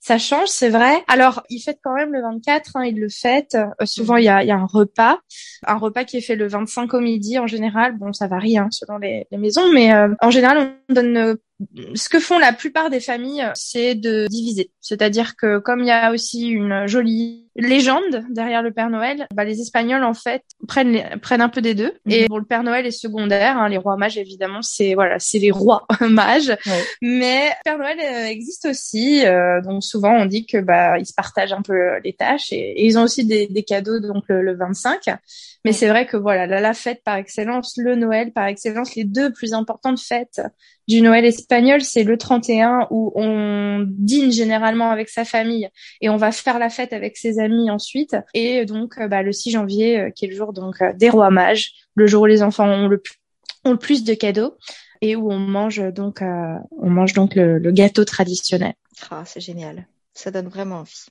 ça 0.00 0.16
change, 0.16 0.48
c'est 0.48 0.70
vrai. 0.70 1.04
Alors, 1.08 1.42
ils 1.50 1.60
fêtent 1.60 1.80
quand 1.82 1.94
même 1.94 2.12
le 2.12 2.22
24, 2.22 2.76
hein, 2.76 2.84
ils 2.84 2.98
le 2.98 3.08
fêtent. 3.10 3.54
Euh, 3.54 3.84
souvent, 3.84 4.16
il 4.16 4.24
y 4.24 4.28
a, 4.28 4.42
y 4.42 4.50
a, 4.50 4.56
un 4.56 4.66
repas, 4.66 5.20
un 5.66 5.76
repas 5.76 6.04
qui 6.04 6.16
est 6.16 6.22
fait 6.22 6.36
le 6.36 6.48
25 6.48 6.94
au 6.94 7.00
midi 7.00 7.38
en 7.38 7.46
général. 7.46 7.98
Bon, 7.98 8.12
ça 8.12 8.26
varie 8.26 8.56
hein, 8.56 8.68
selon 8.70 8.96
les, 8.96 9.26
les 9.30 9.38
maisons, 9.38 9.70
mais 9.72 9.92
euh, 9.92 10.14
en 10.22 10.30
général, 10.30 10.74
on 10.88 10.94
donne 10.94 11.16
euh, 11.16 11.36
ce 11.94 12.08
que 12.08 12.20
font 12.20 12.38
la 12.38 12.52
plupart 12.52 12.90
des 12.90 13.00
familles, 13.00 13.46
c'est 13.54 13.94
de 13.94 14.26
diviser. 14.28 14.70
C'est-à-dire 14.80 15.36
que 15.36 15.58
comme 15.58 15.80
il 15.80 15.86
y 15.86 15.90
a 15.90 16.10
aussi 16.10 16.48
une 16.48 16.86
jolie 16.86 17.50
légende 17.56 18.24
derrière 18.30 18.62
le 18.62 18.72
Père 18.72 18.88
Noël, 18.88 19.26
bah, 19.34 19.44
les 19.44 19.60
Espagnols 19.60 20.04
en 20.04 20.14
fait 20.14 20.42
prennent 20.66 21.02
prennent 21.20 21.42
un 21.42 21.48
peu 21.48 21.60
des 21.60 21.74
deux. 21.74 21.92
Et 22.08 22.22
mhm. 22.22 22.28
bon, 22.28 22.38
le 22.38 22.44
Père 22.44 22.62
Noël 22.62 22.86
est 22.86 22.90
secondaire. 22.90 23.58
Hein, 23.58 23.68
les 23.68 23.76
rois 23.76 23.96
mages 23.96 24.16
évidemment, 24.16 24.62
c'est 24.62 24.94
voilà, 24.94 25.18
c'est 25.18 25.38
les 25.38 25.50
rois 25.50 25.86
mages. 26.00 26.56
Mais 27.02 27.48
le 27.48 27.64
Père 27.64 27.78
Noël 27.78 27.98
euh, 28.00 28.26
existe 28.26 28.66
aussi. 28.66 29.26
Euh, 29.26 29.60
donc 29.60 29.84
souvent 29.84 30.14
on 30.14 30.26
dit 30.26 30.46
que 30.46 30.58
bah 30.58 30.98
ils 30.98 31.06
se 31.06 31.14
partagent 31.14 31.52
un 31.52 31.62
peu 31.62 31.98
les 32.02 32.14
tâches 32.14 32.52
et, 32.52 32.86
ils 32.86 32.98
ont 32.98 33.02
aussi 33.02 33.24
des, 33.26 33.46
des 33.46 33.62
cadeaux 33.62 34.00
donc 34.00 34.24
le, 34.28 34.42
le 34.42 34.56
25. 34.56 35.02
Mais 35.64 35.72
c'est 35.72 35.88
vrai 35.88 36.06
que 36.06 36.16
voilà, 36.16 36.46
la 36.46 36.72
fête 36.72 37.02
par 37.04 37.16
excellence, 37.16 37.74
le 37.76 37.94
Noël 37.94 38.32
par 38.32 38.46
excellence, 38.46 38.94
les 38.94 39.04
deux 39.04 39.30
plus 39.30 39.52
importantes 39.52 40.00
fêtes 40.00 40.40
du 40.90 41.02
Noël 41.02 41.24
espagnol, 41.24 41.82
c'est 41.82 42.02
le 42.02 42.18
31 42.18 42.88
où 42.90 43.12
on 43.14 43.86
dîne 43.86 44.32
généralement 44.32 44.90
avec 44.90 45.08
sa 45.08 45.24
famille 45.24 45.68
et 46.00 46.10
on 46.10 46.16
va 46.16 46.32
faire 46.32 46.58
la 46.58 46.68
fête 46.68 46.92
avec 46.92 47.16
ses 47.16 47.38
amis 47.38 47.70
ensuite. 47.70 48.16
Et 48.34 48.64
donc 48.64 48.98
euh, 48.98 49.06
bah, 49.06 49.22
le 49.22 49.30
6 49.30 49.52
janvier, 49.52 50.00
euh, 50.00 50.10
qui 50.10 50.24
est 50.24 50.28
le 50.28 50.34
jour 50.34 50.52
donc 50.52 50.82
euh, 50.82 50.92
des 50.92 51.08
rois 51.08 51.30
mages, 51.30 51.74
le 51.94 52.08
jour 52.08 52.22
où 52.22 52.26
les 52.26 52.42
enfants 52.42 52.66
ont 52.66 52.88
le, 52.88 53.00
ont 53.64 53.70
le 53.70 53.78
plus 53.78 54.02
de 54.02 54.14
cadeaux 54.14 54.56
et 55.00 55.14
où 55.14 55.30
on 55.30 55.38
mange 55.38 55.80
donc 55.92 56.22
on 56.22 56.90
mange 56.90 57.12
donc 57.12 57.36
le, 57.36 57.58
le 57.58 57.70
gâteau 57.70 58.04
traditionnel. 58.04 58.74
Ah, 59.12 59.22
c'est 59.24 59.40
génial. 59.40 59.86
Ça 60.12 60.32
donne 60.32 60.48
vraiment 60.48 60.80
envie. 60.80 61.06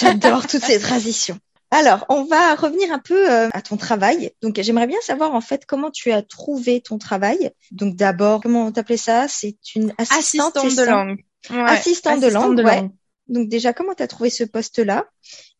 J'adore 0.00 0.46
toutes 0.46 0.64
ces 0.64 0.80
traditions. 0.80 1.38
Alors, 1.70 2.06
on 2.08 2.24
va 2.24 2.54
revenir 2.54 2.92
un 2.92 2.98
peu 2.98 3.30
euh, 3.30 3.48
à 3.52 3.60
ton 3.60 3.76
travail. 3.76 4.32
Donc, 4.42 4.58
j'aimerais 4.60 4.86
bien 4.86 5.00
savoir 5.02 5.34
en 5.34 5.40
fait 5.40 5.66
comment 5.66 5.90
tu 5.90 6.10
as 6.12 6.22
trouvé 6.22 6.80
ton 6.80 6.98
travail. 6.98 7.50
Donc, 7.72 7.94
d'abord, 7.94 8.40
comment 8.40 8.66
on 8.66 8.72
t'appelait 8.72 8.96
ça? 8.96 9.28
C'est 9.28 9.56
une 9.74 9.92
assistante, 9.98 10.54
de 10.54 10.82
langue. 10.84 11.24
assistante, 11.50 12.20
de 12.20 12.28
langue. 12.28 12.58
ouais. 12.64 12.88
Donc, 13.28 13.48
déjà, 13.48 13.74
comment 13.74 13.94
tu 13.94 14.02
as 14.02 14.08
trouvé 14.08 14.30
ce 14.30 14.44
poste-là? 14.44 15.06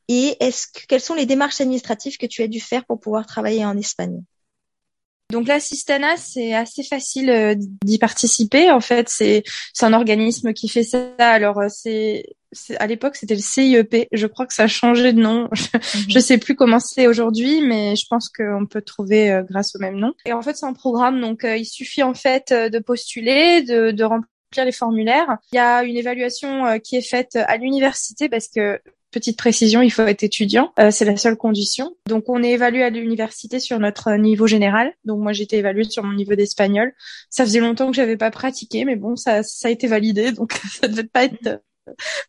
Et 0.09 0.37
est-ce 0.41 0.67
que 0.69 0.87
quelles 0.89 1.03
sont 1.03 1.15
les 1.15 1.27
démarches 1.27 1.61
administratives 1.61 2.17
que 2.17 2.27
tu 2.27 2.43
as 2.43 2.49
dû 2.49 2.61
faire 2.61 2.87
pour 2.87 2.99
pouvoir 2.99 3.27
travailler 3.27 3.65
en 3.67 3.77
Espagne? 3.77 4.23
Donc 5.31 5.47
l'assistanat, 5.47 6.17
c'est 6.17 6.55
assez 6.55 6.83
facile 6.83 7.29
euh, 7.29 7.55
d'y 7.85 7.99
participer. 7.99 8.71
En 8.71 8.81
fait, 8.81 9.11
c'est 9.11 9.43
c'est 9.75 9.85
un 9.85 9.93
organisme 9.93 10.55
qui 10.55 10.69
fait 10.69 10.85
ça. 10.85 11.11
Alors 11.19 11.61
euh, 11.61 11.69
c'est 11.71 12.25
à 12.79 12.87
l'époque 12.87 13.15
c'était 13.17 13.35
le 13.35 13.43
CIEP. 13.43 14.09
Je 14.11 14.27
crois 14.27 14.47
que 14.47 14.55
ça 14.55 14.63
a 14.63 14.69
changé 14.69 15.13
de 15.13 15.21
nom. 15.21 15.51
Je, 16.09 16.15
mhm. 16.15 16.21
sais 16.23 16.39
plus 16.39 16.55
comment 16.55 16.81
c'est 16.81 17.07
aujourd'hui, 17.07 17.61
mais 17.61 17.95
je 17.95 18.07
pense 18.09 18.31
qu'on 18.31 18.65
peut 18.65 18.81
trouver 18.81 19.31
euh, 19.31 19.43
grâce 19.43 19.77
au 19.77 19.79
même 19.81 19.97
nom. 19.97 20.15
Et 20.25 20.33
en 20.33 20.41
fait, 20.41 20.57
c'est 20.57 20.65
un 20.67 20.73
programme. 20.73 21.21
Donc 21.21 21.45
il 21.45 21.67
suffit 21.67 22.03
en 22.03 22.15
fait 22.15 22.51
de 22.51 22.79
postuler, 22.79 23.61
de, 23.61 23.91
de 23.91 24.05
remplir 24.05 24.65
les 24.65 24.73
formulaires. 24.73 25.37
Il 25.53 25.57
y 25.57 25.59
a 25.59 25.85
une 25.85 25.99
évaluation 25.99 26.81
qui 26.81 26.97
est 26.97 27.07
faite 27.07 27.37
à 27.37 27.59
l'université 27.59 28.31
parce 28.31 28.49
que 28.49 28.81
Petite 29.11 29.39
précision, 29.39 29.81
il 29.81 29.91
faut 29.91 30.03
être 30.03 30.23
étudiant, 30.23 30.73
euh, 30.79 30.91
c'est 30.91 31.07
la 31.07 31.17
seule 31.17 31.37
condition. 31.37 31.97
Donc 32.07 32.25
on 32.29 32.43
est 32.43 32.51
évalué 32.51 32.83
à 32.83 32.91
l'université 32.91 33.59
sur 33.59 33.79
notre 33.79 34.13
niveau 34.13 34.47
général. 34.47 34.93
Donc 35.07 35.21
moi 35.21 35.33
j'étais 35.33 35.57
évaluée 35.57 35.85
sur 35.85 36.05
mon 36.05 36.13
niveau 36.13 36.35
d'espagnol. 36.35 36.93
Ça 37.31 37.45
faisait 37.45 37.61
longtemps 37.61 37.91
que 37.91 37.97
j'avais 37.97 38.19
pas 38.19 38.31
pratiqué, 38.31 38.85
mais 38.85 38.97
bon 38.97 39.17
ça 39.17 39.43
ça 39.43 39.69
a 39.69 39.71
été 39.71 39.87
validé, 39.87 40.33
donc 40.33 40.53
ça 40.53 40.89
devait 40.89 41.05
pas 41.05 41.25
être 41.25 41.63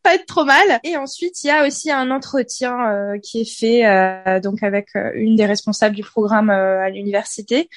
pas 0.04 0.16
être 0.16 0.26
trop 0.26 0.46
mal. 0.46 0.80
Et 0.86 0.96
ensuite, 0.96 1.44
il 1.44 1.48
y 1.48 1.50
a 1.50 1.68
aussi 1.68 1.92
un 1.92 2.12
entretien 2.12 2.78
euh, 2.90 3.20
qui 3.20 3.42
est 3.42 3.60
fait 3.60 3.86
euh, 3.86 4.40
donc 4.40 4.64
avec 4.64 4.88
une 5.16 5.36
des 5.36 5.46
responsables 5.46 5.98
du 5.98 6.04
programme 6.04 6.50
à 6.50 6.90
l'université 6.90 7.68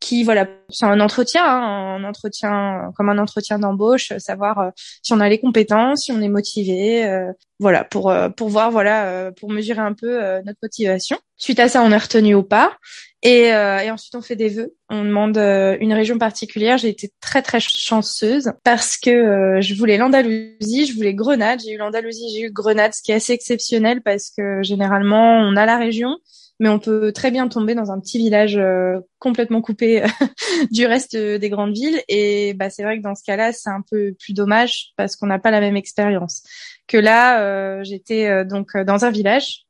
qui 0.00 0.24
voilà 0.24 0.48
c'est 0.70 0.86
un 0.86 0.98
entretien 0.98 1.44
hein, 1.44 1.96
un 1.96 2.04
entretien 2.04 2.90
comme 2.96 3.10
un 3.10 3.18
entretien 3.18 3.58
d'embauche 3.58 4.12
savoir 4.18 4.58
euh, 4.58 4.70
si 5.02 5.12
on 5.12 5.20
a 5.20 5.28
les 5.28 5.38
compétences 5.38 6.04
si 6.04 6.12
on 6.12 6.20
est 6.22 6.28
motivé 6.28 7.04
euh, 7.04 7.30
voilà 7.58 7.84
pour 7.84 8.10
euh, 8.10 8.30
pour 8.30 8.48
voir 8.48 8.70
voilà 8.70 9.30
pour 9.38 9.50
mesurer 9.50 9.80
un 9.80 9.92
peu 9.92 10.18
notre 10.44 10.58
motivation. 10.62 11.18
Suite 11.36 11.60
à 11.60 11.68
ça 11.68 11.82
on 11.82 11.92
est 11.92 11.98
retenu 11.98 12.34
ou 12.34 12.42
pas. 12.42 12.76
Et, 13.22 13.48
et 13.48 13.90
ensuite 13.90 14.14
on 14.14 14.22
fait 14.22 14.36
des 14.36 14.48
vœux. 14.48 14.74
On 14.88 15.04
demande 15.04 15.36
une 15.36 15.92
région 15.92 16.16
particulière. 16.16 16.78
J'ai 16.78 16.88
été 16.88 17.10
très 17.20 17.42
très 17.42 17.60
chanceuse 17.60 18.50
parce 18.64 18.96
que 18.96 19.58
je 19.60 19.74
voulais 19.74 19.98
l'Andalousie 19.98 20.86
je 20.86 20.94
voulais 20.94 21.12
Grenade. 21.12 21.60
J'ai 21.62 21.72
eu 21.72 21.76
l'Andalousie 21.76 22.30
j'ai 22.34 22.46
eu 22.46 22.50
Grenade 22.50 22.94
ce 22.94 23.02
qui 23.02 23.12
est 23.12 23.16
assez 23.16 23.34
exceptionnel 23.34 24.00
parce 24.00 24.30
que 24.30 24.62
généralement 24.62 25.38
on 25.40 25.54
a 25.56 25.66
la 25.66 25.76
région 25.76 26.16
mais 26.60 26.68
on 26.68 26.78
peut 26.78 27.10
très 27.10 27.30
bien 27.30 27.48
tomber 27.48 27.74
dans 27.74 27.90
un 27.90 27.98
petit 27.98 28.18
village 28.18 28.56
euh, 28.56 29.00
complètement 29.18 29.62
coupé 29.62 30.04
du 30.70 30.86
reste 30.86 31.16
des 31.16 31.50
grandes 31.50 31.72
villes. 31.72 32.00
Et 32.06 32.52
bah, 32.54 32.68
c'est 32.68 32.84
vrai 32.84 32.98
que 32.98 33.02
dans 33.02 33.14
ce 33.14 33.24
cas-là, 33.24 33.52
c'est 33.52 33.70
un 33.70 33.82
peu 33.90 34.14
plus 34.20 34.34
dommage 34.34 34.92
parce 34.96 35.16
qu'on 35.16 35.26
n'a 35.26 35.38
pas 35.38 35.50
la 35.50 35.60
même 35.60 35.76
expérience. 35.76 36.42
Que 36.86 36.98
là, 36.98 37.40
euh, 37.40 37.82
j'étais 37.82 38.28
euh, 38.28 38.44
donc 38.44 38.76
dans 38.76 39.04
un 39.04 39.10
village 39.10 39.64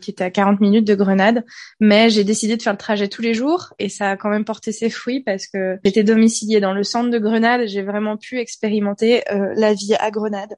qui 0.00 0.12
était 0.12 0.22
à 0.22 0.30
40 0.30 0.60
minutes 0.60 0.86
de 0.86 0.94
Grenade, 0.94 1.44
mais 1.80 2.08
j'ai 2.08 2.22
décidé 2.22 2.56
de 2.56 2.62
faire 2.62 2.72
le 2.72 2.78
trajet 2.78 3.08
tous 3.08 3.20
les 3.20 3.34
jours 3.34 3.74
et 3.80 3.88
ça 3.88 4.12
a 4.12 4.16
quand 4.16 4.30
même 4.30 4.44
porté 4.44 4.70
ses 4.70 4.88
fruits 4.88 5.24
parce 5.24 5.48
que 5.48 5.78
j'étais 5.84 6.04
domiciliée 6.04 6.60
dans 6.60 6.72
le 6.72 6.84
centre 6.84 7.10
de 7.10 7.18
Grenade, 7.18 7.66
j'ai 7.66 7.82
vraiment 7.82 8.16
pu 8.16 8.38
expérimenter 8.38 9.24
la 9.28 9.74
vie 9.74 9.96
à 9.98 10.12
Grenade. 10.12 10.54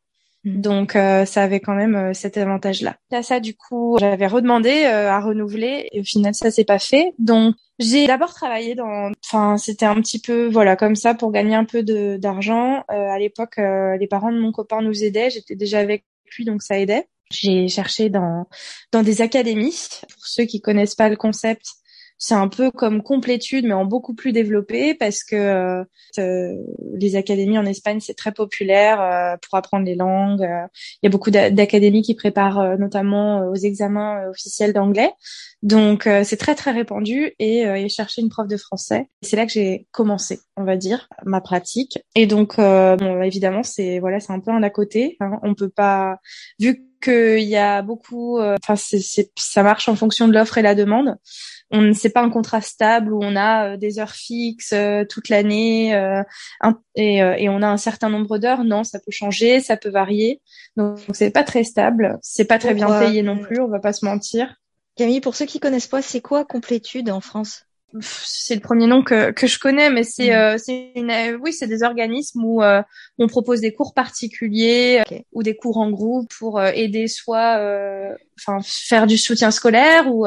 Mm. 0.49 0.61
Donc 0.61 0.97
euh, 0.97 1.25
ça 1.25 1.43
avait 1.43 1.61
quand 1.61 1.75
même 1.75 1.95
euh, 1.95 2.15
cet 2.15 2.37
avantage-là. 2.37 2.97
Là 3.11 3.23
ça 3.23 3.41
du 3.41 3.55
coup 3.55 3.97
j'avais 4.01 4.27
redemandé 4.27 4.85
euh, 4.85 5.11
à 5.11 5.21
renouveler 5.21 5.89
et 5.93 6.01
au 6.01 6.05
final 6.05 6.35
ça 6.35 6.51
s'est 6.51 6.65
pas 6.65 6.79
fait. 6.79 7.13
Donc 7.19 7.55
j'ai 7.79 8.07
d'abord 8.07 8.35
travaillé 8.35 8.75
dans, 8.75 9.13
enfin 9.25 9.57
c'était 9.57 9.87
un 9.87 9.97
petit 9.97 10.21
peu 10.21 10.49
voilà 10.49 10.77
comme 10.77 10.97
ça 10.97 11.15
pour 11.15 11.31
gagner 11.31 11.55
un 11.55 11.65
peu 11.65 11.83
de 11.83 12.17
d'argent. 12.17 12.85
à 12.89 13.19
l'époque 13.19 13.57
les 13.59 14.07
parents 14.09 14.33
de 14.33 14.39
mon 14.41 14.53
copain 14.53 14.83
nous 14.83 15.05
aidaient, 15.05 15.31
j'étais 15.31 15.55
déjà 15.55 15.79
avec 15.79 16.05
lui 16.37 16.45
donc 16.45 16.63
ça 16.63 16.79
aidait. 16.79 17.09
J'ai 17.31 17.69
cherché 17.69 18.09
dans 18.09 18.47
dans 18.91 19.03
des 19.03 19.21
académies. 19.23 19.77
Pour 20.13 20.27
ceux 20.27 20.45
qui 20.45 20.61
connaissent 20.61 20.95
pas 20.95 21.09
le 21.09 21.17
concept, 21.17 21.67
c'est 22.19 22.35
un 22.35 22.49
peu 22.49 22.71
comme 22.71 23.03
complétude, 23.03 23.65
mais 23.65 23.75
en 23.75 23.85
beaucoup 23.85 24.15
plus 24.15 24.33
développé 24.33 24.95
parce 24.95 25.25
que 25.25 25.85
euh, 26.19 26.55
les 26.95 27.17
académies 27.17 27.59
en 27.59 27.67
Espagne, 27.67 28.01
c'est 28.01 28.15
très 28.15 28.33
populaire 28.33 29.01
euh, 29.01 29.37
pour 29.43 29.57
apprendre 29.57 29.87
les 29.87 29.95
langues. 29.95 30.43
Euh, 30.43 30.67
il 31.03 31.07
y 31.07 31.09
a 31.09 31.11
beaucoup 31.11 31.31
d'académies 31.31 32.03
qui 32.03 32.15
préparent 32.15 32.79
notamment 32.79 33.49
aux 33.49 33.55
examens 33.55 34.29
officiels 34.29 34.73
d'anglais. 34.73 35.13
Donc 35.63 36.07
euh, 36.07 36.23
c'est 36.23 36.37
très 36.37 36.55
très 36.55 36.71
répandu 36.71 37.33
et, 37.39 37.67
euh, 37.67 37.75
et 37.77 37.89
chercher 37.89 38.23
une 38.23 38.29
prof 38.29 38.47
de 38.47 38.57
français. 38.57 39.09
C'est 39.23 39.37
là 39.37 39.45
que 39.45 39.53
j'ai 39.53 39.89
commencé, 39.91 40.41
on 40.57 40.65
va 40.65 40.77
dire, 40.77 41.09
ma 41.25 41.41
pratique. 41.41 41.99
Et 42.15 42.27
donc 42.27 42.59
euh, 42.59 42.97
bon, 42.97 43.23
évidemment 43.23 43.65
c'est 43.65 43.99
voilà 43.99 44.21
c'est 44.21 44.33
un 44.33 44.41
peu 44.41 44.53
un 44.53 44.63
à 44.63 44.71
côté. 44.71 45.17
Hein. 45.21 45.41
On 45.43 45.55
peut 45.55 45.69
pas 45.69 46.19
vu 46.61 46.85
qu'il 47.03 47.41
y 47.41 47.57
a 47.57 47.83
beaucoup, 47.83 48.39
euh, 48.39 48.57
enfin 48.63 48.77
c'est 48.77 49.31
ça 49.37 49.63
marche 49.63 49.89
en 49.89 49.97
fonction 49.97 50.29
de 50.29 50.33
l'offre 50.33 50.59
et 50.59 50.63
la 50.63 50.75
demande. 50.75 51.17
On 51.71 51.93
c'est 51.93 52.11
pas 52.11 52.23
un 52.23 52.31
contrat 52.31 52.61
stable 52.61 53.13
où 53.13 53.21
on 53.23 53.37
a 53.37 53.77
des 53.77 53.99
heures 53.99 54.13
fixes 54.13 54.75
toute 55.11 55.29
l'année 55.29 55.91
et, 56.95 57.17
et 57.17 57.49
on 57.49 57.63
a 57.63 57.69
un 57.69 57.77
certain 57.77 58.09
nombre 58.09 58.39
d'heures. 58.39 58.65
Non, 58.65 58.85
ça 58.85 58.99
peut 58.99 59.11
changer, 59.11 59.61
ça 59.61 59.77
peut 59.77 59.91
varier. 59.91 60.41
Donc 60.77 60.99
c'est 61.13 61.31
pas 61.31 61.45
très 61.45 61.65
stable. 61.65 62.19
C'est 62.23 62.47
pas 62.47 62.59
très 62.59 62.75
bien 62.75 62.99
payé 62.99 63.23
non 63.23 63.39
plus. 63.39 63.61
On 63.61 63.69
va 63.69 63.81
pas 63.81 63.93
se 63.93 64.05
mentir. 64.05 64.57
Camille, 64.97 65.21
pour 65.21 65.37
ceux 65.37 65.47
qui 65.47 65.61
connaissent 65.61 65.87
pas, 65.87 66.03
c'est 66.03 66.21
quoi 66.21 66.45
complétude 66.45 67.11
en 67.11 67.21
France? 67.21 67.65
C'est 68.03 68.55
le 68.55 68.61
premier 68.61 68.87
nom 68.87 69.03
que, 69.03 69.31
que 69.31 69.47
je 69.47 69.59
connais, 69.59 69.89
mais 69.89 70.03
c'est 70.03 70.31
mm. 70.31 70.35
euh, 70.35 70.57
une 70.95 71.11
euh, 71.11 71.39
oui 71.39 71.55
c'est 71.55 71.67
des 71.67 71.83
organismes 71.83 72.45
où 72.45 72.63
euh, 72.63 72.83
on 73.19 73.29
propose 73.29 73.63
des 73.63 73.73
cours 73.73 73.95
particuliers 73.95 75.03
ou 75.33 75.43
des 75.43 75.57
cours 75.57 75.79
en 75.79 75.91
groupe 75.91 76.29
pour 76.39 76.61
aider 76.63 77.09
soit 77.09 77.55
enfin 78.39 78.59
faire 78.63 79.07
du 79.07 79.17
soutien 79.17 79.51
scolaire 79.51 80.13
ou 80.13 80.27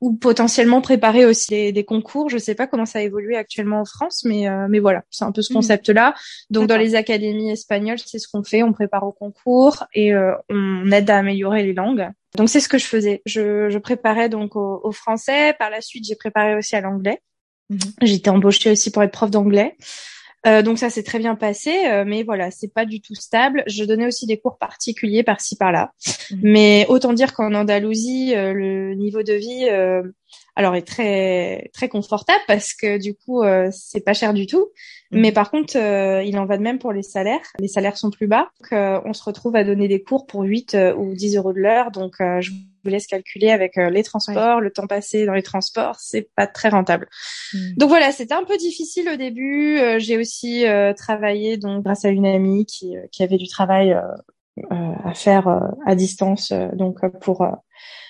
ou 0.00 0.14
potentiellement 0.14 0.80
préparer 0.80 1.24
aussi 1.24 1.48
des, 1.50 1.72
des, 1.72 1.84
concours. 1.84 2.28
Je 2.28 2.38
sais 2.38 2.54
pas 2.54 2.66
comment 2.66 2.86
ça 2.86 3.00
a 3.00 3.02
évolué 3.02 3.36
actuellement 3.36 3.80
en 3.80 3.84
France, 3.84 4.24
mais 4.24 4.46
mais 4.68 4.78
voilà, 4.78 5.02
c'est 5.10 5.24
un 5.24 5.32
peu 5.32 5.42
ce 5.42 5.52
mm. 5.52 5.56
concept-là. 5.56 6.14
Donc 6.50 6.68
dans 6.68 6.76
les 6.76 6.94
académies 6.94 7.50
espagnoles, 7.50 7.98
c'est 7.98 8.18
ce 8.18 8.28
qu'on 8.28 8.44
fait, 8.44 8.62
on 8.62 8.72
prépare 8.72 9.04
au 9.04 9.12
concours 9.12 9.84
et 9.94 10.12
on 10.48 10.90
aide 10.92 11.10
à 11.10 11.18
améliorer 11.18 11.64
les 11.64 11.74
langues. 11.74 12.08
Donc 12.36 12.48
c'est 12.48 12.60
ce 12.60 12.68
que 12.68 12.78
je 12.78 12.86
faisais. 12.86 13.22
Je, 13.26 13.70
je 13.70 13.78
préparais 13.78 14.28
donc 14.28 14.56
au, 14.56 14.92
français. 14.92 15.54
Par 15.58 15.70
la 15.70 15.80
suite, 15.80 16.04
j'ai 16.06 16.16
préparé 16.16 16.56
aussi 16.56 16.76
à 16.76 16.80
l'anglais. 16.80 17.20
Mhm. 17.70 17.78
J'étais 18.02 18.30
embauchée 18.30 18.70
aussi 18.70 18.90
pour 18.90 19.02
être 19.02 19.12
prof 19.12 19.30
d'anglais. 19.30 19.76
Euh, 20.46 20.62
donc 20.62 20.78
ça 20.78 20.88
s'est 20.88 21.02
très 21.02 21.18
bien 21.18 21.34
passé, 21.34 21.86
euh, 21.86 22.04
mais 22.06 22.22
voilà, 22.22 22.50
c'est 22.50 22.72
pas 22.72 22.84
du 22.84 23.00
tout 23.00 23.14
stable. 23.14 23.64
Je 23.66 23.84
donnais 23.84 24.06
aussi 24.06 24.26
des 24.26 24.38
cours 24.38 24.56
particuliers 24.56 25.22
par-ci 25.22 25.56
par-là, 25.56 25.92
mhm. 26.30 26.40
mais 26.42 26.86
autant 26.88 27.12
dire 27.12 27.34
qu'en 27.34 27.54
Andalousie, 27.54 28.34
euh, 28.36 28.52
le 28.52 28.94
niveau 28.94 29.22
de 29.22 29.32
vie 29.32 29.68
euh, 29.70 30.02
alors 30.58 30.74
est 30.74 30.82
très 30.82 31.70
très 31.72 31.88
confortable 31.88 32.42
parce 32.48 32.74
que 32.74 32.98
du 32.98 33.14
coup 33.14 33.42
euh, 33.42 33.68
c'est 33.72 34.04
pas 34.04 34.12
cher 34.12 34.34
du 34.34 34.46
tout. 34.46 34.66
Mhm. 35.10 35.20
Mais 35.20 35.32
par 35.32 35.50
contre, 35.50 35.76
euh, 35.76 36.22
il 36.22 36.38
en 36.38 36.46
va 36.46 36.58
de 36.58 36.62
même 36.62 36.78
pour 36.78 36.92
les 36.92 37.02
salaires. 37.02 37.46
Les 37.60 37.68
salaires 37.68 37.96
sont 37.96 38.10
plus 38.10 38.26
bas. 38.26 38.50
Donc, 38.60 38.72
euh, 38.72 39.00
on 39.04 39.12
se 39.12 39.22
retrouve 39.22 39.56
à 39.56 39.64
donner 39.64 39.88
des 39.88 40.02
cours 40.02 40.26
pour 40.26 40.42
8 40.42 40.76
ou 40.96 41.14
10 41.14 41.36
euros 41.36 41.52
de 41.52 41.60
l'heure. 41.60 41.90
Donc 41.92 42.16
je 42.18 42.50
vous 42.84 42.90
laisse 42.90 43.06
calculer 43.06 43.50
avec 43.50 43.76
les 43.76 44.02
transports, 44.02 44.60
le 44.60 44.70
temps 44.70 44.86
passé 44.86 45.26
dans 45.26 45.34
les 45.34 45.42
transports, 45.42 45.96
c'est 45.98 46.28
pas 46.36 46.46
très 46.46 46.68
rentable. 46.68 47.08
Mhm. 47.54 47.74
Donc 47.76 47.88
voilà, 47.88 48.12
c'était 48.12 48.34
un 48.34 48.44
peu 48.44 48.56
difficile 48.56 49.08
au 49.08 49.16
début. 49.16 49.78
J'ai 49.98 50.18
aussi 50.18 50.64
travaillé 50.96 51.56
donc 51.56 51.84
grâce 51.84 52.04
à 52.04 52.08
une 52.08 52.26
amie 52.26 52.66
qui, 52.66 52.94
qui 53.12 53.22
avait 53.22 53.36
du 53.36 53.48
travail 53.48 53.96
à 54.70 55.14
faire 55.14 55.48
à 55.86 55.94
distance, 55.94 56.52
donc 56.74 56.98
pour 57.20 57.46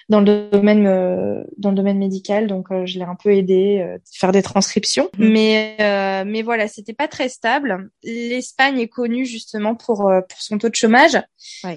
dans 0.08 0.20
le 0.20 0.48
domaine 0.50 0.86
euh, 0.86 1.44
dans 1.58 1.70
le 1.70 1.76
domaine 1.76 1.98
médical. 1.98 2.46
Donc 2.46 2.70
euh, 2.70 2.86
je 2.86 2.98
l'ai 2.98 3.04
un 3.04 3.14
peu 3.14 3.34
aidé 3.34 3.80
euh, 3.80 3.98
faire 4.10 4.32
des 4.32 4.42
transcriptions. 4.42 5.10
Mmh. 5.18 5.28
mais 5.28 6.24
mais 6.24 6.42
voilà 6.42 6.68
c'était 6.68 6.94
pas 6.94 7.08
très 7.08 7.28
stable. 7.28 7.90
l'Espagne 8.02 8.80
est 8.80 8.88
connue 8.88 9.26
justement 9.26 9.74
pour 9.74 10.10
pour 10.28 10.40
son 10.40 10.58
taux 10.58 10.68
de 10.68 10.74
chômage 10.74 11.18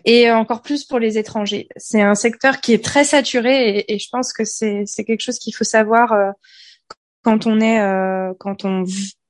et 0.06 0.32
encore 0.32 0.62
plus 0.62 0.86
pour 0.86 1.00
les 1.00 1.18
étrangers. 1.18 1.68
C'est 1.78 2.02
un 2.02 2.16
secteur 2.16 2.62
qui 2.62 2.74
est 2.74 2.84
très 2.84 3.04
saturé 3.04 3.70
et, 3.70 3.94
et 3.94 4.00
je 4.00 4.08
pense 4.12 4.34
que 4.34 4.46
c'est 4.46 4.84
c'est 4.86 5.04
quelque 5.04 5.22
chose 5.22 5.40
qu'il 5.40 5.56
faut 5.56 5.64
savoir 5.64 6.14
quand 7.24 7.46
on 7.48 7.60
est 7.60 7.80
quand 8.40 8.66
on 8.66 8.86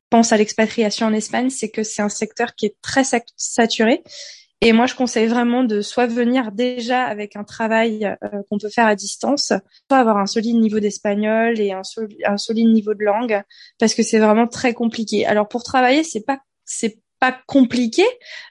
pense 0.10 0.32
à 0.32 0.38
l'expatriation 0.38 1.08
en 1.08 1.14
Espagne 1.14 1.50
c'est 1.50 1.70
que 1.70 1.84
c'est 1.84 2.02
un 2.02 2.10
secteur 2.10 2.56
qui 2.56 2.68
est 2.68 2.76
très 2.82 3.04
saturé 3.36 4.04
et 4.64 4.74
moi, 4.74 4.86
je 4.86 4.94
conseille 4.94 5.26
vraiment 5.26 5.64
de 5.64 5.82
soit 5.82 6.06
venir 6.06 6.52
déjà 6.52 7.04
avec 7.04 7.36
un 7.36 7.44
travail 7.44 8.16
euh, 8.24 8.44
qu'on 8.48 8.60
peut 8.60 8.70
faire 8.70 8.86
à 8.86 8.96
distance, 8.96 9.48
soit 9.48 9.98
avoir 9.98 10.18
un 10.18 10.28
solide 10.28 10.58
niveau 10.58 10.80
d'espagnol 10.80 11.60
et 11.60 11.72
un, 11.72 12.38
solide 12.38 12.68
niveau 12.68 12.94
de 12.94 13.04
langue, 13.04 13.42
parce 13.80 13.96
que 13.96 14.04
c'est 14.04 14.20
vraiment 14.20 14.48
très 14.48 14.76
compliqué. 14.76 15.26
Alors 15.26 15.48
pour 15.48 15.64
travailler, 15.64 16.04
c'est 16.04 16.24
pas 16.24 16.40
c'est 16.64 17.00
pas 17.20 17.36
compliqué. 17.48 18.04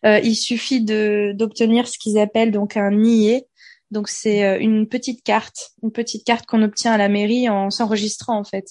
Euh, 0.04 0.18
il 0.24 0.34
suffit 0.34 0.82
de 0.82 1.32
d'obtenir 1.34 1.86
ce 1.86 1.96
qu'ils 1.96 2.18
appellent 2.18 2.50
donc 2.50 2.76
un 2.76 2.90
NIE, 2.90 3.44
donc 3.90 4.08
c'est 4.08 4.44
euh, 4.44 4.58
une 4.60 4.88
petite 4.88 5.24
carte, 5.24 5.70
une 5.82 5.90
petite 5.90 6.24
carte 6.24 6.46
qu'on 6.46 6.62
obtient 6.62 6.92
à 6.92 6.98
la 6.98 7.08
mairie 7.08 7.48
en 7.48 7.70
s'enregistrant 7.70 8.38
en 8.38 8.44
fait. 8.44 8.66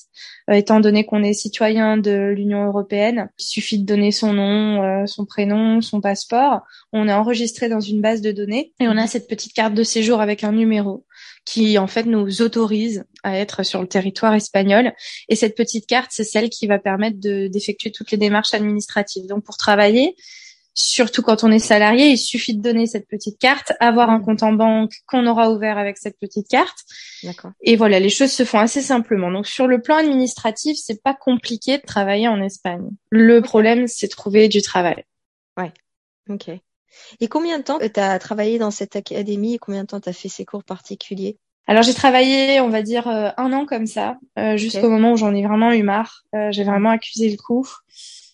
Euh, 0.49 0.53
étant 0.53 0.79
donné 0.79 1.05
qu'on 1.05 1.23
est 1.23 1.33
citoyen 1.33 1.97
de 1.97 2.33
l'Union 2.35 2.65
européenne, 2.65 3.29
il 3.37 3.43
suffit 3.43 3.79
de 3.79 3.85
donner 3.85 4.11
son 4.11 4.33
nom, 4.33 4.83
euh, 4.83 5.05
son 5.07 5.25
prénom, 5.25 5.81
son 5.81 5.99
passeport. 5.99 6.61
On 6.93 7.07
est 7.07 7.13
enregistré 7.13 7.67
dans 7.67 7.81
une 7.81 8.01
base 8.01 8.21
de 8.21 8.31
données 8.31 8.73
et 8.79 8.87
on 8.87 8.97
a 8.97 9.07
cette 9.07 9.27
petite 9.27 9.53
carte 9.53 9.73
de 9.73 9.83
séjour 9.83 10.21
avec 10.21 10.43
un 10.43 10.53
numéro 10.53 11.05
qui 11.45 11.77
en 11.77 11.87
fait 11.87 12.03
nous 12.03 12.41
autorise 12.41 13.03
à 13.23 13.37
être 13.37 13.63
sur 13.63 13.81
le 13.81 13.87
territoire 13.87 14.33
espagnol. 14.35 14.93
Et 15.27 15.35
cette 15.35 15.57
petite 15.57 15.85
carte, 15.85 16.11
c'est 16.11 16.23
celle 16.23 16.49
qui 16.49 16.67
va 16.67 16.79
permettre 16.79 17.17
d'effectuer 17.19 17.91
toutes 17.91 18.11
les 18.11 18.17
démarches 18.17 18.53
administratives. 18.53 19.27
Donc 19.27 19.43
pour 19.43 19.57
travailler, 19.57 20.15
Surtout 20.81 21.21
quand 21.21 21.43
on 21.43 21.51
est 21.51 21.59
salarié, 21.59 22.07
il 22.11 22.17
suffit 22.17 22.55
de 22.55 22.61
donner 22.61 22.87
cette 22.87 23.05
petite 23.05 23.37
carte, 23.37 23.73
avoir 23.81 24.09
un 24.09 24.21
compte 24.21 24.43
en 24.43 24.53
banque 24.53 24.93
qu'on 25.07 25.27
aura 25.27 25.51
ouvert 25.51 25.77
avec 25.77 25.97
cette 25.97 26.17
petite 26.17 26.47
carte. 26.47 26.85
D'accord. 27.21 27.51
Et 27.61 27.75
voilà, 27.75 27.99
les 27.99 28.07
choses 28.07 28.31
se 28.31 28.45
font 28.45 28.59
assez 28.59 28.81
simplement. 28.81 29.29
Donc 29.29 29.45
sur 29.45 29.67
le 29.67 29.81
plan 29.81 29.97
administratif, 29.97 30.77
c'est 30.81 31.03
pas 31.03 31.13
compliqué 31.13 31.79
de 31.79 31.83
travailler 31.85 32.29
en 32.29 32.41
Espagne. 32.41 32.87
Le 33.09 33.41
problème, 33.41 33.87
c'est 33.87 34.07
trouver 34.07 34.47
du 34.47 34.61
travail. 34.61 35.03
Ouais. 35.57 35.73
Ok. 36.29 36.49
Et 37.19 37.27
combien 37.27 37.57
de 37.59 37.63
temps 37.63 37.79
tu 37.79 37.99
as 37.99 38.17
travaillé 38.17 38.57
dans 38.57 38.71
cette 38.71 38.95
académie 38.95 39.55
et 39.55 39.59
combien 39.59 39.81
de 39.81 39.87
temps 39.87 39.99
tu 39.99 40.07
as 40.07 40.13
fait 40.13 40.29
ces 40.29 40.45
cours 40.45 40.63
particuliers? 40.63 41.37
Alors 41.67 41.83
j'ai 41.83 41.93
travaillé, 41.93 42.61
on 42.61 42.69
va 42.69 42.83
dire, 42.83 43.09
euh, 43.09 43.31
un 43.35 43.51
an 43.51 43.65
comme 43.65 43.85
ça, 43.85 44.17
euh, 44.37 44.55
jusqu'au 44.55 44.89
moment 44.89 45.11
où 45.11 45.17
j'en 45.17 45.35
ai 45.35 45.45
vraiment 45.45 45.73
eu 45.73 45.83
marre. 45.83 46.23
Euh, 46.33 46.53
j'ai 46.53 46.63
vraiment 46.63 46.89
accusé 46.89 47.29
le 47.29 47.35
coup. 47.35 47.67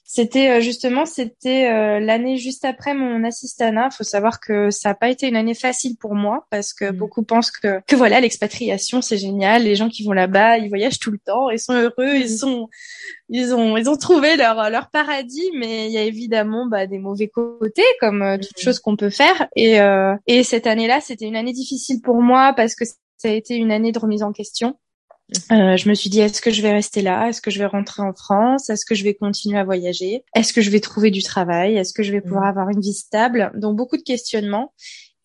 C'était 0.08 0.52
euh, 0.52 0.62
justement, 0.62 1.08
c'était 1.08 1.68
euh, 1.68 2.00
l'année 2.00 2.38
juste 2.38 2.64
après 2.64 2.94
mon 2.94 3.24
assistana. 3.24 3.90
Il 3.92 3.96
faut 3.96 4.04
savoir 4.04 4.40
que 4.40 4.70
ça 4.70 4.90
n'a 4.90 4.96
pas 4.96 5.10
été 5.10 5.28
une 5.28 5.36
année 5.36 5.56
facile 5.56 5.98
pour 5.98 6.14
moi 6.14 6.46
parce 6.52 6.76
que 6.76 6.92
mm. 6.92 6.96
beaucoup 6.96 7.24
pensent 7.24 7.50
que, 7.50 7.82
que 7.88 7.96
voilà, 7.96 8.22
l'expatriation 8.22 9.02
c'est 9.02 9.18
génial. 9.18 9.64
Les 9.64 9.76
gens 9.76 9.90
qui 9.90 10.04
vont 10.04 10.12
là-bas, 10.12 10.60
ils 10.60 10.70
voyagent 10.70 11.00
tout 11.00 11.10
le 11.10 11.18
temps, 11.18 11.50
ils 11.50 11.58
sont 11.58 11.74
heureux, 11.74 12.14
ils 12.18 12.36
mm. 12.36 12.38
sont, 12.38 12.70
ils 13.30 13.56
ont, 13.56 13.78
ils 13.78 13.90
ont 13.90 13.98
trouvé 13.98 14.36
leur 14.36 14.70
leur 14.70 14.92
paradis. 14.92 15.50
Mais 15.58 15.88
il 15.88 15.92
y 15.92 15.98
a 15.98 16.04
évidemment 16.04 16.68
bah, 16.68 16.86
des 16.86 17.00
mauvais 17.00 17.28
côtés 17.28 17.82
comme 18.00 18.22
euh, 18.22 18.38
toute 18.38 18.60
mm. 18.60 18.62
chose 18.62 18.80
qu'on 18.80 18.96
peut 18.96 19.10
faire. 19.10 19.48
Et 19.56 19.80
et 20.28 20.44
cette 20.44 20.68
année-là, 20.68 21.02
c'était 21.02 21.26
une 21.26 21.36
année 21.36 21.54
difficile 21.54 22.02
pour 22.02 22.22
moi 22.22 22.54
parce 22.56 22.76
que 22.76 22.86
ça 22.86 23.30
a 23.30 23.32
été 23.32 23.56
une 23.56 23.72
année 23.72 23.92
de 23.92 23.98
remise 23.98 24.22
en 24.22 24.32
question. 24.32 24.76
Euh, 25.52 25.76
je 25.76 25.90
me 25.90 25.94
suis 25.96 26.10
dit, 26.10 26.20
est-ce 26.20 26.42
que 26.42 26.52
je 26.52 26.62
vais 26.62 26.72
rester 26.72 27.02
là? 27.02 27.28
Est-ce 27.28 27.42
que 27.42 27.52
je 27.52 27.60
vais 27.60 27.66
rentrer 27.66 28.04
en 28.04 28.14
France? 28.14 28.70
Est-ce 28.70 28.86
que 28.86 28.96
je 28.96 29.04
vais 29.04 29.16
continuer 29.16 29.58
à 29.58 29.64
voyager? 29.64 30.24
Est-ce 30.36 30.54
que 30.54 30.62
je 30.62 30.70
vais 30.70 30.80
trouver 30.80 31.12
du 31.12 31.24
travail? 31.24 31.78
Est-ce 31.78 31.94
que 31.94 32.04
je 32.04 32.12
vais 32.12 32.22
pouvoir 32.22 32.44
mm. 32.44 32.50
avoir 32.50 32.70
une 32.70 32.82
vie 32.82 32.94
stable? 32.94 33.52
Donc 33.56 33.76
beaucoup 33.76 33.98
de 33.98 34.04
questionnements. 34.04 34.74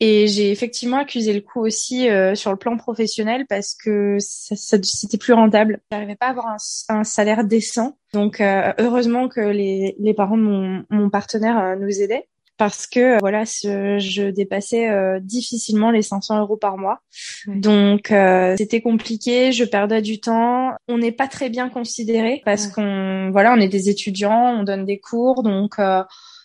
Et 0.02 0.28
j'ai 0.28 0.50
effectivement 0.50 0.96
accusé 0.96 1.34
le 1.34 1.42
coup 1.42 1.60
aussi 1.60 2.08
euh, 2.08 2.34
sur 2.34 2.50
le 2.50 2.56
plan 2.56 2.78
professionnel 2.78 3.44
parce 3.46 3.74
que 3.74 4.16
ça, 4.18 4.56
ça, 4.56 4.78
c'était 4.82 5.18
plus 5.18 5.34
rentable. 5.34 5.80
J'arrivais 5.92 6.16
pas 6.16 6.28
à 6.28 6.30
avoir 6.30 6.46
un, 6.46 6.56
un 6.88 7.04
salaire 7.04 7.44
décent. 7.44 7.98
Donc 8.14 8.40
euh, 8.40 8.72
heureusement 8.78 9.28
que 9.28 9.40
les, 9.40 9.94
les 9.98 10.14
parents 10.14 10.38
de 10.38 10.42
mon, 10.42 10.84
mon 10.88 11.10
partenaire 11.10 11.58
euh, 11.58 11.76
nous 11.76 12.00
aidaient 12.00 12.26
parce 12.60 12.86
que 12.86 13.18
voilà, 13.20 13.44
je 13.44 14.28
dépassais 14.28 14.90
euh, 14.90 15.18
difficilement 15.18 15.90
les 15.90 16.02
500 16.02 16.40
euros 16.40 16.58
par 16.58 16.76
mois. 16.76 17.00
Donc 17.46 18.12
euh, 18.12 18.54
c'était 18.58 18.82
compliqué, 18.82 19.50
je 19.50 19.64
perdais 19.64 20.02
du 20.02 20.20
temps. 20.20 20.72
On 20.86 20.98
n'est 20.98 21.10
pas 21.10 21.26
très 21.26 21.48
bien 21.48 21.70
considéré 21.70 22.42
parce 22.44 22.66
qu'on 22.66 23.30
voilà, 23.32 23.54
on 23.54 23.56
est 23.56 23.68
des 23.68 23.88
étudiants, 23.88 24.58
on 24.58 24.62
donne 24.62 24.84
des 24.84 25.00
cours, 25.00 25.42
donc 25.42 25.78
euh, 25.78 26.02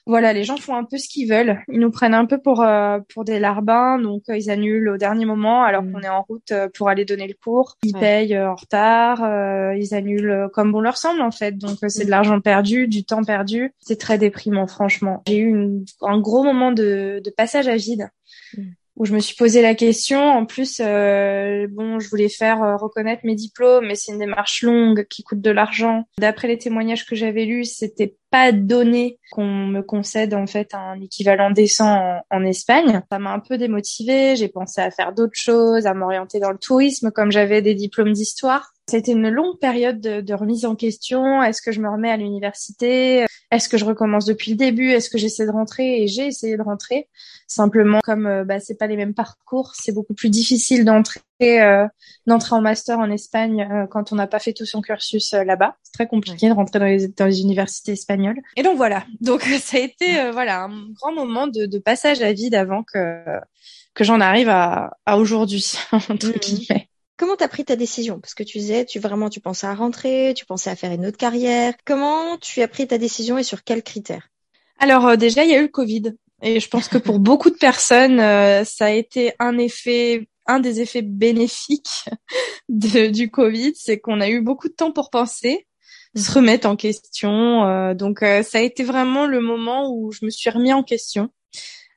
voilà, 0.08 0.34
les 0.34 0.44
gens 0.44 0.58
font 0.58 0.76
un 0.76 0.84
peu 0.84 0.98
ce 0.98 1.10
qu'ils 1.10 1.28
veulent. 1.28 1.60
Ils 1.68 1.80
nous 1.80 1.89
prennent 1.89 2.13
un 2.13 2.26
peu 2.26 2.38
pour 2.39 2.62
euh, 2.62 3.00
pour 3.13 3.26
des 3.26 3.39
larbins, 3.39 3.98
donc 3.98 4.24
euh, 4.30 4.38
ils 4.38 4.52
annulent 4.52 4.89
au 4.89 4.98
dernier 4.98 5.26
moment 5.26 5.63
alors 5.63 5.82
mm. 5.82 5.91
qu'on 5.91 6.02
est 6.02 6.10
en 6.10 6.22
route 6.22 6.52
euh, 6.52 6.70
pour 6.76 6.89
aller 6.89 7.06
donner 7.06 7.28
le 7.28 7.34
cours. 7.34 7.78
Ils 7.84 7.94
payent 7.94 8.38
en 8.38 8.56
retard, 8.56 9.20
ils 9.76 9.96
annulent 9.96 10.48
comme 10.54 10.72
bon 10.72 10.82
leur 10.82 10.98
semble 10.98 11.22
en 11.22 11.32
fait. 11.32 11.54
Donc 11.54 11.78
c'est 11.88 12.04
de 12.04 12.08
mm. 12.08 12.12
l'argent 12.12 12.39
perdu, 12.39 12.88
du 12.88 13.04
temps 13.04 13.24
perdu. 13.24 13.74
C'est 13.80 14.00
très 14.00 14.20
déprimant 14.20 14.68
franchement. 14.68 15.24
J'ai 15.28 15.39
eu 15.39 15.84
un 16.02 16.20
gros 16.20 16.44
moment 16.44 16.72
de, 16.72 17.22
de 17.24 17.30
passage 17.32 17.68
à 17.68 17.76
vide. 17.76 18.10
Mm. 18.56 18.62
Où 18.96 19.06
je 19.06 19.14
me 19.14 19.20
suis 19.20 19.36
posé 19.36 19.62
la 19.62 19.76
question. 19.76 20.20
En 20.20 20.46
plus, 20.46 20.80
euh, 20.80 21.68
bon, 21.70 22.00
je 22.00 22.10
voulais 22.10 22.30
faire 22.30 22.64
euh, 22.64 22.76
reconnaître 22.78 23.26
mes 23.26 23.36
diplômes, 23.36 23.88
mais 23.88 23.96
c'est 23.96 24.12
une 24.12 24.20
démarche 24.20 24.64
longue 24.64 25.06
qui 25.10 25.24
coûte 25.24 25.42
de 25.42 25.52
l'argent. 25.52 26.08
D'après 26.18 26.48
les 26.48 26.58
témoignages 26.58 27.06
que 27.06 27.16
j'avais 27.16 27.46
lus, 27.46 27.66
c'était 27.66 28.16
pas 28.32 28.52
donné 28.52 29.20
qu'on 29.32 29.46
me 29.46 29.82
concède 29.82 30.34
en 30.34 30.48
fait 30.48 30.74
un 30.74 31.00
équivalent 31.02 31.52
décent 31.52 31.88
en, 31.88 32.22
en 32.30 32.44
Espagne. 32.44 33.02
Ça 33.12 33.20
m'a 33.20 33.34
un 33.34 33.40
peu 33.40 33.58
démotivée. 33.58 34.36
J'ai 34.36 34.50
pensé 34.50 34.82
à 34.82 34.92
faire 34.92 35.14
d'autres 35.14 35.40
choses, 35.40 35.86
à 35.86 35.94
m'orienter 35.94 36.40
dans 36.40 36.52
le 36.52 36.58
tourisme, 36.58 37.12
comme 37.12 37.32
j'avais 37.32 37.62
des 37.62 37.76
diplômes 37.76 38.14
d'histoire. 38.14 38.75
C'était 38.88 39.13
une 39.13 39.30
longue 39.30 39.58
période 39.60 40.00
de, 40.00 40.21
de 40.21 40.34
remise 40.36 40.65
en 40.65 40.76
question. 40.76 41.41
Est-ce 41.41 41.62
que 41.62 41.71
je 41.71 41.82
me 41.82 41.89
remets 41.89 42.12
à 42.12 42.17
l'université? 42.17 43.26
Est-ce 43.52 43.67
que 43.69 43.78
je 43.78 43.86
recommence 43.86 44.26
depuis 44.26 44.52
le 44.52 44.58
début? 44.58 44.91
Est-ce 44.91 45.10
que 45.10 45.17
j'essaie 45.17 45.45
de 45.45 45.52
rentrer? 45.52 46.04
Et 46.04 46.08
j'ai 46.08 46.28
essayé 46.28 46.56
de 46.58 46.62
rentrer. 46.62 47.08
Simplement, 47.48 48.00
comme 48.04 48.28
euh, 48.28 48.43
bah, 48.43 48.60
c'est 48.60 48.76
pas 48.78 48.88
les 48.88 48.95
mêmes 48.95 49.13
parcours, 49.13 49.74
c'est 49.76 49.91
beaucoup 49.91 50.13
plus 50.13 50.30
difficile 50.30 50.84
d'entrer 50.86 51.19
euh, 51.41 51.86
d'entrer 52.28 52.56
en 52.56 52.62
master 52.62 52.98
en 53.00 53.10
Espagne 53.12 53.67
euh, 53.71 53.88
quand 53.88 54.12
on 54.12 54.15
n'a 54.15 54.28
pas 54.28 54.39
fait 54.39 54.54
tout 54.54 54.65
son 54.65 54.82
cursus 54.82 55.34
euh, 55.34 55.43
là-bas. 55.43 55.76
C'est 55.84 55.91
très 55.93 56.08
compliqué 56.08 56.48
de 56.48 56.54
rentrer 56.54 56.80
dans 56.80 56.86
les, 56.86 57.08
dans 57.10 57.26
les 57.26 57.41
universités 57.41 57.91
espagnoles. 57.93 58.39
Et 58.56 58.63
donc 58.63 58.78
voilà. 58.78 59.04
Donc 59.21 59.41
ça 59.62 59.78
a 59.78 59.80
été 59.82 60.32
voilà 60.32 60.63
un 60.63 60.89
grand 60.93 61.13
moment 61.13 61.48
de, 61.48 61.65
de 61.65 61.78
passage 61.80 62.21
à 62.21 62.32
vide 62.34 62.56
avant 62.56 62.84
que 62.84 63.24
que 63.93 64.04
j'en 64.04 64.19
arrive 64.21 64.50
à, 64.50 64.98
à 65.06 65.17
aujourd'hui 65.17 65.74
entre 65.91 66.28
Mhm. 66.28 66.34
guillemets. 66.41 66.89
Comment 67.17 67.38
t'as 67.38 67.47
pris 67.47 67.63
ta 67.63 67.78
décision? 67.78 68.19
Parce 68.19 68.34
que 68.34 68.43
tu 68.43 68.58
disais, 68.58 68.84
tu 68.84 68.99
vraiment, 68.99 69.30
tu 69.30 69.39
pensais 69.39 69.67
à 69.67 69.73
rentrer, 69.73 70.34
tu 70.36 70.45
pensais 70.45 70.69
à 70.69 70.75
faire 70.75 70.91
une 70.91 71.06
autre 71.06 71.17
carrière. 71.17 71.73
Comment 71.86 72.38
tu 72.38 72.62
as 72.62 72.67
pris 72.67 72.88
ta 72.88 72.97
décision 72.97 73.38
et 73.38 73.43
sur 73.43 73.63
quels 73.63 73.84
critères? 73.84 74.30
Alors 74.80 75.08
euh, 75.08 75.15
déjà, 75.15 75.45
il 75.45 75.49
y 75.49 75.54
a 75.54 75.60
eu 75.60 75.63
le 75.63 75.67
Covid. 75.69 76.15
Et 76.41 76.60
je 76.60 76.67
pense 76.67 76.89
que 76.89 76.97
pour 76.97 77.19
beaucoup 77.21 77.49
de 77.49 77.56
personnes, 77.56 78.19
euh, 78.19 78.65
ça 78.65 78.88
a 78.88 78.89
été 78.89 79.34
un 79.39 79.58
effet, 79.58 80.28
un 80.45 80.60
des 80.60 80.82
effets 80.82 81.01
bénéfiques 81.01 82.10
de, 82.69 83.08
du 83.08 83.32
Covid, 83.32 83.71
c'est 83.75 83.99
qu'on 83.99 84.19
a 84.19 84.28
eu 84.28 84.41
beaucoup 84.41 84.67
de 84.67 84.73
temps 84.73 84.91
pour 84.91 85.10
penser, 85.10 85.67
se 86.15 86.32
remettre 86.34 86.67
en 86.67 86.75
question. 86.75 87.65
euh, 87.65 87.93
donc 87.93 88.19
ça 88.19 88.58
a 88.58 88.62
été 88.62 88.84
vraiment 88.84 89.25
le 89.25 89.39
moment 89.39 89.89
où 89.89 90.12
je 90.12 90.25
me 90.25 90.30
suis 90.30 90.49
remis 90.49 90.73
en 90.73 90.84
question. 90.84 91.30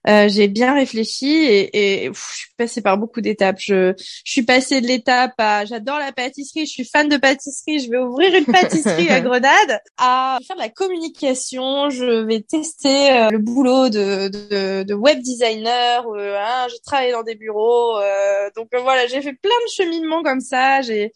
Euh, 0.06 0.28
j'ai 0.28 0.48
bien 0.48 0.74
réfléchi 0.74 1.26
et, 1.26 2.04
et 2.04 2.10
je 2.12 2.20
suis 2.20 2.54
passée 2.56 2.80
par 2.80 2.98
beaucoup 2.98 3.20
d'étapes. 3.20 3.58
Je, 3.58 3.94
je 3.98 4.30
suis 4.30 4.42
passée 4.42 4.80
de 4.80 4.86
l'étape 4.86 5.32
à 5.38 5.64
j'adore 5.64 5.98
la 5.98 6.12
pâtisserie, 6.12 6.66
je 6.66 6.70
suis 6.70 6.84
fan 6.84 7.08
de 7.08 7.16
pâtisserie, 7.16 7.80
je 7.80 7.90
vais 7.90 7.98
ouvrir 7.98 8.32
une 8.34 8.46
pâtisserie 8.46 9.08
à 9.10 9.20
Grenade, 9.22 9.80
à 9.98 10.38
faire 10.46 10.56
de 10.56 10.62
la 10.62 10.68
communication, 10.68 11.90
je 11.90 12.24
vais 12.24 12.40
tester 12.40 13.10
euh, 13.10 13.30
le 13.30 13.38
boulot 13.38 13.88
de, 13.88 14.28
de, 14.28 14.82
de 14.84 14.94
web 14.94 15.20
designer, 15.20 16.06
euh, 16.08 16.36
hein, 16.38 16.66
j'ai 16.70 16.78
travaillé 16.84 17.12
dans 17.12 17.24
des 17.24 17.34
bureaux, 17.34 17.98
euh, 17.98 18.50
donc 18.56 18.68
voilà, 18.72 19.06
j'ai 19.08 19.20
fait 19.20 19.34
plein 19.34 19.50
de 19.50 19.70
cheminements 19.70 20.22
comme 20.22 20.40
ça. 20.40 20.80
J'ai 20.82 21.12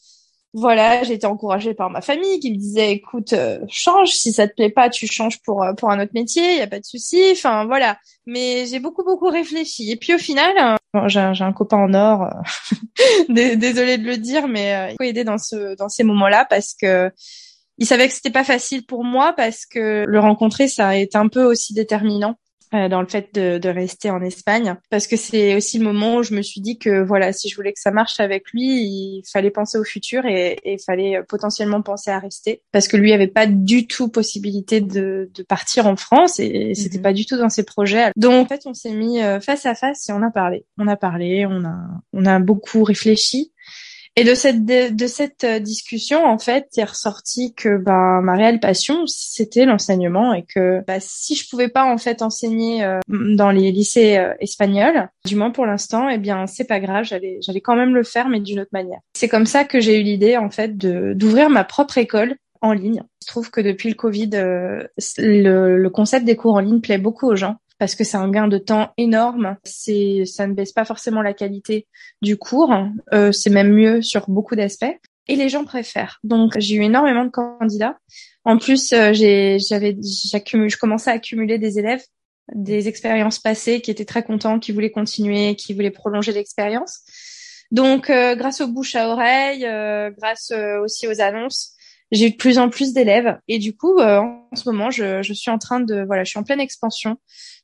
voilà, 0.54 1.02
j'ai 1.02 1.14
été 1.14 1.26
encouragée 1.26 1.72
par 1.72 1.88
ma 1.88 2.02
famille 2.02 2.38
qui 2.38 2.52
me 2.52 2.58
disait 2.58 2.92
écoute, 2.92 3.32
euh, 3.32 3.60
change 3.68 4.10
si 4.10 4.32
ça 4.32 4.46
te 4.46 4.54
plaît 4.54 4.70
pas, 4.70 4.90
tu 4.90 5.06
changes 5.06 5.40
pour 5.42 5.62
euh, 5.62 5.72
pour 5.72 5.90
un 5.90 5.98
autre 6.00 6.12
métier, 6.14 6.52
il 6.52 6.58
y 6.58 6.62
a 6.62 6.66
pas 6.66 6.78
de 6.78 6.84
souci. 6.84 7.22
Enfin 7.32 7.64
voilà, 7.64 7.98
mais 8.26 8.66
j'ai 8.66 8.78
beaucoup 8.78 9.02
beaucoup 9.02 9.28
réfléchi 9.28 9.90
et 9.90 9.96
puis 9.96 10.14
au 10.14 10.18
final, 10.18 10.78
euh, 10.94 11.08
j'ai 11.08 11.20
un, 11.20 11.52
copain 11.54 11.78
en 11.78 11.94
or, 11.94 12.22
euh, 12.24 12.74
dé- 13.30 13.56
désolée 13.56 13.96
de 13.96 14.06
le 14.06 14.18
dire, 14.18 14.46
mais 14.46 14.90
il 14.90 14.96
faut 14.98 15.08
aider 15.08 15.24
dans 15.24 15.38
ce 15.38 15.74
dans 15.76 15.88
ces 15.88 16.04
moments-là 16.04 16.44
parce 16.48 16.74
que 16.74 17.10
il 17.78 17.86
savait 17.86 18.06
que 18.06 18.14
c'était 18.14 18.30
pas 18.30 18.44
facile 18.44 18.84
pour 18.84 19.04
moi 19.04 19.32
parce 19.32 19.64
que 19.64 20.04
le 20.06 20.20
rencontrer 20.20 20.68
ça 20.68 20.88
a 20.88 20.96
été 20.96 21.16
un 21.16 21.28
peu 21.28 21.44
aussi 21.44 21.72
déterminant 21.72 22.36
euh, 22.74 22.88
dans 22.88 23.00
le 23.00 23.08
fait 23.08 23.34
de, 23.34 23.58
de 23.58 23.68
rester 23.68 24.10
en 24.10 24.20
Espagne. 24.22 24.76
Parce 24.90 25.06
que 25.06 25.16
c'est 25.16 25.54
aussi 25.54 25.78
le 25.78 25.84
moment 25.84 26.16
où 26.16 26.22
je 26.22 26.34
me 26.34 26.42
suis 26.42 26.60
dit 26.60 26.78
que 26.78 27.02
voilà 27.02 27.32
si 27.32 27.48
je 27.48 27.56
voulais 27.56 27.72
que 27.72 27.80
ça 27.80 27.90
marche 27.90 28.20
avec 28.20 28.50
lui 28.52 28.62
il 28.62 29.22
fallait 29.32 29.50
penser 29.50 29.78
au 29.78 29.84
futur 29.84 30.24
et 30.26 30.58
il 30.64 30.78
fallait 30.84 31.16
euh, 31.18 31.22
potentiellement 31.28 31.82
penser 31.82 32.10
à 32.10 32.18
rester. 32.18 32.62
Parce 32.72 32.88
que 32.88 32.96
lui 32.96 33.12
avait 33.12 33.26
pas 33.28 33.46
du 33.46 33.86
tout 33.86 34.08
possibilité 34.08 34.80
de, 34.80 35.30
de 35.34 35.42
partir 35.42 35.86
en 35.86 35.96
France 35.96 36.38
et 36.40 36.72
c'était 36.74 36.96
Mhm. 36.98 37.02
pas 37.02 37.12
du 37.12 37.26
tout 37.26 37.36
dans 37.36 37.48
ses 37.48 37.62
projets. 37.64 38.10
Donc 38.16 38.46
en 38.46 38.48
fait 38.48 38.62
on 38.66 38.74
s'est 38.74 38.92
mis 38.92 39.20
euh, 39.22 39.40
face 39.40 39.66
à 39.66 39.74
face 39.74 40.08
et 40.08 40.12
on 40.12 40.22
a 40.22 40.30
parlé. 40.30 40.64
On 40.78 40.88
a 40.88 40.96
parlé 40.96 41.46
on 41.46 41.64
a 41.64 41.76
on 42.12 42.26
a 42.26 42.38
beaucoup 42.38 42.82
réfléchi 42.84 43.51
et 44.14 44.24
de 44.24 44.34
cette 44.34 44.64
de, 44.66 45.06
cette 45.06 45.44
euh, 45.44 45.58
discussion, 45.58 46.24
en 46.24 46.38
fait, 46.38 46.68
est 46.76 46.84
ressorti 46.84 47.54
que 47.54 47.78
bah, 47.78 48.20
ma 48.22 48.34
réelle 48.34 48.60
passion, 48.60 49.06
c'était 49.06 49.64
l'enseignement 49.64 50.34
et 50.34 50.44
que 50.44 50.82
bah, 50.86 50.98
si 51.00 51.34
je 51.34 51.48
pouvais 51.48 51.68
pas 51.68 51.90
en 51.90 51.96
fait 51.96 52.20
enseigner 52.20 52.84
euh, 52.84 53.00
dans 53.08 53.50
les 53.50 53.72
lycées 53.72 54.18
euh, 54.18 54.34
espagnols, 54.38 55.08
du 55.24 55.34
moins 55.34 55.50
pour 55.50 55.64
l'instant, 55.64 56.10
eh 56.10 56.18
bien 56.18 56.46
c'est 56.46 56.66
pas 56.66 56.78
grave, 56.78 57.04
j'allais 57.04 57.38
j'allais 57.42 57.62
quand 57.62 57.76
même 57.76 57.94
le 57.94 58.02
faire, 58.02 58.28
mais 58.28 58.40
d'une 58.40 58.60
autre 58.60 58.70
manière. 58.72 59.00
C'est 59.14 59.28
comme 59.28 59.46
ça 59.46 59.64
que 59.64 59.80
j'ai 59.80 59.98
eu 59.98 60.02
l'idée 60.02 60.36
en 60.36 60.50
fait 60.50 60.76
de 60.76 61.14
d'ouvrir 61.14 61.48
ma 61.48 61.64
propre 61.64 61.96
école 61.96 62.36
en 62.60 62.74
ligne. 62.74 63.02
Se 63.20 63.28
trouve 63.28 63.50
que 63.50 63.62
depuis 63.62 63.88
le 63.88 63.94
Covid, 63.94 64.30
le 64.34 65.88
concept 65.88 66.26
des 66.26 66.36
cours 66.36 66.54
en 66.54 66.60
ligne 66.60 66.80
plaît 66.80 66.98
beaucoup 66.98 67.28
aux 67.28 67.36
gens 67.36 67.56
parce 67.82 67.96
que 67.96 68.04
c'est 68.04 68.16
un 68.16 68.30
gain 68.30 68.46
de 68.46 68.58
temps 68.58 68.92
énorme. 68.96 69.56
C'est, 69.64 70.22
ça 70.24 70.46
ne 70.46 70.54
baisse 70.54 70.70
pas 70.70 70.84
forcément 70.84 71.20
la 71.20 71.34
qualité 71.34 71.88
du 72.20 72.36
cours. 72.36 72.72
Euh, 73.12 73.32
c'est 73.32 73.50
même 73.50 73.72
mieux 73.72 74.02
sur 74.02 74.30
beaucoup 74.30 74.54
d'aspects. 74.54 74.96
Et 75.26 75.34
les 75.34 75.48
gens 75.48 75.64
préfèrent. 75.64 76.20
Donc 76.22 76.56
j'ai 76.60 76.76
eu 76.76 76.84
énormément 76.84 77.24
de 77.24 77.30
candidats. 77.30 77.98
En 78.44 78.56
plus, 78.56 78.92
euh, 78.92 79.12
j'ai, 79.12 79.58
j'avais, 79.58 79.96
je 80.00 80.76
commençais 80.76 81.10
à 81.10 81.14
accumuler 81.14 81.58
des 81.58 81.80
élèves, 81.80 82.04
des 82.54 82.86
expériences 82.86 83.40
passées 83.40 83.80
qui 83.80 83.90
étaient 83.90 84.04
très 84.04 84.22
contents, 84.22 84.60
qui 84.60 84.70
voulaient 84.70 84.92
continuer, 84.92 85.56
qui 85.56 85.74
voulaient 85.74 85.90
prolonger 85.90 86.30
l'expérience. 86.30 87.00
Donc, 87.72 88.10
euh, 88.10 88.36
grâce 88.36 88.60
aux 88.60 88.68
bouche 88.68 88.94
à 88.94 89.08
oreille, 89.08 89.64
euh, 89.64 90.10
grâce 90.10 90.50
euh, 90.50 90.78
aussi 90.82 91.08
aux 91.08 91.22
annonces, 91.22 91.71
j'ai 92.12 92.26
eu 92.26 92.30
de 92.30 92.36
plus 92.36 92.58
en 92.58 92.68
plus 92.68 92.92
d'élèves. 92.92 93.38
Et 93.48 93.58
du 93.58 93.74
coup, 93.74 93.98
euh, 93.98 94.18
en 94.20 94.54
ce 94.54 94.68
moment, 94.68 94.90
je, 94.90 95.22
je 95.22 95.32
suis 95.32 95.50
en 95.50 95.58
train 95.58 95.80
de, 95.80 96.04
voilà, 96.04 96.22
je 96.22 96.30
suis 96.30 96.38
en 96.38 96.44
pleine 96.44 96.60
expansion 96.60 97.16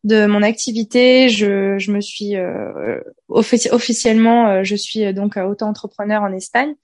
de 0.04 0.26
mon 0.26 0.42
activité. 0.42 1.28
Je, 1.28 1.78
je 1.78 1.92
me 1.92 2.00
suis 2.00 2.34
euh, 2.36 2.98
offici- 3.28 3.70
officiellement, 3.70 4.48
euh, 4.48 4.64
je 4.64 4.74
suis 4.74 5.04
euh, 5.04 5.12
donc 5.12 5.36
auto-entrepreneur 5.36 6.22
en 6.22 6.32
Espagne. 6.32 6.74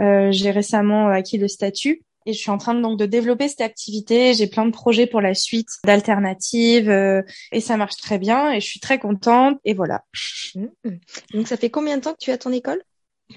Euh, 0.00 0.30
j'ai 0.30 0.50
récemment 0.50 1.08
acquis 1.08 1.38
le 1.38 1.48
statut. 1.48 2.02
Et 2.28 2.32
je 2.32 2.38
suis 2.38 2.50
en 2.50 2.58
train 2.58 2.74
donc 2.74 2.98
de 2.98 3.06
développer 3.06 3.46
cette 3.48 3.60
activité. 3.60 4.34
J'ai 4.34 4.48
plein 4.48 4.66
de 4.66 4.72
projets 4.72 5.06
pour 5.06 5.20
la 5.20 5.32
suite, 5.32 5.68
d'alternatives, 5.84 6.90
euh, 6.90 7.22
et 7.52 7.60
ça 7.60 7.76
marche 7.76 7.96
très 8.02 8.18
bien. 8.18 8.52
Et 8.52 8.60
je 8.60 8.66
suis 8.66 8.80
très 8.80 8.98
contente. 8.98 9.58
Et 9.64 9.74
voilà. 9.74 10.02
Mhm. 10.56 10.70
Donc 11.34 11.46
ça 11.46 11.56
fait 11.56 11.70
combien 11.70 11.96
de 11.96 12.02
temps 12.02 12.12
que 12.12 12.18
tu 12.20 12.32
as 12.32 12.38
ton 12.38 12.50
école? 12.50 12.82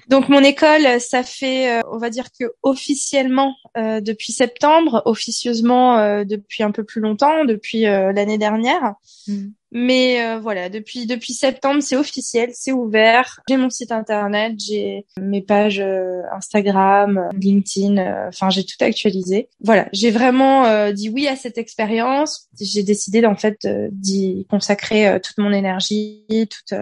Donc 0.08 0.28
mon 0.28 0.40
école, 0.40 1.00
ça 1.00 1.22
fait, 1.22 1.78
euh, 1.78 1.82
on 1.90 1.98
va 1.98 2.10
dire 2.10 2.28
que 2.38 2.44
officiellement 2.62 3.54
euh, 3.76 4.00
depuis 4.00 4.32
septembre, 4.32 5.02
officieusement 5.04 5.98
euh, 5.98 6.24
depuis 6.24 6.62
un 6.62 6.70
peu 6.70 6.84
plus 6.84 7.00
longtemps, 7.00 7.44
depuis 7.44 7.82
l'année 7.82 8.38
dernière. 8.38 8.94
Mhm. 9.26 9.52
Mais 9.72 10.24
euh, 10.24 10.38
voilà, 10.40 10.68
depuis 10.68 11.06
depuis 11.06 11.32
septembre, 11.32 11.80
c'est 11.80 11.96
officiel, 11.96 12.50
c'est 12.54 12.72
ouvert. 12.72 13.40
J'ai 13.48 13.56
mon 13.56 13.70
site 13.70 13.92
internet, 13.92 14.54
j'ai 14.58 15.06
mes 15.20 15.42
pages 15.42 15.80
euh, 15.80 16.22
Instagram, 16.32 17.18
euh, 17.18 17.28
LinkedIn, 17.38 17.98
euh, 17.98 18.28
enfin 18.28 18.50
j'ai 18.50 18.64
tout 18.64 18.76
actualisé. 18.80 19.48
Voilà, 19.60 19.88
j'ai 19.92 20.10
vraiment 20.10 20.90
dit 20.92 21.08
oui 21.08 21.28
à 21.28 21.36
cette 21.36 21.58
expérience. 21.58 22.48
J'ai 22.60 22.82
décidé 22.82 23.24
en 23.24 23.36
fait 23.36 23.66
d'y 23.92 24.46
consacrer 24.50 25.20
toute 25.22 25.38
mon 25.38 25.52
énergie, 25.52 26.24
toute 26.50 26.78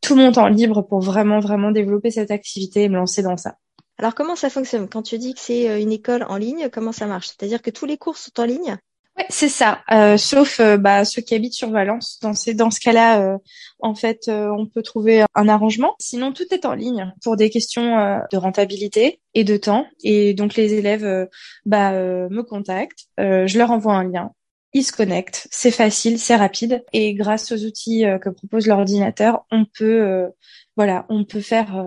tout 0.00 0.14
mon 0.14 0.32
temps 0.32 0.48
libre 0.48 0.82
pour 0.82 1.00
vraiment 1.00 1.40
vraiment 1.40 1.70
développer 1.70 2.10
cette 2.10 2.30
activité 2.30 2.82
et 2.82 2.88
me 2.88 2.96
lancer 2.96 3.22
dans 3.22 3.36
ça. 3.36 3.56
Alors 3.98 4.14
comment 4.14 4.36
ça 4.36 4.50
fonctionne? 4.50 4.88
Quand 4.88 5.02
tu 5.02 5.18
dis 5.18 5.34
que 5.34 5.40
c'est 5.40 5.82
une 5.82 5.92
école 5.92 6.24
en 6.28 6.36
ligne, 6.36 6.68
comment 6.72 6.92
ça 6.92 7.06
marche? 7.06 7.28
C'est-à-dire 7.28 7.62
que 7.62 7.70
tous 7.70 7.86
les 7.86 7.98
cours 7.98 8.16
sont 8.16 8.38
en 8.38 8.44
ligne? 8.44 8.76
Ouais, 9.18 9.26
c'est 9.28 9.50
ça. 9.50 9.82
Euh, 9.90 10.16
sauf 10.16 10.58
euh, 10.58 10.78
bah, 10.78 11.04
ceux 11.04 11.20
qui 11.20 11.34
habitent 11.34 11.52
sur 11.52 11.70
Valence. 11.70 12.18
Dans 12.22 12.32
ces 12.32 12.54
dans 12.54 12.70
ce 12.70 12.80
cas-là, 12.80 13.20
euh, 13.20 13.38
en 13.80 13.94
fait, 13.94 14.28
euh, 14.28 14.48
on 14.56 14.66
peut 14.66 14.82
trouver 14.82 15.24
un 15.34 15.48
arrangement. 15.48 15.94
Sinon, 15.98 16.32
tout 16.32 16.44
est 16.50 16.64
en 16.64 16.72
ligne 16.72 17.12
pour 17.22 17.36
des 17.36 17.50
questions 17.50 17.98
euh, 17.98 18.18
de 18.32 18.36
rentabilité 18.38 19.20
et 19.34 19.44
de 19.44 19.56
temps. 19.58 19.86
Et 20.02 20.32
donc 20.32 20.54
les 20.56 20.74
élèves, 20.74 21.28
bah, 21.66 21.92
me 21.92 22.42
contactent. 22.42 23.06
Je 23.18 23.58
leur 23.58 23.70
envoie 23.70 23.94
un 23.94 24.04
lien. 24.04 24.30
Ils 24.72 24.84
se 24.84 24.92
connectent. 24.92 25.46
C'est 25.50 25.70
facile, 25.70 26.18
c'est 26.18 26.36
rapide. 26.36 26.82
Et 26.94 27.12
grâce 27.14 27.52
aux 27.52 27.64
outils 27.66 28.04
que 28.22 28.30
propose 28.30 28.66
l'ordinateur, 28.66 29.44
on 29.50 29.66
peut, 29.66 30.30
voilà, 30.76 31.04
on 31.10 31.24
peut 31.24 31.40
faire 31.40 31.84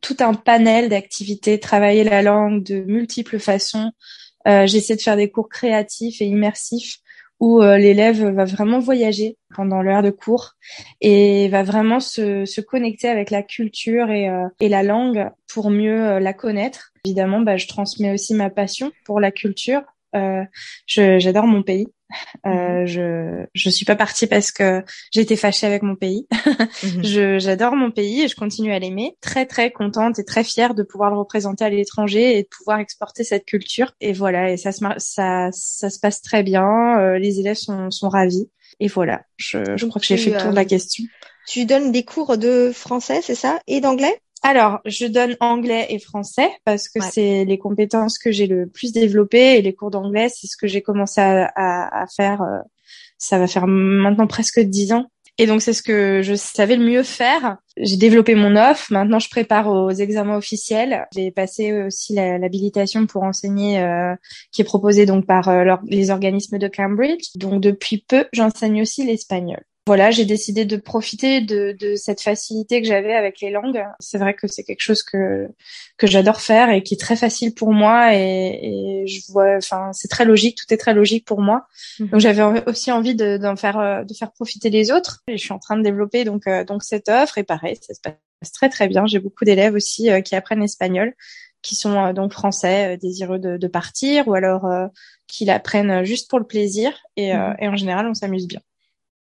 tout 0.00 0.16
un 0.20 0.34
panel 0.34 0.88
d'activités, 0.88 1.60
travailler 1.60 2.04
la 2.04 2.22
langue 2.22 2.62
de 2.62 2.80
multiples 2.80 3.38
façons. 3.38 3.92
Euh, 4.48 4.66
J'essaie 4.66 4.96
de 4.96 5.02
faire 5.02 5.16
des 5.16 5.30
cours 5.30 5.48
créatifs 5.48 6.20
et 6.20 6.26
immersifs 6.26 6.98
où 7.40 7.62
euh, 7.62 7.78
l'élève 7.78 8.22
va 8.22 8.44
vraiment 8.44 8.78
voyager 8.78 9.38
pendant 9.54 9.80
l'heure 9.82 10.02
de 10.02 10.10
cours 10.10 10.56
et 11.00 11.48
va 11.48 11.62
vraiment 11.62 11.98
se, 11.98 12.44
se 12.44 12.60
connecter 12.60 13.08
avec 13.08 13.30
la 13.30 13.42
culture 13.42 14.10
et, 14.10 14.28
euh, 14.28 14.46
et 14.60 14.68
la 14.68 14.82
langue 14.82 15.30
pour 15.52 15.70
mieux 15.70 16.06
euh, 16.06 16.20
la 16.20 16.34
connaître. 16.34 16.92
Évidemment, 17.04 17.40
bah, 17.40 17.56
je 17.56 17.66
transmets 17.66 18.12
aussi 18.12 18.34
ma 18.34 18.50
passion 18.50 18.92
pour 19.06 19.20
la 19.20 19.30
culture 19.30 19.82
j'adore 20.86 21.46
mon 21.46 21.62
pays. 21.62 21.86
Euh, 22.44 22.80
Mhm. 22.80 22.86
je 22.86 23.46
je 23.54 23.70
suis 23.70 23.84
pas 23.84 23.94
partie 23.94 24.26
parce 24.26 24.50
que 24.50 24.82
été 25.14 25.36
fâchée 25.36 25.66
avec 25.66 25.82
mon 25.82 25.94
pays. 25.94 26.26
Mhm. 26.82 27.04
je 27.04 27.38
j'adore 27.38 27.76
mon 27.76 27.90
pays 27.90 28.22
et 28.22 28.28
je 28.28 28.34
continue 28.34 28.72
à 28.72 28.78
l'aimer. 28.78 29.16
Très 29.20 29.46
très 29.46 29.70
contente 29.70 30.18
et 30.18 30.24
très 30.24 30.42
fière 30.42 30.74
de 30.74 30.82
pouvoir 30.82 31.10
le 31.10 31.18
représenter 31.18 31.64
à 31.64 31.70
l'étranger 31.70 32.38
et 32.38 32.42
de 32.42 32.48
pouvoir 32.48 32.80
exporter 32.80 33.22
cette 33.22 33.44
culture. 33.44 33.92
Et 34.00 34.12
voilà, 34.12 34.50
et 34.50 34.56
ça 34.56 34.72
se 34.72 34.84
ça 34.98 35.50
ça 35.52 35.90
se 35.90 35.98
passe 36.00 36.22
très 36.22 36.42
bien. 36.42 36.98
Euh, 36.98 37.18
les 37.18 37.38
élèves 37.40 37.56
sont 37.56 37.90
sont 37.90 38.08
ravis. 38.08 38.50
Et 38.80 38.88
voilà, 38.88 39.22
je, 39.36 39.58
je 39.76 39.84
Donc 39.84 39.90
crois 39.90 40.00
que 40.00 40.06
j'ai 40.06 40.16
fait 40.16 40.30
le 40.30 40.38
tour 40.38 40.50
de 40.50 40.56
la 40.56 40.62
euh, 40.62 40.64
question. 40.64 41.04
Tu 41.46 41.64
donnes 41.66 41.92
des 41.92 42.04
cours 42.04 42.38
de 42.38 42.70
français, 42.72 43.20
c'est 43.22 43.34
ça, 43.34 43.60
et 43.66 43.80
d'anglais? 43.80 44.20
Alors, 44.42 44.78
je 44.86 45.06
donne 45.06 45.36
anglais 45.40 45.86
et 45.90 45.98
français 45.98 46.48
parce 46.64 46.88
que 46.88 46.98
Ouais. 47.00 47.08
c'est 47.12 47.44
les 47.44 47.58
compétences 47.58 48.18
que 48.18 48.32
j'ai 48.32 48.46
le 48.46 48.66
plus 48.66 48.92
développées 48.92 49.58
et 49.58 49.62
les 49.62 49.74
cours 49.74 49.90
d'anglais, 49.90 50.28
c'est 50.30 50.46
ce 50.46 50.56
que 50.56 50.66
j'ai 50.66 50.80
commencé 50.82 51.20
à, 51.20 51.50
à- 51.54 52.02
à 52.02 52.06
faire. 52.06 52.42
euh, 52.42 52.58
ça 53.18 53.38
va 53.38 53.46
faire 53.46 53.66
maintenant 53.66 54.26
presque 54.26 54.60
dix 54.60 54.92
ans. 54.92 55.06
Et 55.36 55.46
donc, 55.46 55.60
c'est 55.62 55.72
ce 55.74 55.82
que 55.82 56.22
je 56.22 56.34
savais 56.34 56.76
le 56.76 56.84
mieux 56.84 57.02
faire. 57.02 57.58
J'ai 57.76 57.96
développé 57.96 58.34
mon 58.34 58.56
offre. 58.56 58.90
Maintenant, 58.92 59.18
je 59.18 59.28
prépare 59.30 59.68
aux 59.68 59.90
examens 59.90 60.36
officiels. 60.36 61.06
J'ai 61.14 61.30
passé 61.30 61.72
aussi 61.82 62.14
l'habilitation 62.14 63.06
pour 63.06 63.22
enseigner 63.22 63.80
euh, 63.80 64.14
qui 64.52 64.62
est 64.62 64.64
proposée 64.64 65.06
donc 65.06 65.26
par 65.26 65.48
euh, 65.48 65.76
les 65.86 66.10
organismes 66.10 66.58
de 66.58 66.68
Cambridge. 66.68 67.24
Donc, 67.36 67.62
depuis 67.62 68.04
peu, 68.06 68.24
j'enseigne 68.32 68.82
aussi 68.82 69.04
l'espagnol 69.04 69.62
voilà, 69.90 70.10
j'ai 70.12 70.24
décidé 70.24 70.64
de 70.64 70.76
profiter 70.76 71.40
de, 71.40 71.74
de 71.78 71.96
cette 71.96 72.20
facilité 72.20 72.80
que 72.80 72.86
j'avais 72.86 73.14
avec 73.14 73.40
les 73.40 73.50
langues. 73.50 73.82
C'est 73.98 74.18
vrai 74.18 74.34
que 74.34 74.46
c'est 74.46 74.62
quelque 74.62 74.82
chose 74.82 75.02
que 75.02 75.48
que 75.98 76.06
j'adore 76.06 76.40
faire 76.40 76.70
et 76.70 76.82
qui 76.84 76.94
est 76.94 76.96
très 77.06 77.16
facile 77.16 77.54
pour 77.54 77.72
moi 77.72 78.14
et, 78.14 78.22
et 79.02 79.06
je 79.08 79.20
vois, 79.32 79.56
enfin, 79.56 79.90
c'est 79.92 80.06
très 80.08 80.24
logique, 80.24 80.56
tout 80.56 80.72
est 80.72 80.76
très 80.76 80.94
logique 80.94 81.24
pour 81.26 81.40
moi. 81.42 81.66
Donc 82.12 82.20
j'avais 82.20 82.42
aussi 82.68 82.92
envie 82.92 83.16
de 83.16 83.36
d'en 83.36 83.56
faire 83.56 83.78
euh, 83.78 84.04
de 84.04 84.14
faire 84.14 84.30
profiter 84.32 84.70
les 84.70 84.92
autres. 84.92 85.22
Et 85.26 85.36
je 85.38 85.42
suis 85.42 85.52
en 85.52 85.58
train 85.58 85.76
de 85.76 85.82
développer 85.82 86.24
donc 86.24 86.46
euh, 86.46 86.64
donc 86.64 86.82
cette 86.84 87.08
offre 87.08 87.38
et 87.38 87.44
pareil, 87.44 87.76
ça 87.80 87.92
se 87.94 88.00
passe 88.00 88.52
très 88.52 88.68
très 88.68 88.86
bien. 88.88 89.06
J'ai 89.06 89.18
beaucoup 89.18 89.44
d'élèves 89.44 89.74
aussi 89.74 90.08
euh, 90.10 90.20
qui 90.20 90.36
apprennent 90.36 90.60
l'espagnol, 90.60 91.14
qui 91.62 91.74
sont 91.74 91.96
euh, 92.06 92.12
donc 92.12 92.32
français, 92.32 92.94
euh, 92.94 92.96
désireux 92.96 93.38
de, 93.40 93.56
de 93.56 93.68
partir 93.68 94.28
ou 94.28 94.34
alors 94.34 94.64
euh, 94.66 94.86
qui 95.26 95.44
l'apprennent 95.46 96.04
juste 96.04 96.30
pour 96.30 96.38
le 96.38 96.46
plaisir 96.46 96.92
et, 97.16 97.34
euh, 97.34 97.48
Mhm. 97.50 97.56
et 97.60 97.68
en 97.68 97.76
général 97.76 98.06
on 98.06 98.14
s'amuse 98.14 98.46
bien. 98.46 98.60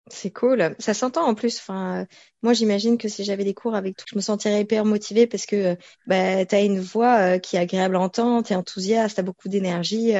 C'est 0.08 0.30
cool. 0.30 0.74
Ça 0.78 0.94
s'entend 0.94 1.26
en 1.26 1.34
plus. 1.34 1.58
Enfin, 1.58 2.02
euh, 2.02 2.04
moi, 2.42 2.52
j'imagine 2.52 2.98
que 2.98 3.08
si 3.08 3.24
j'avais 3.24 3.44
des 3.44 3.54
cours 3.54 3.74
avec 3.74 3.96
toi, 3.96 4.04
je 4.10 4.16
me 4.16 4.20
sentirais 4.20 4.60
hyper 4.60 4.84
motivée 4.84 5.26
parce 5.26 5.46
que 5.46 5.56
euh, 5.56 5.74
bah, 6.06 6.44
tu 6.44 6.54
as 6.54 6.60
une 6.60 6.80
voix 6.80 7.18
euh, 7.18 7.38
qui 7.38 7.56
est 7.56 7.60
agréable 7.60 7.96
à 7.96 8.00
entendre, 8.00 8.44
tu 8.44 8.52
es 8.52 8.56
enthousiaste, 8.56 9.14
tu 9.14 9.20
as 9.20 9.24
beaucoup 9.24 9.48
d'énergie. 9.48 10.12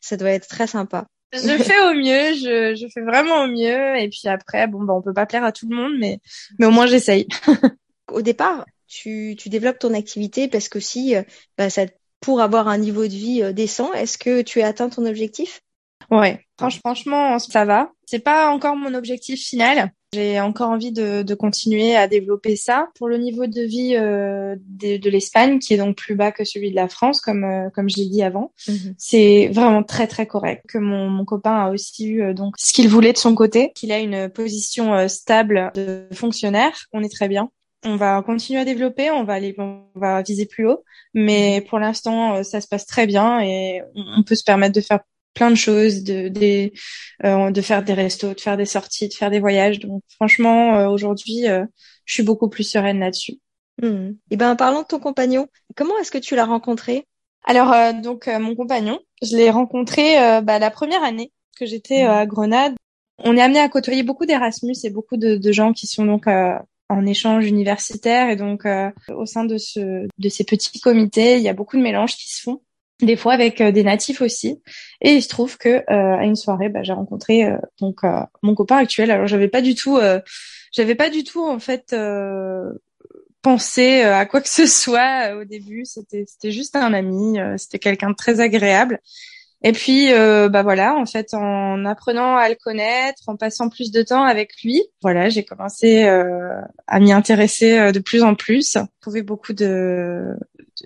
ça 0.00 0.16
doit 0.16 0.30
être 0.30 0.48
très 0.48 0.66
sympa. 0.66 1.06
Je 1.32 1.38
fais 1.62 1.80
au 1.82 1.94
mieux, 1.94 2.34
je, 2.34 2.76
je 2.80 2.86
fais 2.92 3.00
vraiment 3.00 3.42
au 3.44 3.48
mieux. 3.48 3.96
Et 3.98 4.08
puis 4.08 4.28
après, 4.28 4.68
bon, 4.68 4.84
bah, 4.84 4.94
on 4.94 5.02
peut 5.02 5.14
pas 5.14 5.26
plaire 5.26 5.44
à 5.44 5.52
tout 5.52 5.68
le 5.68 5.74
monde, 5.74 5.94
mais, 5.98 6.20
mais 6.58 6.66
au 6.66 6.70
moins 6.70 6.86
j'essaye. 6.86 7.26
Au 8.12 8.22
départ, 8.22 8.64
tu, 8.86 9.34
tu 9.36 9.48
développes 9.48 9.78
ton 9.80 9.94
activité 9.94 10.46
parce 10.46 10.68
que 10.68 10.78
si, 10.78 11.14
bah, 11.58 11.70
ça, 11.70 11.86
pour 12.20 12.40
avoir 12.40 12.68
un 12.68 12.78
niveau 12.78 13.02
de 13.02 13.12
vie 13.12 13.52
décent, 13.52 13.92
est-ce 13.94 14.16
que 14.16 14.42
tu 14.42 14.62
as 14.62 14.68
atteint 14.68 14.88
ton 14.88 15.04
objectif? 15.06 15.60
Ouais, 16.10 16.40
franch- 16.60 16.78
franchement, 16.78 17.38
ça 17.38 17.64
va. 17.64 17.90
C'est 18.06 18.18
pas 18.18 18.50
encore 18.50 18.76
mon 18.76 18.94
objectif 18.94 19.40
final. 19.40 19.90
J'ai 20.12 20.40
encore 20.40 20.70
envie 20.70 20.92
de, 20.92 21.22
de 21.22 21.34
continuer 21.34 21.96
à 21.96 22.06
développer 22.06 22.54
ça. 22.54 22.88
Pour 22.96 23.08
le 23.08 23.16
niveau 23.16 23.46
de 23.48 23.62
vie 23.62 23.96
euh, 23.96 24.54
de, 24.60 24.96
de 24.96 25.10
l'Espagne, 25.10 25.58
qui 25.58 25.74
est 25.74 25.76
donc 25.76 25.96
plus 25.96 26.14
bas 26.14 26.30
que 26.30 26.44
celui 26.44 26.70
de 26.70 26.76
la 26.76 26.86
France, 26.88 27.20
comme 27.20 27.42
euh, 27.42 27.68
comme 27.70 27.90
je 27.90 27.96
l'ai 27.96 28.06
dit 28.06 28.22
avant, 28.22 28.52
c'est 28.96 29.48
vraiment 29.48 29.82
très 29.82 30.06
très 30.06 30.26
correct. 30.26 30.64
Que 30.68 30.78
mon, 30.78 31.08
mon 31.08 31.24
copain 31.24 31.66
a 31.66 31.70
aussi 31.70 32.06
eu 32.06 32.22
euh, 32.22 32.32
donc 32.32 32.54
ce 32.58 32.72
qu'il 32.72 32.88
voulait 32.88 33.12
de 33.12 33.18
son 33.18 33.34
côté, 33.34 33.72
qu'il 33.74 33.90
a 33.90 33.98
une 33.98 34.28
position 34.28 34.94
euh, 34.94 35.08
stable 35.08 35.72
de 35.74 36.06
fonctionnaire. 36.12 36.72
On 36.92 37.02
est 37.02 37.12
très 37.12 37.26
bien. 37.26 37.50
On 37.86 37.96
va 37.96 38.22
continuer 38.22 38.60
à 38.60 38.64
développer, 38.64 39.10
on 39.10 39.24
va 39.24 39.34
aller, 39.34 39.54
on 39.58 39.82
va 39.94 40.22
viser 40.22 40.46
plus 40.46 40.66
haut, 40.66 40.84
mais 41.12 41.60
pour 41.68 41.78
l'instant 41.78 42.36
euh, 42.36 42.42
ça 42.42 42.62
se 42.62 42.68
passe 42.68 42.86
très 42.86 43.06
bien 43.06 43.40
et 43.40 43.82
on 43.94 44.22
peut 44.22 44.36
se 44.36 44.44
permettre 44.44 44.74
de 44.74 44.80
faire 44.80 45.00
plein 45.34 45.50
de 45.50 45.56
choses, 45.56 46.02
de 46.04 46.28
des, 46.28 46.72
euh, 47.24 47.50
de 47.50 47.60
faire 47.60 47.82
des 47.82 47.94
restos, 47.94 48.34
de 48.34 48.40
faire 48.40 48.56
des 48.56 48.66
sorties, 48.66 49.08
de 49.08 49.14
faire 49.14 49.30
des 49.30 49.40
voyages. 49.40 49.80
Donc 49.80 50.02
franchement 50.16 50.76
euh, 50.78 50.88
aujourd'hui 50.88 51.48
euh, 51.48 51.64
je 52.04 52.14
suis 52.14 52.22
beaucoup 52.22 52.48
plus 52.48 52.64
sereine 52.64 53.00
là-dessus. 53.00 53.38
Mhm. 53.82 54.16
Eh 54.30 54.36
ben, 54.36 54.56
parlons 54.56 54.82
de 54.82 54.86
ton 54.86 55.00
compagnon. 55.00 55.48
Comment 55.76 55.98
est-ce 55.98 56.10
que 56.10 56.18
tu 56.18 56.36
l'as 56.36 56.44
rencontré? 56.46 57.06
Alors 57.46 57.72
euh, 57.72 57.92
donc 57.92 58.28
euh, 58.28 58.38
mon 58.38 58.54
compagnon, 58.54 58.98
je 59.22 59.36
l'ai 59.36 59.50
rencontré 59.50 60.18
euh, 60.18 60.40
bah, 60.40 60.58
la 60.58 60.70
première 60.70 61.02
année 61.02 61.32
que 61.58 61.66
j'étais 61.66 62.04
euh, 62.04 62.12
à 62.12 62.26
Grenade. 62.26 62.74
On 63.18 63.36
est 63.36 63.40
amené 63.40 63.60
à 63.60 63.68
côtoyer 63.68 64.02
beaucoup 64.02 64.26
d'Erasmus 64.26 64.74
et 64.82 64.90
beaucoup 64.90 65.16
de, 65.16 65.36
de 65.36 65.52
gens 65.52 65.72
qui 65.72 65.86
sont 65.86 66.04
donc 66.04 66.26
euh, 66.26 66.54
en 66.88 67.06
échange 67.06 67.46
universitaire 67.46 68.28
et 68.28 68.36
donc 68.36 68.66
euh, 68.66 68.90
au 69.08 69.26
sein 69.26 69.44
de 69.44 69.56
ce 69.58 70.06
de 70.18 70.28
ces 70.28 70.44
petits 70.44 70.80
comités, 70.80 71.36
il 71.36 71.42
y 71.42 71.48
a 71.48 71.54
beaucoup 71.54 71.76
de 71.76 71.82
mélanges 71.82 72.16
qui 72.16 72.28
se 72.32 72.42
font. 72.42 72.62
Des 73.02 73.16
fois 73.16 73.32
avec 73.32 73.60
euh, 73.60 73.72
des 73.72 73.82
natifs 73.82 74.20
aussi. 74.20 74.62
Et 75.00 75.14
il 75.14 75.22
se 75.22 75.28
trouve 75.28 75.58
que 75.58 75.68
euh, 75.68 75.82
à 75.88 76.24
une 76.24 76.36
soirée, 76.36 76.68
bah, 76.68 76.84
j'ai 76.84 76.92
rencontré 76.92 77.44
euh, 77.44 77.56
donc 77.80 78.04
euh, 78.04 78.20
mon 78.42 78.54
copain 78.54 78.76
actuel. 78.76 79.10
Alors 79.10 79.26
j'avais 79.26 79.48
pas 79.48 79.62
du 79.62 79.74
tout, 79.74 79.96
euh, 79.96 80.20
j'avais 80.72 80.94
pas 80.94 81.10
du 81.10 81.24
tout 81.24 81.44
en 81.44 81.58
fait 81.58 81.92
euh, 81.92 82.70
pensé 83.42 84.02
à 84.02 84.24
quoi 84.26 84.40
que 84.40 84.48
ce 84.60 84.66
soit 84.66 85.34
au 85.36 85.44
début. 85.44 85.84
C'était 85.84 86.24
c'était 86.28 86.52
juste 86.52 86.76
un 86.76 86.92
ami. 86.94 87.38
C'était 87.56 87.80
quelqu'un 87.80 88.10
de 88.10 88.16
très 88.16 88.40
agréable. 88.40 89.00
Et 89.66 89.72
puis, 89.72 90.10
bah 90.12 90.62
voilà, 90.62 90.94
en 90.94 91.06
fait, 91.06 91.32
en 91.32 91.86
apprenant 91.86 92.36
à 92.36 92.50
le 92.50 92.54
connaître, 92.54 93.22
en 93.28 93.36
passant 93.36 93.70
plus 93.70 93.90
de 93.90 94.02
temps 94.02 94.22
avec 94.22 94.50
lui, 94.62 94.82
voilà, 95.00 95.30
j'ai 95.30 95.42
commencé 95.42 96.04
à 96.04 97.00
m'y 97.00 97.12
intéresser 97.12 97.90
de 97.90 97.98
plus 97.98 98.22
en 98.22 98.34
plus. 98.34 98.76
J'ai 99.10 99.22
beaucoup 99.22 99.54
de, 99.54 100.36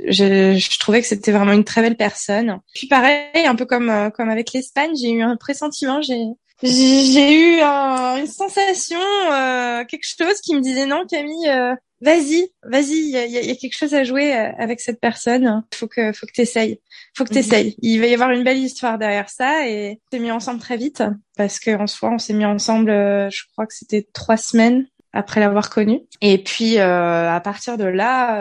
je, 0.06 0.56
je 0.58 0.78
trouvais 0.78 1.00
que 1.00 1.06
c'était 1.08 1.32
vraiment 1.32 1.52
une 1.52 1.64
très 1.64 1.82
belle 1.82 1.96
personne. 1.96 2.58
Puis 2.74 2.86
pareil, 2.88 3.46
un 3.46 3.54
peu 3.56 3.66
comme 3.66 3.90
euh, 3.90 4.10
comme 4.10 4.30
avec 4.30 4.52
l'Espagne, 4.52 4.92
j'ai 5.00 5.10
eu 5.10 5.22
un 5.22 5.36
pressentiment, 5.36 6.00
j'ai 6.02 6.22
j'ai 6.62 7.32
eu 7.32 7.60
un- 7.60 8.16
une 8.18 8.26
sensation, 8.26 8.98
euh, 9.32 9.84
quelque 9.84 10.04
chose 10.04 10.40
qui 10.40 10.54
me 10.56 10.60
disait 10.60 10.86
non, 10.86 11.04
Camille, 11.08 11.48
euh, 11.48 11.72
vas-y, 12.00 12.48
vas-y, 12.64 12.94
il 12.96 13.08
y 13.28 13.46
y 13.46 13.50
a- 13.50 13.54
quelque 13.54 13.76
chose 13.78 13.94
à 13.94 14.02
jouer 14.02 14.34
euh, 14.36 14.50
avec 14.58 14.80
cette 14.80 14.98
personne. 15.00 15.62
Faut 15.72 15.86
que 15.86 16.12
faut 16.12 16.26
que 16.26 16.32
t'essayes, 16.32 16.80
faut 17.16 17.24
que 17.24 17.30
Mhm. 17.30 17.34
t'essayes. 17.34 17.76
Il 17.80 18.00
va 18.00 18.06
y 18.06 18.14
avoir 18.14 18.30
une 18.32 18.42
belle 18.42 18.58
histoire 18.58 18.98
derrière 18.98 19.30
ça 19.30 19.68
et 19.68 20.00
on 20.12 20.16
s'est 20.16 20.22
mis 20.22 20.32
ensemble 20.32 20.58
très 20.60 20.76
vite 20.76 21.02
parce 21.36 21.60
que 21.60 21.70
en 21.80 21.86
soi, 21.86 22.10
on 22.12 22.18
s'est 22.18 22.34
mis 22.34 22.44
ensemble. 22.44 22.90
euh, 22.90 23.30
je 23.30 23.42
crois 23.52 23.66
que 23.66 23.74
c'était 23.74 24.08
trois 24.12 24.36
semaines 24.36 24.88
après 25.12 25.40
l'avoir 25.40 25.70
connu. 25.70 26.00
Et 26.20 26.38
puis 26.42 26.78
euh, 26.78 27.30
à 27.30 27.40
partir 27.40 27.76
de 27.78 27.84
là, 27.84 28.40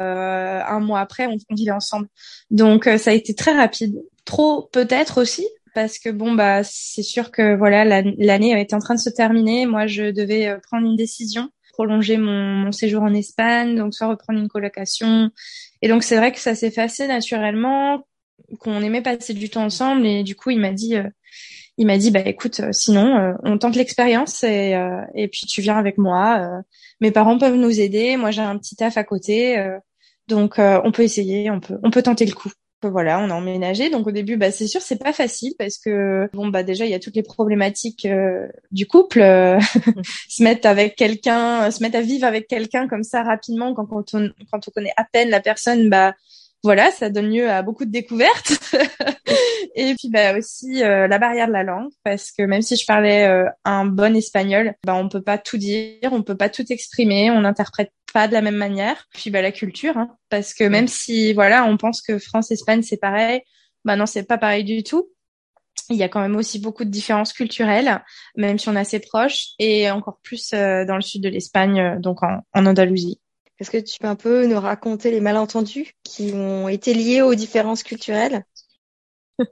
euh, 0.00 0.60
un 0.66 0.80
mois 0.80 1.00
après, 1.00 1.26
on, 1.26 1.36
on 1.50 1.54
vivait 1.54 1.70
ensemble. 1.72 2.08
Donc 2.50 2.86
euh, 2.86 2.98
ça 2.98 3.10
a 3.10 3.14
été 3.14 3.34
très 3.34 3.52
rapide. 3.52 3.96
Trop 4.24 4.68
peut-être 4.72 5.20
aussi 5.20 5.46
parce 5.74 5.98
que 5.98 6.10
bon 6.10 6.32
bah 6.34 6.62
c'est 6.64 7.02
sûr 7.02 7.30
que 7.30 7.56
voilà 7.56 7.84
la- 7.84 8.02
l'année 8.18 8.58
était 8.60 8.74
en 8.74 8.78
train 8.78 8.94
de 8.94 9.00
se 9.00 9.10
terminer. 9.10 9.66
Moi 9.66 9.86
je 9.86 10.10
devais 10.10 10.48
euh, 10.48 10.58
prendre 10.70 10.86
une 10.86 10.96
décision, 10.96 11.48
prolonger 11.72 12.18
mon, 12.18 12.30
mon 12.64 12.72
séjour 12.72 13.02
en 13.02 13.14
Espagne, 13.14 13.74
donc 13.76 13.94
soit 13.94 14.06
reprendre 14.08 14.38
une 14.40 14.48
colocation. 14.48 15.30
Et 15.82 15.88
donc 15.88 16.02
c'est 16.04 16.16
vrai 16.16 16.32
que 16.32 16.38
ça 16.38 16.54
s'est 16.54 16.78
assez 16.78 17.06
naturellement, 17.08 18.06
qu'on 18.60 18.82
aimait 18.82 19.02
passer 19.02 19.34
du 19.34 19.50
temps 19.50 19.64
ensemble 19.64 20.06
et 20.06 20.22
du 20.22 20.36
coup 20.36 20.50
il 20.50 20.60
m'a 20.60 20.72
dit 20.72 20.96
euh, 20.96 21.04
il 21.78 21.86
m'a 21.86 21.98
dit 21.98 22.10
bah 22.10 22.20
écoute 22.20 22.60
euh, 22.60 22.72
sinon 22.72 23.16
euh, 23.16 23.32
on 23.44 23.58
tente 23.58 23.76
l'expérience 23.76 24.44
et 24.44 24.74
euh, 24.74 25.00
et 25.14 25.28
puis 25.28 25.46
tu 25.46 25.62
viens 25.62 25.78
avec 25.78 25.98
moi. 25.98 26.62
mes 27.00 27.10
parents 27.10 27.38
peuvent 27.38 27.56
nous 27.56 27.80
aider. 27.80 28.16
Moi 28.16 28.30
j'ai 28.30 28.42
un 28.42 28.58
petit 28.58 28.76
taf 28.76 28.96
à 28.96 29.04
côté, 29.04 29.56
donc 30.28 30.54
on 30.58 30.92
peut 30.92 31.02
essayer, 31.02 31.50
on 31.50 31.60
peut 31.60 31.78
on 31.82 31.90
peut 31.90 32.02
tenter 32.02 32.26
le 32.26 32.32
coup. 32.32 32.50
Voilà, 32.84 33.20
on 33.20 33.30
a 33.30 33.34
emménagé. 33.34 33.90
Donc 33.90 34.08
au 34.08 34.10
début, 34.10 34.36
bah 34.36 34.50
c'est 34.50 34.66
sûr, 34.66 34.80
c'est 34.80 34.98
pas 34.98 35.12
facile 35.12 35.52
parce 35.56 35.78
que 35.78 36.28
bon 36.32 36.48
bah 36.48 36.64
déjà 36.64 36.84
il 36.84 36.90
y 36.90 36.94
a 36.94 36.98
toutes 36.98 37.14
les 37.14 37.22
problématiques 37.22 38.08
du 38.72 38.86
couple, 38.86 39.20
se 40.28 40.42
mettre 40.42 40.66
avec 40.68 40.96
quelqu'un, 40.96 41.70
se 41.70 41.80
mettre 41.82 41.96
à 41.98 42.00
vivre 42.00 42.26
avec 42.26 42.48
quelqu'un 42.48 42.88
comme 42.88 43.04
ça 43.04 43.22
rapidement 43.22 43.72
quand, 43.74 43.86
quand 43.86 44.14
on 44.14 44.30
quand 44.50 44.66
on 44.66 44.70
connaît 44.72 44.92
à 44.96 45.04
peine 45.04 45.30
la 45.30 45.40
personne, 45.40 45.88
bah 45.90 46.12
voilà, 46.62 46.90
ça 46.92 47.10
donne 47.10 47.30
lieu 47.30 47.50
à 47.50 47.62
beaucoup 47.62 47.84
de 47.84 47.90
découvertes. 47.90 48.52
et 49.74 49.94
puis 49.94 50.08
bah 50.10 50.36
aussi 50.36 50.82
euh, 50.82 51.08
la 51.08 51.18
barrière 51.18 51.48
de 51.48 51.52
la 51.52 51.64
langue 51.64 51.90
parce 52.04 52.30
que 52.30 52.42
même 52.42 52.62
si 52.62 52.76
je 52.76 52.86
parlais 52.86 53.26
euh, 53.26 53.48
un 53.64 53.84
bon 53.84 54.14
espagnol, 54.16 54.74
bah 54.84 54.94
on 54.94 55.08
peut 55.08 55.22
pas 55.22 55.38
tout 55.38 55.58
dire, 55.58 56.12
on 56.12 56.22
peut 56.22 56.36
pas 56.36 56.48
tout 56.48 56.64
exprimer, 56.70 57.30
on 57.30 57.40
n'interprète 57.40 57.90
pas 58.12 58.28
de 58.28 58.32
la 58.32 58.42
même 58.42 58.56
manière. 58.56 59.06
Puis 59.12 59.30
bah 59.30 59.42
la 59.42 59.52
culture, 59.52 59.96
hein, 59.96 60.16
parce 60.28 60.54
que 60.54 60.64
même 60.64 60.88
si 60.88 61.32
voilà, 61.32 61.64
on 61.64 61.76
pense 61.76 62.00
que 62.00 62.18
France 62.18 62.50
Espagne 62.50 62.82
c'est 62.82 62.96
pareil, 62.96 63.42
bah 63.84 63.96
non 63.96 64.06
c'est 64.06 64.24
pas 64.24 64.38
pareil 64.38 64.64
du 64.64 64.82
tout. 64.84 65.08
Il 65.90 65.96
y 65.96 66.02
a 66.02 66.08
quand 66.08 66.20
même 66.20 66.36
aussi 66.36 66.60
beaucoup 66.60 66.84
de 66.84 66.90
différences 66.90 67.32
culturelles, 67.32 68.02
même 68.36 68.58
si 68.58 68.68
on 68.68 68.76
est 68.76 68.80
assez 68.80 69.00
proches, 69.00 69.48
et 69.58 69.90
encore 69.90 70.18
plus 70.22 70.52
euh, 70.52 70.84
dans 70.84 70.94
le 70.94 71.02
sud 71.02 71.22
de 71.22 71.28
l'Espagne, 71.28 71.80
euh, 71.80 71.98
donc 71.98 72.22
en, 72.22 72.40
en 72.54 72.66
Andalousie. 72.66 73.20
Est-ce 73.62 73.70
que 73.70 73.78
tu 73.78 74.00
peux 74.00 74.08
un 74.08 74.16
peu 74.16 74.44
nous 74.46 74.58
raconter 74.58 75.12
les 75.12 75.20
malentendus 75.20 75.94
qui 76.02 76.32
ont 76.34 76.66
été 76.66 76.94
liés 76.94 77.22
aux 77.22 77.36
différences 77.36 77.84
culturelles? 77.84 78.44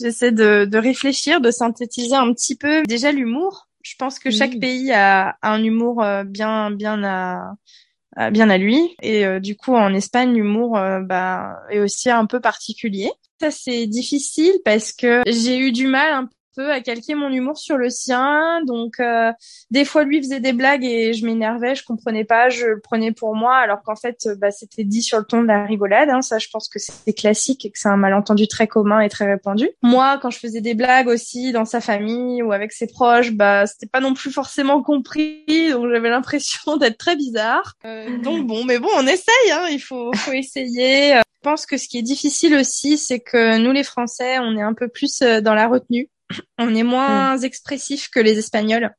J'essaie 0.00 0.32
de, 0.32 0.64
de 0.64 0.78
réfléchir, 0.78 1.40
de 1.40 1.52
synthétiser 1.52 2.16
un 2.16 2.32
petit 2.32 2.56
peu. 2.56 2.82
Déjà 2.88 3.12
l'humour. 3.12 3.68
Je 3.82 3.94
pense 3.96 4.18
que 4.18 4.32
chaque 4.32 4.58
pays 4.58 4.90
a, 4.90 5.36
un 5.42 5.62
humour 5.62 6.04
bien 6.26 6.72
bien 6.72 7.04
à 7.04 8.30
bien 8.30 8.50
à 8.50 8.58
lui 8.58 8.96
et 9.00 9.40
du 9.40 9.56
coup 9.56 9.74
en 9.74 9.94
Espagne 9.94 10.34
l'humour 10.34 10.72
bah, 11.02 11.60
est 11.70 11.78
aussi 11.78 12.10
un 12.10 12.26
peu 12.26 12.40
particulier 12.40 13.10
ça 13.40 13.50
c'est 13.50 13.86
difficile 13.86 14.52
parce 14.64 14.92
que 14.92 15.22
j'ai 15.26 15.58
eu 15.58 15.72
du 15.72 15.88
mal 15.88 16.12
un 16.12 16.28
peu 16.54 16.70
à 16.70 16.80
calquer 16.80 17.14
mon 17.14 17.30
humour 17.30 17.58
sur 17.58 17.76
le 17.76 17.90
sien. 17.90 18.60
Donc 18.66 19.00
euh, 19.00 19.32
des 19.70 19.84
fois 19.84 20.04
lui 20.04 20.22
faisait 20.22 20.40
des 20.40 20.52
blagues 20.52 20.84
et 20.84 21.12
je 21.12 21.24
m'énervais, 21.26 21.74
je 21.74 21.84
comprenais 21.84 22.24
pas, 22.24 22.48
je 22.48 22.66
le 22.66 22.80
prenais 22.80 23.12
pour 23.12 23.34
moi 23.34 23.56
alors 23.56 23.82
qu'en 23.82 23.96
fait 23.96 24.28
bah, 24.38 24.50
c'était 24.50 24.84
dit 24.84 25.02
sur 25.02 25.18
le 25.18 25.24
ton 25.24 25.42
de 25.42 25.48
la 25.48 25.64
rigolade. 25.64 26.08
Hein. 26.10 26.22
Ça 26.22 26.38
je 26.38 26.48
pense 26.52 26.68
que 26.68 26.78
c'est 26.78 27.12
classique 27.12 27.64
et 27.64 27.70
que 27.70 27.78
c'est 27.78 27.88
un 27.88 27.96
malentendu 27.96 28.48
très 28.48 28.66
commun 28.66 29.00
et 29.00 29.08
très 29.08 29.26
répandu. 29.26 29.68
Moi 29.82 30.18
quand 30.20 30.30
je 30.30 30.38
faisais 30.38 30.60
des 30.60 30.74
blagues 30.74 31.08
aussi 31.08 31.52
dans 31.52 31.64
sa 31.64 31.80
famille 31.80 32.42
ou 32.42 32.52
avec 32.52 32.72
ses 32.72 32.86
proches, 32.86 33.32
bah 33.32 33.66
c'était 33.66 33.86
pas 33.86 34.00
non 34.00 34.14
plus 34.14 34.30
forcément 34.30 34.82
compris, 34.82 35.44
donc 35.70 35.90
j'avais 35.90 36.10
l'impression 36.10 36.76
d'être 36.78 36.98
très 36.98 37.16
bizarre. 37.16 37.74
Euh, 37.84 38.18
donc 38.18 38.46
bon, 38.46 38.64
mais 38.64 38.78
bon 38.78 38.88
on 38.96 39.06
essaye, 39.06 39.50
hein. 39.52 39.66
il 39.70 39.80
faut, 39.80 40.12
faut 40.14 40.32
essayer. 40.32 41.20
Je 41.42 41.50
pense 41.50 41.66
que 41.66 41.76
ce 41.76 41.88
qui 41.88 41.98
est 41.98 42.02
difficile 42.02 42.54
aussi, 42.54 42.96
c'est 42.96 43.18
que 43.18 43.58
nous 43.58 43.72
les 43.72 43.82
Français, 43.82 44.38
on 44.38 44.56
est 44.56 44.62
un 44.62 44.74
peu 44.74 44.86
plus 44.86 45.22
euh, 45.22 45.40
dans 45.40 45.54
la 45.54 45.66
retenue. 45.66 46.08
On 46.58 46.74
est 46.74 46.82
moins 46.82 47.36
mm. 47.36 47.44
expressif 47.44 48.08
que 48.08 48.20
les 48.20 48.38
Espagnols. 48.38 48.90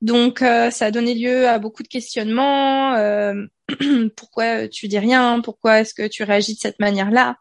Donc 0.00 0.42
euh, 0.42 0.70
ça 0.70 0.86
a 0.86 0.90
donné 0.90 1.14
lieu 1.14 1.48
à 1.48 1.58
beaucoup 1.58 1.82
de 1.82 1.88
questionnements. 1.88 2.94
Euh, 2.94 3.34
pourquoi 4.16 4.68
tu 4.68 4.88
dis 4.88 4.98
rien 4.98 5.40
Pourquoi 5.40 5.80
est-ce 5.80 5.94
que 5.94 6.06
tu 6.08 6.24
réagis 6.24 6.54
de 6.54 6.60
cette 6.60 6.80
manière-là 6.80 7.36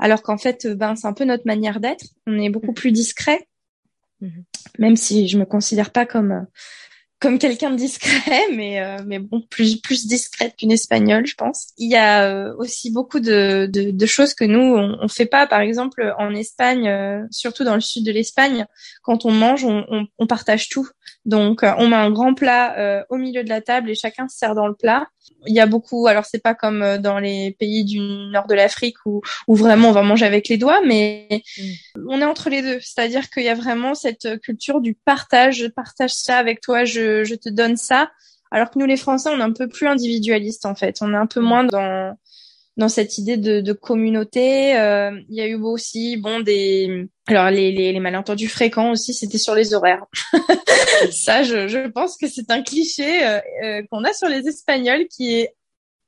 Alors 0.00 0.22
qu'en 0.22 0.38
fait, 0.38 0.66
ben 0.66 0.96
c'est 0.96 1.06
un 1.06 1.12
peu 1.12 1.24
notre 1.24 1.46
manière 1.46 1.80
d'être. 1.80 2.06
On 2.26 2.38
est 2.38 2.48
beaucoup 2.48 2.72
plus 2.72 2.92
discret, 2.92 3.46
mm-hmm. 4.22 4.44
même 4.78 4.96
si 4.96 5.28
je 5.28 5.38
me 5.38 5.44
considère 5.44 5.92
pas 5.92 6.06
comme 6.06 6.46
comme 7.20 7.38
quelqu'un 7.38 7.70
de 7.70 7.76
discret, 7.76 8.48
mais 8.54 8.80
euh, 8.80 8.98
mais 9.06 9.18
bon, 9.18 9.40
plus 9.40 9.80
plus 9.80 10.06
discrète 10.06 10.56
qu'une 10.56 10.72
espagnole, 10.72 11.26
je 11.26 11.34
pense. 11.34 11.68
Il 11.76 11.90
y 11.90 11.96
a 11.96 12.24
euh, 12.24 12.54
aussi 12.58 12.92
beaucoup 12.92 13.20
de, 13.20 13.68
de, 13.70 14.06
choses 14.06 14.34
que 14.34 14.44
nous 14.44 14.60
on, 14.60 14.98
on, 15.00 15.08
fait 15.08 15.26
pas. 15.26 15.46
Par 15.46 15.60
exemple, 15.60 16.14
en 16.18 16.34
Espagne, 16.34 16.88
euh, 16.88 17.22
surtout 17.30 17.64
dans 17.64 17.74
le 17.74 17.80
sud 17.80 18.04
de 18.04 18.12
l'Espagne, 18.12 18.66
quand 19.02 19.24
on 19.24 19.32
mange, 19.32 19.64
on, 19.64 20.06
on 20.18 20.26
partage 20.26 20.68
tout. 20.68 20.88
Donc, 21.28 21.60
on 21.62 21.88
met 21.88 21.96
un 21.96 22.10
grand 22.10 22.34
plat 22.34 23.04
au 23.10 23.16
milieu 23.16 23.44
de 23.44 23.50
la 23.50 23.60
table 23.60 23.90
et 23.90 23.94
chacun 23.94 24.26
se 24.28 24.38
sert 24.38 24.54
dans 24.54 24.66
le 24.66 24.74
plat. 24.74 25.06
Il 25.46 25.54
y 25.54 25.60
a 25.60 25.66
beaucoup. 25.66 26.06
Alors, 26.06 26.24
c'est 26.24 26.42
pas 26.42 26.54
comme 26.54 26.96
dans 26.98 27.18
les 27.18 27.54
pays 27.58 27.84
du 27.84 28.00
nord 28.00 28.46
de 28.46 28.54
l'Afrique 28.54 28.96
où 29.04 29.20
où 29.46 29.54
vraiment 29.54 29.90
on 29.90 29.92
va 29.92 30.02
manger 30.02 30.24
avec 30.24 30.48
les 30.48 30.56
doigts, 30.56 30.80
mais 30.86 31.28
mm. 31.58 32.06
on 32.08 32.20
est 32.22 32.24
entre 32.24 32.48
les 32.48 32.62
deux. 32.62 32.80
C'est-à-dire 32.80 33.28
qu'il 33.28 33.44
y 33.44 33.48
a 33.48 33.54
vraiment 33.54 33.94
cette 33.94 34.40
culture 34.40 34.80
du 34.80 34.94
partage. 34.94 35.58
Je 35.58 35.66
partage 35.66 36.14
ça 36.14 36.38
avec 36.38 36.62
toi. 36.62 36.84
Je 36.84 37.18
je, 37.24 37.34
te 37.34 37.48
donne 37.48 37.76
ça. 37.76 38.10
Alors 38.50 38.70
que 38.70 38.78
nous, 38.78 38.86
les 38.86 38.96
Français, 38.96 39.28
on 39.30 39.38
est 39.38 39.42
un 39.42 39.52
peu 39.52 39.68
plus 39.68 39.86
individualiste 39.86 40.64
en 40.64 40.74
fait. 40.74 40.96
On 41.02 41.12
est 41.12 41.16
un 41.16 41.26
peu 41.26 41.40
moins 41.40 41.64
dans 41.64 42.16
dans 42.78 42.88
cette 42.88 43.18
idée 43.18 43.36
de, 43.36 43.72
communauté. 43.72 44.78
Euh, 44.78 45.10
il 45.28 45.36
y 45.36 45.40
a 45.40 45.46
eu 45.46 45.56
aussi, 45.56 46.16
bon, 46.16 46.40
des 46.40 47.08
alors 47.26 47.50
les, 47.50 47.72
les, 47.72 48.00
malentendus 48.00 48.48
fréquents 48.48 48.92
aussi, 48.92 49.12
c'était 49.12 49.36
sur 49.36 49.54
les 49.54 49.74
horaires. 49.74 50.06
ça, 51.10 51.42
je, 51.42 51.68
je 51.68 51.88
pense 51.90 52.16
que 52.16 52.26
c'est 52.26 52.50
un 52.50 52.62
cliché 52.62 53.26
euh, 53.26 53.40
euh, 53.64 53.82
qu'on 53.90 54.04
a 54.04 54.14
sur 54.14 54.28
les 54.28 54.48
Espagnols 54.48 55.08
qui 55.08 55.34
est 55.34 55.54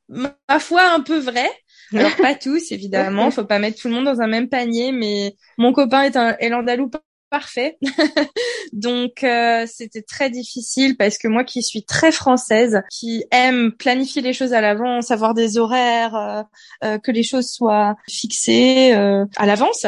ma 0.09 0.33
foi 0.61 0.83
un 0.93 1.01
peu 1.01 1.19
vrai. 1.19 1.51
Alors 1.93 2.17
pas 2.23 2.37
tous, 2.37 2.71
évidemment, 2.71 3.31
faut 3.33 3.45
pas 3.45 3.59
mettre 3.59 3.83
tout 3.83 3.89
le 3.89 3.95
monde 3.95 4.05
dans 4.05 4.21
un 4.21 4.29
même 4.29 4.49
panier, 4.49 4.93
mais 4.93 5.35
mon 5.59 5.73
copain 5.73 6.05
est 6.05 6.17
un 6.17 6.37
est 6.39 6.49
l'andalou 6.49 6.89
parfait. 7.31 7.79
Donc 8.73 9.25
euh, 9.25 9.65
c'était 9.67 10.03
très 10.03 10.31
difficile 10.31 10.97
parce 10.97 11.17
que 11.17 11.29
moi 11.29 11.45
qui 11.45 11.63
suis 11.63 11.85
très 11.85 12.13
française, 12.13 12.83
qui 12.91 13.25
aime 13.31 13.73
planifier 13.73 14.21
les 14.21 14.33
choses 14.33 14.53
à 14.53 14.61
l'avance, 14.61 15.07
savoir 15.07 15.35
des 15.35 15.57
horaires, 15.57 16.15
euh, 16.15 16.43
euh, 16.85 16.99
que 16.99 17.11
les 17.11 17.23
choses 17.23 17.51
soient 17.51 17.97
fixées 18.09 18.93
à 18.93 19.47
l'avance, 19.47 19.87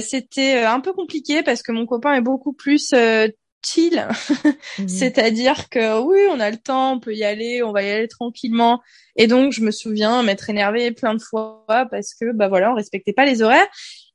c'était 0.00 0.64
un 0.64 0.80
peu 0.80 0.92
compliqué 0.92 1.42
parce 1.42 1.62
que 1.62 1.72
mon 1.72 1.86
copain 1.86 2.14
est 2.14 2.20
beaucoup 2.20 2.52
plus 2.52 2.94
chill, 3.64 4.06
mhm. 4.78 4.88
c'est-à-dire 4.88 5.68
que 5.68 6.00
oui, 6.00 6.20
on 6.30 6.40
a 6.40 6.50
le 6.50 6.56
temps, 6.56 6.94
on 6.94 7.00
peut 7.00 7.14
y 7.14 7.24
aller, 7.24 7.62
on 7.62 7.72
va 7.72 7.82
y 7.82 7.90
aller 7.90 8.08
tranquillement. 8.08 8.80
Et 9.16 9.26
donc 9.26 9.52
je 9.52 9.60
me 9.60 9.70
souviens 9.70 10.22
m'être 10.22 10.48
énervée 10.48 10.92
plein 10.92 11.14
de 11.14 11.22
fois 11.22 11.64
parce 11.90 12.14
que 12.14 12.32
bah 12.32 12.48
voilà, 12.48 12.72
on 12.72 12.74
respectait 12.74 13.12
pas 13.12 13.24
les 13.24 13.42
horaires. 13.42 13.68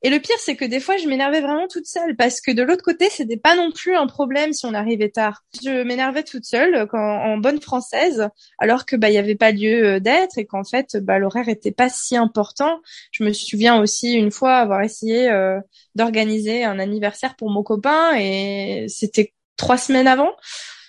Et 0.06 0.12
le 0.12 0.20
pire, 0.20 0.36
c'est 0.38 0.56
que 0.56 0.66
des 0.66 0.80
fois, 0.80 0.98
je 0.98 1.08
m'énervais 1.08 1.42
vraiment 1.42 1.68
toute 1.68 1.88
seule 1.88 2.16
parce 2.16 2.40
que 2.40 2.52
de 2.52 2.62
l'autre 2.62 2.84
côté, 2.84 3.10
c'était 3.10 3.38
pas 3.38 3.56
non 3.56 3.72
plus 3.72 3.96
un 3.96 4.06
problème 4.06 4.54
si 4.54 4.68
on 4.68 4.76
arrivait 4.76 5.10
tard. 5.10 5.44
Je 5.64 5.82
m'énervais 5.82 6.22
toute 6.22 6.46
seule 6.46 6.86
quand, 6.92 7.00
en 7.00 7.40
bonne 7.40 7.60
française, 7.60 8.30
alors 8.60 8.86
que 8.86 8.96
bah 8.96 9.10
il 9.10 9.16
y 9.16 9.18
avait 9.18 9.34
pas 9.34 9.50
lieu 9.50 9.96
euh, 9.96 10.00
d'être 10.00 10.38
et 10.38 10.46
qu'en 10.46 10.64
fait, 10.64 10.96
bah 10.98 11.18
l'horaire 11.18 11.50
était 11.50 11.72
pas 11.72 11.90
si 11.90 12.16
important. 12.16 12.82
Je 13.10 13.24
me 13.24 13.34
souviens 13.34 13.82
aussi 13.82 14.14
une 14.14 14.30
fois 14.30 14.58
avoir 14.58 14.84
essayé 14.84 15.28
euh, 15.32 15.60
d'organiser 15.96 16.64
un 16.64 16.78
anniversaire 16.78 17.36
pour 17.36 17.50
mon 17.50 17.64
copain 17.64 18.16
et 18.16 18.86
c'était 18.88 19.34
trois 19.58 19.80
semaines 19.80 20.08
avant 20.08 20.36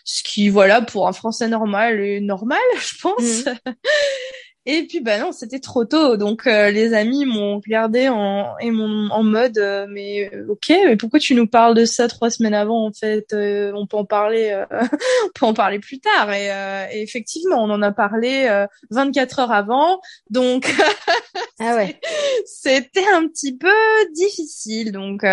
ce 0.04 0.22
qui 0.24 0.50
voilà 0.50 0.82
pour 0.82 1.08
un 1.08 1.12
français 1.12 1.48
normal 1.48 2.00
est 2.00 2.20
normal 2.20 2.58
je 2.78 3.00
pense 3.00 3.46
mmh. 3.46 3.72
Et 4.68 4.82
puis 4.88 4.98
bah 4.98 5.20
non, 5.20 5.30
c'était 5.30 5.60
trop 5.60 5.84
tôt. 5.84 6.16
Donc 6.16 6.48
euh, 6.48 6.72
les 6.72 6.92
amis 6.92 7.24
m'ont 7.24 7.60
regardé 7.60 8.08
en 8.08 8.58
et 8.58 8.72
m'ont 8.72 9.08
en 9.12 9.22
mode 9.22 9.58
euh, 9.58 9.86
mais 9.88 10.28
euh, 10.34 10.48
ok, 10.48 10.70
mais 10.70 10.96
pourquoi 10.96 11.20
tu 11.20 11.36
nous 11.36 11.46
parles 11.46 11.76
de 11.76 11.84
ça 11.84 12.08
trois 12.08 12.30
semaines 12.30 12.52
avant 12.52 12.84
en 12.84 12.92
fait 12.92 13.26
On 13.32 13.86
peut 13.86 13.96
en 13.96 14.04
parler, 14.04 14.60
on 14.72 15.30
peut 15.34 15.46
en 15.46 15.54
parler 15.54 15.78
plus 15.78 16.00
tard. 16.00 16.32
Et, 16.32 16.46
et, 16.92 17.02
effectivement, 17.02 17.62
on 17.62 17.70
en 17.70 17.80
a 17.80 17.92
parlé 17.92 18.66
24 18.90 19.38
heures 19.38 19.52
avant. 19.52 20.00
Donc 20.30 20.68
ah 21.60 21.76
ouais, 21.76 22.00
c'était 22.44 23.06
un 23.14 23.28
petit 23.28 23.56
peu 23.56 23.68
difficile. 24.14 24.90
Donc 24.90 25.24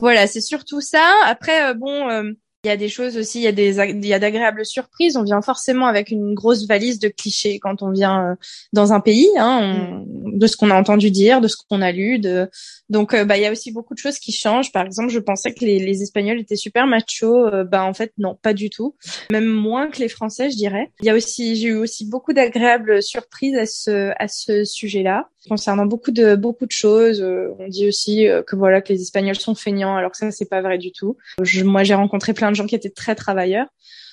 voilà, 0.00 0.26
c'est 0.26 0.40
surtout 0.40 0.80
ça. 0.80 1.08
Après 1.24 1.72
bon 1.74 2.34
il 2.64 2.68
y 2.68 2.70
a 2.70 2.76
des 2.76 2.88
choses 2.88 3.16
aussi, 3.16 3.40
il 3.40 3.42
y 3.42 3.48
a 3.48 3.52
des, 3.52 3.78
il 3.78 4.06
y 4.06 4.14
a 4.14 4.20
d'agréables 4.20 4.64
surprises. 4.64 5.16
On 5.16 5.24
vient 5.24 5.42
forcément 5.42 5.86
avec 5.86 6.12
une 6.12 6.32
grosse 6.32 6.68
valise 6.68 7.00
de 7.00 7.08
clichés 7.08 7.58
quand 7.58 7.82
on 7.82 7.90
vient 7.90 8.24
euh, 8.24 8.34
dans 8.72 8.92
un 8.92 9.00
pays, 9.00 9.28
hein, 9.36 10.04
mm. 10.06 10.38
de 10.38 10.46
ce 10.46 10.56
qu'on 10.56 10.70
a 10.70 10.74
entendu 10.74 11.10
dire, 11.10 11.40
de 11.40 11.48
ce 11.48 11.56
qu'on 11.56 11.82
a 11.82 11.90
lu. 11.90 12.20
De... 12.20 12.48
Donc, 12.88 13.14
euh, 13.14 13.24
bah, 13.24 13.36
il 13.36 13.42
y 13.42 13.46
a 13.46 13.50
aussi 13.50 13.72
beaucoup 13.72 13.94
de 13.94 13.98
choses 13.98 14.20
qui 14.20 14.30
changent. 14.30 14.70
Par 14.70 14.86
exemple, 14.86 15.10
je 15.10 15.18
pensais 15.18 15.52
que 15.52 15.64
les, 15.64 15.80
les 15.80 16.02
Espagnols 16.02 16.38
étaient 16.38 16.54
super 16.54 16.86
machos. 16.86 17.48
Euh, 17.48 17.64
bah, 17.64 17.84
en 17.84 17.94
fait, 17.94 18.12
non, 18.16 18.38
pas 18.40 18.54
du 18.54 18.70
tout. 18.70 18.94
Même 19.32 19.46
moins 19.46 19.90
que 19.90 19.98
les 19.98 20.08
Français, 20.08 20.48
je 20.48 20.56
dirais. 20.56 20.92
Il 21.00 21.06
y 21.06 21.10
a 21.10 21.16
aussi, 21.16 21.56
j'ai 21.56 21.68
eu 21.68 21.76
aussi 21.76 22.08
beaucoup 22.08 22.32
d'agréables 22.32 23.02
surprises 23.02 23.56
à 23.56 23.66
ce, 23.66 24.12
à 24.20 24.28
ce 24.28 24.62
sujet-là 24.62 25.28
concernant 25.48 25.86
beaucoup 25.86 26.10
de 26.10 26.34
beaucoup 26.34 26.66
de 26.66 26.72
choses. 26.72 27.22
on 27.22 27.68
dit 27.68 27.88
aussi 27.88 28.26
que 28.46 28.56
voilà 28.56 28.80
que 28.80 28.92
les 28.92 29.02
Espagnols 29.02 29.36
sont 29.36 29.54
feignants, 29.54 29.96
alors 29.96 30.10
que 30.10 30.16
ça 30.16 30.30
c'est 30.30 30.48
pas 30.48 30.62
vrai 30.62 30.78
du 30.78 30.92
tout. 30.92 31.16
Je, 31.42 31.64
moi 31.64 31.84
j'ai 31.84 31.94
rencontré 31.94 32.34
plein 32.34 32.50
de 32.50 32.56
gens 32.56 32.66
qui 32.66 32.74
étaient 32.74 32.90
très 32.90 33.14
travailleurs. 33.14 33.66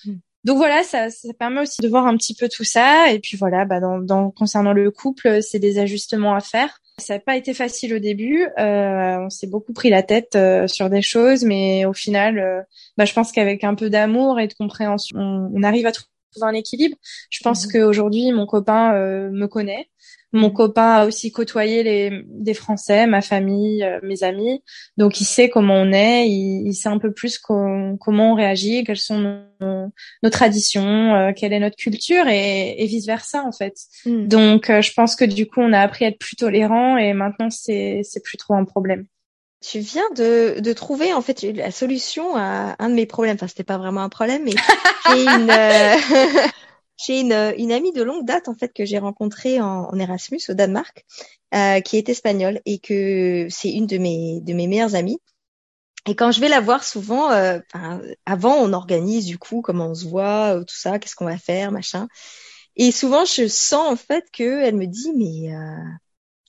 Mm. 0.05 0.13
Donc 0.45 0.57
voilà, 0.57 0.83
ça, 0.83 1.09
ça 1.09 1.33
permet 1.33 1.61
aussi 1.61 1.81
de 1.81 1.87
voir 1.87 2.07
un 2.07 2.15
petit 2.15 2.33
peu 2.33 2.47
tout 2.47 2.63
ça. 2.63 3.11
Et 3.11 3.19
puis 3.19 3.37
voilà, 3.37 3.65
bah 3.65 3.79
dans, 3.79 3.99
dans 3.99 4.31
concernant 4.31 4.73
le 4.73 4.89
couple, 4.89 5.41
c'est 5.41 5.59
des 5.59 5.79
ajustements 5.79 6.33
à 6.33 6.39
faire. 6.39 6.79
Ça 6.99 7.15
n'a 7.15 7.19
pas 7.19 7.35
été 7.35 7.53
facile 7.53 7.93
au 7.95 7.99
début. 7.99 8.47
Euh, 8.57 9.17
on 9.19 9.29
s'est 9.29 9.47
beaucoup 9.47 9.73
pris 9.73 9.89
la 9.89 10.03
tête 10.03 10.35
euh, 10.35 10.67
sur 10.67 10.89
des 10.89 11.01
choses, 11.01 11.43
mais 11.43 11.85
au 11.85 11.93
final, 11.93 12.39
euh, 12.39 12.61
bah, 12.97 13.05
je 13.05 13.13
pense 13.13 13.31
qu'avec 13.31 13.63
un 13.63 13.75
peu 13.75 13.89
d'amour 13.89 14.39
et 14.39 14.47
de 14.47 14.53
compréhension, 14.53 15.17
on, 15.17 15.63
arrive 15.63 15.87
à 15.87 15.91
trouver 15.91 16.09
un 16.41 16.53
équilibre. 16.53 16.97
Je 17.29 17.39
pense 17.41 17.65
mm. 17.65 17.71
qu'aujourd'hui, 17.71 18.31
mon 18.31 18.45
copain 18.45 18.93
me 18.93 19.47
connaît. 19.47 19.89
Mon 20.31 20.51
copain 20.51 20.91
a 20.91 21.05
aussi 21.07 21.31
côtoyé 21.31 21.81
les, 21.81 22.23
des 22.27 22.53
Français, 22.53 23.07
ma 23.07 23.21
famille, 23.21 23.83
euh, 23.83 23.99
mes 24.03 24.23
amis. 24.23 24.61
Donc, 24.95 25.21
il 25.21 25.25
sait 25.25 25.49
comment 25.49 25.75
on 25.75 25.91
est, 25.91 26.29
il, 26.29 26.73
sait 26.73 26.89
un 26.89 26.99
peu 26.99 27.11
plus 27.11 27.39
comment 27.39 27.97
on 28.31 28.35
réagit, 28.35 28.83
quelles 28.83 28.97
sont 28.97 29.41
nos, 29.59 30.29
traditions, 30.29 31.15
euh, 31.15 31.31
quelle 31.35 31.53
est 31.53 31.59
notre 31.59 31.77
culture 31.77 32.27
et, 32.27 32.75
et 32.77 32.85
vice-versa, 32.85 33.43
en 33.43 33.51
fait. 33.51 33.75
Hmm. 34.05 34.27
Donc, 34.27 34.69
euh, 34.69 34.81
je 34.81 34.93
pense 34.93 35.15
que 35.15 35.25
du 35.25 35.47
coup, 35.47 35.61
on 35.61 35.73
a 35.73 35.79
appris 35.79 36.05
à 36.05 36.09
être 36.09 36.19
plus 36.19 36.35
tolérant 36.35 36.97
et 36.97 37.13
maintenant, 37.13 37.49
c'est, 37.49 38.01
c'est 38.03 38.23
plus 38.23 38.37
trop 38.37 38.53
un 38.53 38.65
problème. 38.65 39.05
Tu 39.61 39.79
viens 39.79 40.09
de, 40.15 40.61
de 40.61 40.73
trouver 40.73 41.11
en 41.13 41.21
fait 41.21 41.41
la 41.41 41.71
solution 41.71 42.37
à 42.37 42.75
un 42.79 42.89
de 42.89 42.93
mes 42.93 43.05
problèmes. 43.05 43.35
Enfin, 43.35 43.47
c'était 43.47 43.65
pas 43.65 43.77
vraiment 43.77 44.01
un 44.01 44.09
problème, 44.09 44.43
mais 44.45 44.53
une, 45.09 45.51
J'ai 47.01 47.21
une, 47.21 47.53
une, 47.57 47.71
amie 47.71 47.93
de 47.93 48.03
longue 48.03 48.25
date 48.25 48.49
en 48.49 48.55
fait 48.55 48.73
que 48.73 48.83
j'ai 48.83 48.99
rencontrée 48.99 49.61
en, 49.61 49.97
Erasmus 49.97 50.41
au 50.49 50.53
Danemark, 50.53 51.05
euh, 51.55 51.79
qui 51.79 51.95
est 51.97 52.09
espagnole 52.09 52.59
et 52.65 52.79
que 52.79 53.47
c'est 53.49 53.71
une 53.71 53.87
de 53.87 53.97
mes 53.97 54.41
de 54.41 54.53
mes 54.53 54.67
meilleures 54.67 54.95
amies. 54.95 55.19
Et 56.05 56.15
quand 56.15 56.31
je 56.31 56.41
vais 56.41 56.49
la 56.49 56.59
voir 56.59 56.83
souvent, 56.83 57.31
euh, 57.31 57.59
avant 58.25 58.55
on 58.55 58.73
organise 58.73 59.25
du 59.25 59.37
coup 59.37 59.61
comment 59.61 59.87
on 59.87 59.95
se 59.95 60.07
voit, 60.07 60.57
euh, 60.57 60.63
tout 60.63 60.75
ça, 60.75 60.99
qu'est-ce 60.99 61.15
qu'on 61.15 61.25
va 61.25 61.37
faire, 61.37 61.71
machin. 61.71 62.09
Et 62.75 62.91
souvent 62.91 63.23
je 63.23 63.47
sens 63.47 63.87
en 63.89 63.95
fait 63.95 64.25
que 64.33 64.61
elle 64.61 64.75
me 64.75 64.85
dit 64.85 65.13
mais 65.15 65.53
euh, 65.53 65.83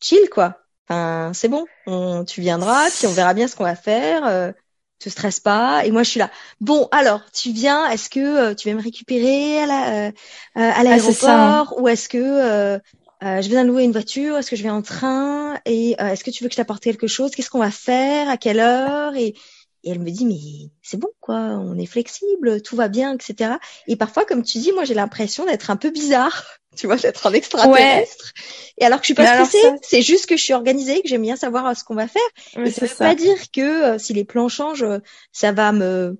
chill 0.00 0.28
quoi. 0.30 0.58
Enfin, 0.88 1.30
c'est 1.32 1.48
bon, 1.48 1.66
on, 1.86 2.24
tu 2.24 2.40
viendras, 2.40 2.90
puis 2.90 3.06
on 3.06 3.12
verra 3.12 3.34
bien 3.34 3.46
ce 3.46 3.54
qu'on 3.54 3.62
va 3.64 3.76
faire. 3.76 4.52
Euh, 5.00 5.04
te 5.04 5.08
stresse 5.08 5.40
pas. 5.40 5.84
Et 5.84 5.90
moi, 5.90 6.02
je 6.02 6.10
suis 6.10 6.18
là. 6.18 6.30
Bon, 6.60 6.88
alors, 6.92 7.22
tu 7.32 7.52
viens. 7.52 7.88
Est-ce 7.90 8.10
que 8.10 8.20
euh, 8.20 8.54
tu 8.54 8.68
vas 8.68 8.74
me 8.74 8.82
récupérer 8.82 9.60
à 9.60 9.66
la 9.66 9.88
euh, 9.88 10.10
à 10.54 10.72
ah, 10.76 10.82
l'aéroport 10.84 11.80
ou 11.80 11.88
est-ce 11.88 12.08
que 12.08 12.18
euh, 12.18 12.78
je 13.22 13.48
vais 13.48 13.64
louer 13.64 13.84
une 13.84 13.92
voiture 13.92 14.36
Est-ce 14.36 14.50
que 14.50 14.56
je 14.56 14.62
vais 14.62 14.70
en 14.70 14.82
train 14.82 15.58
Et 15.66 15.96
est-ce 15.98 16.24
que 16.24 16.30
tu 16.30 16.42
veux 16.42 16.48
que 16.48 16.54
je 16.54 16.58
t'apporte 16.58 16.82
quelque 16.82 17.06
chose? 17.06 17.32
Qu'est-ce 17.32 17.50
qu'on 17.50 17.58
va 17.58 17.70
faire? 17.70 18.28
À 18.28 18.36
quelle 18.36 18.60
heure? 18.60 19.14
Et 19.14 19.34
et 19.82 19.90
elle 19.90 20.00
me 20.00 20.10
dit, 20.10 20.26
mais 20.26 20.70
c'est 20.82 20.98
bon, 20.98 21.08
quoi, 21.20 21.36
on 21.36 21.78
est 21.78 21.86
flexible, 21.86 22.60
tout 22.62 22.76
va 22.76 22.88
bien, 22.88 23.14
etc. 23.14 23.54
Et 23.86 23.96
parfois, 23.96 24.24
comme 24.24 24.42
tu 24.42 24.58
dis, 24.58 24.72
moi, 24.72 24.84
j'ai 24.84 24.94
l'impression 24.94 25.46
d'être 25.46 25.70
un 25.70 25.76
peu 25.76 25.90
bizarre, 25.90 26.44
tu 26.76 26.86
vois, 26.86 26.96
d'être 26.96 27.26
un 27.26 27.32
extraterrestre. 27.32 28.32
Et 28.78 28.84
alors 28.84 28.98
que 28.98 29.04
je 29.04 29.06
suis 29.06 29.14
pas 29.14 29.26
stressée, 29.26 29.72
c'est 29.82 30.02
juste 30.02 30.26
que 30.26 30.36
je 30.36 30.42
suis 30.42 30.52
organisée, 30.52 31.02
que 31.02 31.08
j'aime 31.08 31.22
bien 31.22 31.36
savoir 31.36 31.66
euh, 31.66 31.74
ce 31.74 31.84
qu'on 31.84 31.94
va 31.94 32.08
faire. 32.08 32.22
et 32.56 32.70
ça 32.70 32.86
veut 32.86 32.94
pas 32.94 33.14
dire 33.14 33.50
que 33.52 33.94
euh, 33.94 33.98
si 33.98 34.12
les 34.12 34.24
plans 34.24 34.48
changent, 34.48 34.82
euh, 34.82 34.98
ça 35.32 35.52
va 35.52 35.72
me, 35.72 36.18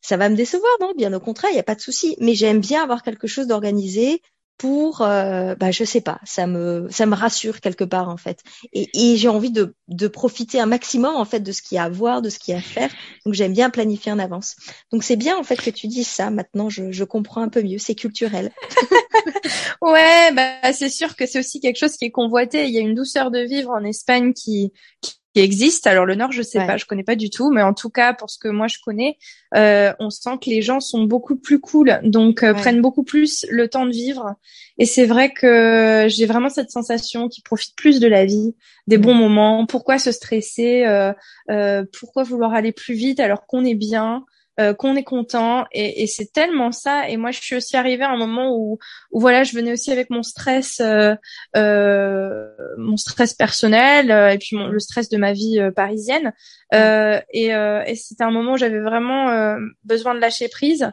ça 0.00 0.16
va 0.16 0.28
me 0.28 0.36
décevoir, 0.36 0.72
non 0.80 0.92
Bien 0.96 1.12
au 1.12 1.20
contraire, 1.20 1.50
il 1.52 1.54
n'y 1.54 1.60
a 1.60 1.64
pas 1.64 1.74
de 1.76 1.80
souci. 1.80 2.16
Mais 2.20 2.34
j'aime 2.34 2.60
bien 2.60 2.82
avoir 2.82 3.02
quelque 3.02 3.28
chose 3.28 3.46
d'organisé, 3.46 4.22
pour, 4.58 5.02
euh, 5.02 5.54
bah, 5.54 5.70
je 5.70 5.84
sais 5.84 6.00
pas, 6.00 6.20
ça 6.24 6.48
me, 6.48 6.88
ça 6.90 7.06
me 7.06 7.14
rassure 7.14 7.60
quelque 7.60 7.84
part 7.84 8.08
en 8.08 8.16
fait. 8.16 8.40
Et, 8.72 8.90
et 8.92 9.16
j'ai 9.16 9.28
envie 9.28 9.52
de, 9.52 9.74
de 9.86 10.08
profiter 10.08 10.60
un 10.60 10.66
maximum 10.66 11.14
en 11.14 11.24
fait 11.24 11.40
de 11.40 11.52
ce 11.52 11.62
qu'il 11.62 11.76
y 11.76 11.78
a 11.78 11.84
à 11.84 11.88
voir, 11.88 12.22
de 12.22 12.28
ce 12.28 12.40
qu'il 12.40 12.52
y 12.52 12.56
a 12.56 12.58
à 12.58 12.62
faire. 12.62 12.90
Donc 13.24 13.34
j'aime 13.34 13.52
bien 13.52 13.70
planifier 13.70 14.10
en 14.10 14.18
avance. 14.18 14.56
Donc 14.92 15.04
c'est 15.04 15.16
bien 15.16 15.38
en 15.38 15.44
fait 15.44 15.56
que 15.56 15.70
tu 15.70 15.86
dises 15.86 16.08
ça. 16.08 16.30
Maintenant, 16.30 16.68
je, 16.68 16.90
je 16.90 17.04
comprends 17.04 17.40
un 17.40 17.48
peu 17.48 17.62
mieux. 17.62 17.78
C'est 17.78 17.94
culturel. 17.94 18.50
ouais, 19.80 20.32
bah 20.32 20.72
c'est 20.72 20.90
sûr 20.90 21.14
que 21.14 21.26
c'est 21.26 21.38
aussi 21.38 21.60
quelque 21.60 21.78
chose 21.78 21.96
qui 21.96 22.06
est 22.06 22.10
convoité. 22.10 22.66
Il 22.66 22.74
y 22.74 22.78
a 22.78 22.82
une 22.82 22.96
douceur 22.96 23.30
de 23.30 23.38
vivre 23.38 23.70
en 23.70 23.84
Espagne 23.84 24.32
qui, 24.32 24.72
qui 25.00 25.14
existe. 25.40 25.86
Alors 25.86 26.04
le 26.04 26.14
Nord, 26.14 26.32
je 26.32 26.42
sais 26.42 26.58
pas, 26.66 26.76
je 26.76 26.84
connais 26.84 27.04
pas 27.04 27.16
du 27.16 27.30
tout, 27.30 27.50
mais 27.50 27.62
en 27.62 27.74
tout 27.74 27.90
cas 27.90 28.14
pour 28.14 28.30
ce 28.30 28.38
que 28.38 28.48
moi 28.48 28.66
je 28.68 28.78
connais, 28.84 29.16
euh, 29.54 29.92
on 29.98 30.10
sent 30.10 30.38
que 30.42 30.50
les 30.50 30.62
gens 30.62 30.80
sont 30.80 31.04
beaucoup 31.04 31.36
plus 31.36 31.60
cool, 31.60 32.00
donc 32.02 32.42
euh, 32.42 32.54
prennent 32.54 32.80
beaucoup 32.80 33.04
plus 33.04 33.46
le 33.50 33.68
temps 33.68 33.86
de 33.86 33.92
vivre. 33.92 34.34
Et 34.78 34.84
c'est 34.84 35.06
vrai 35.06 35.32
que 35.32 36.06
j'ai 36.08 36.26
vraiment 36.26 36.48
cette 36.48 36.70
sensation 36.70 37.28
qu'ils 37.28 37.44
profitent 37.44 37.76
plus 37.76 38.00
de 38.00 38.08
la 38.08 38.24
vie, 38.24 38.54
des 38.86 38.98
bons 38.98 39.14
moments. 39.14 39.66
Pourquoi 39.66 39.98
se 39.98 40.12
stresser 40.12 40.84
euh, 40.86 41.84
Pourquoi 41.98 42.22
vouloir 42.22 42.54
aller 42.54 42.72
plus 42.72 42.94
vite 42.94 43.20
alors 43.20 43.46
qu'on 43.46 43.64
est 43.64 43.74
bien? 43.74 44.24
Euh, 44.60 44.74
qu'on 44.74 44.96
est 44.96 45.04
content. 45.04 45.64
Et, 45.72 46.02
et 46.02 46.06
c'est 46.06 46.32
tellement 46.32 46.72
ça. 46.72 47.08
Et 47.08 47.16
moi 47.16 47.30
je 47.30 47.40
suis 47.40 47.56
aussi 47.56 47.76
arrivée 47.76 48.04
à 48.04 48.10
un 48.10 48.16
moment 48.16 48.54
où, 48.56 48.78
où 49.12 49.20
voilà 49.20 49.44
je 49.44 49.54
venais 49.54 49.72
aussi 49.72 49.92
avec 49.92 50.10
mon 50.10 50.22
stress 50.22 50.80
euh, 50.80 51.14
euh, 51.56 52.48
mon 52.76 52.96
stress 52.96 53.34
personnel 53.34 54.10
euh, 54.10 54.30
et 54.30 54.38
puis 54.38 54.56
mon, 54.56 54.66
le 54.66 54.78
stress 54.78 55.08
de 55.08 55.16
ma 55.16 55.32
vie 55.32 55.58
euh, 55.60 55.70
parisienne. 55.70 56.32
Et, 56.72 57.46
et 57.46 57.94
c'était 57.94 58.24
un 58.24 58.30
moment 58.30 58.52
où 58.52 58.56
j'avais 58.58 58.80
vraiment 58.80 59.56
besoin 59.84 60.14
de 60.14 60.20
lâcher 60.20 60.48
prise 60.48 60.90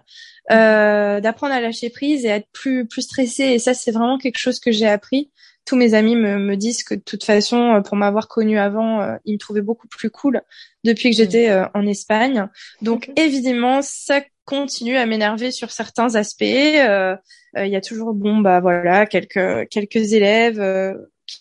d'apprendre 0.50 1.54
à 1.54 1.60
lâcher 1.60 1.90
prise 1.90 2.24
et 2.24 2.32
à 2.32 2.36
être 2.38 2.48
plus 2.54 2.88
plus 2.88 3.02
stressée. 3.02 3.44
Et 3.44 3.60
ça 3.60 3.74
c'est 3.74 3.92
vraiment 3.92 4.18
quelque 4.18 4.38
chose 4.38 4.60
que 4.60 4.72
j'ai 4.72 4.88
appris 4.88 5.32
tous 5.66 5.76
mes 5.76 5.94
amis 5.94 6.16
me, 6.16 6.38
me, 6.38 6.56
disent 6.56 6.84
que 6.84 6.96
de 6.96 7.02
toute 7.02 7.24
façon, 7.24 7.82
pour 7.86 7.98
m'avoir 7.98 8.28
connu 8.28 8.58
avant, 8.60 9.18
ils 9.26 9.34
me 9.34 9.40
trouvaient 9.40 9.62
beaucoup 9.62 9.88
plus 9.88 10.10
cool 10.10 10.42
depuis 10.86 11.10
que 11.10 11.18
j'étais 11.18 11.50
euh, 11.50 11.66
en 11.74 11.86
Espagne. 11.86 12.48
Donc 12.82 13.12
évidemment, 13.18 13.82
ça 13.82 14.22
continue 14.46 14.96
à 14.96 15.06
m'énerver 15.06 15.52
sur 15.52 15.72
certains 15.72 16.16
aspects. 16.16 16.44
Euh, 16.44 17.16
euh, 17.58 17.66
il 17.66 17.72
y 17.72 17.76
a 17.76 17.82
toujours 17.82 18.14
bon 18.14 18.38
bah 18.38 18.60
voilà 18.60 19.06
quelques 19.06 19.68
quelques 19.70 20.14
élèves 20.14 20.64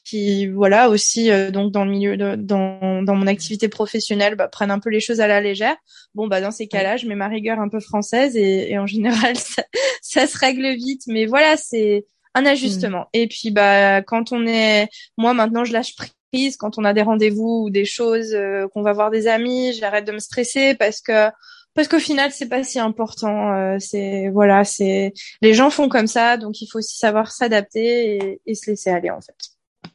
qui 0.05 0.47
voilà 0.47 0.89
aussi 0.89 1.29
donc 1.53 1.73
dans 1.73 1.85
le 1.85 1.91
milieu 1.91 2.17
de, 2.17 2.37
dans 2.37 3.03
dans 3.03 3.15
mon 3.15 3.27
activité 3.27 3.69
professionnelle 3.69 4.37
bah, 4.37 4.49
prennent 4.49 4.71
un 4.71 4.79
peu 4.79 4.89
les 4.91 5.01
choses 5.01 5.21
à 5.21 5.27
la 5.27 5.41
légère. 5.41 5.77
Bon 6.15 6.27
bah 6.29 6.41
dans 6.41 6.51
ces 6.53 6.67
cas-là 6.67 6.97
je 6.97 7.07
mets 7.07 7.15
ma 7.15 7.29
rigueur 7.29 7.61
un 7.61 7.69
peu 7.69 7.81
française 7.81 8.37
et, 8.37 8.71
et 8.73 8.79
en 8.79 8.87
général 8.95 9.37
ça, 9.37 9.65
ça, 10.01 10.27
se 10.27 10.39
règle 10.39 10.73
vite. 10.75 11.03
Mais 11.09 11.27
voilà 11.27 11.57
c'est 11.59 12.07
un 12.35 12.47
ajustement 12.47 13.07
et 13.13 13.29
puis 13.29 13.51
bah 13.51 14.03
quand 14.03 14.33
on 14.33 14.47
est 14.47 14.89
moi 15.17 15.35
maintenant 15.35 15.65
je 15.65 15.73
lâche 15.73 15.95
prise 15.95 16.15
quand 16.59 16.79
on 16.79 16.85
a 16.85 16.93
des 16.93 17.03
rendez-vous 17.03 17.65
ou 17.65 17.71
des 17.71 17.85
choses 17.85 18.35
euh, 18.35 18.67
qu'on 18.69 18.83
va 18.83 18.93
voir 18.93 19.11
des 19.11 19.27
amis, 19.27 19.73
j'arrête 19.73 20.07
de 20.07 20.13
me 20.13 20.19
stresser 20.19 20.75
parce 20.75 21.01
que 21.01 21.31
parce 21.75 21.89
qu'au 21.89 21.99
final 21.99 22.31
c'est 22.33 22.49
pas 22.49 22.63
si 22.63 22.79
important. 22.79 23.53
Euh, 23.55 23.77
c'est 23.79 24.29
voilà, 24.31 24.65
c'est 24.65 25.13
les 25.43 25.55
gens 25.55 25.71
font 25.71 25.89
comme 25.89 26.07
ça, 26.07 26.37
donc 26.37 26.61
il 26.61 26.67
faut 26.67 26.79
aussi 26.79 26.97
savoir 26.97 27.33
s'adapter 27.33 28.41
et, 28.47 28.55
se 28.55 28.71
laisser 28.71 28.91
aller 28.91 29.11
en 29.11 29.21
fait. 29.21 29.37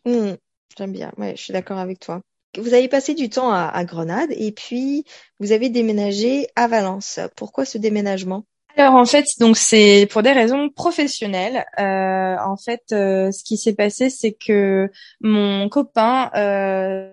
Mmh, 0.05 0.35
j'aime 0.77 0.91
bien, 0.91 1.11
ouais, 1.17 1.35
je 1.35 1.43
suis 1.43 1.53
d'accord 1.53 1.79
avec 1.79 1.99
toi. 1.99 2.21
Vous 2.57 2.73
avez 2.73 2.87
passé 2.87 3.13
du 3.13 3.29
temps 3.29 3.53
à 3.53 3.85
Grenade 3.85 4.31
et 4.31 4.51
puis 4.51 5.05
vous 5.39 5.51
avez 5.51 5.69
déménagé 5.69 6.47
à 6.55 6.67
Valence. 6.67 7.19
Pourquoi 7.35 7.63
ce 7.63 7.77
déménagement? 7.77 8.43
Alors 8.77 8.95
en 8.95 9.05
fait, 9.05 9.25
donc 9.39 9.57
c'est 9.57 10.07
pour 10.09 10.23
des 10.23 10.31
raisons 10.31 10.69
professionnelles. 10.69 11.65
Euh, 11.79 12.37
en 12.37 12.55
fait, 12.55 12.83
euh, 12.91 13.31
ce 13.31 13.43
qui 13.43 13.57
s'est 13.57 13.73
passé, 13.73 14.09
c'est 14.09 14.33
que 14.33 14.89
mon 15.21 15.67
copain 15.69 16.31
euh, 16.35 17.11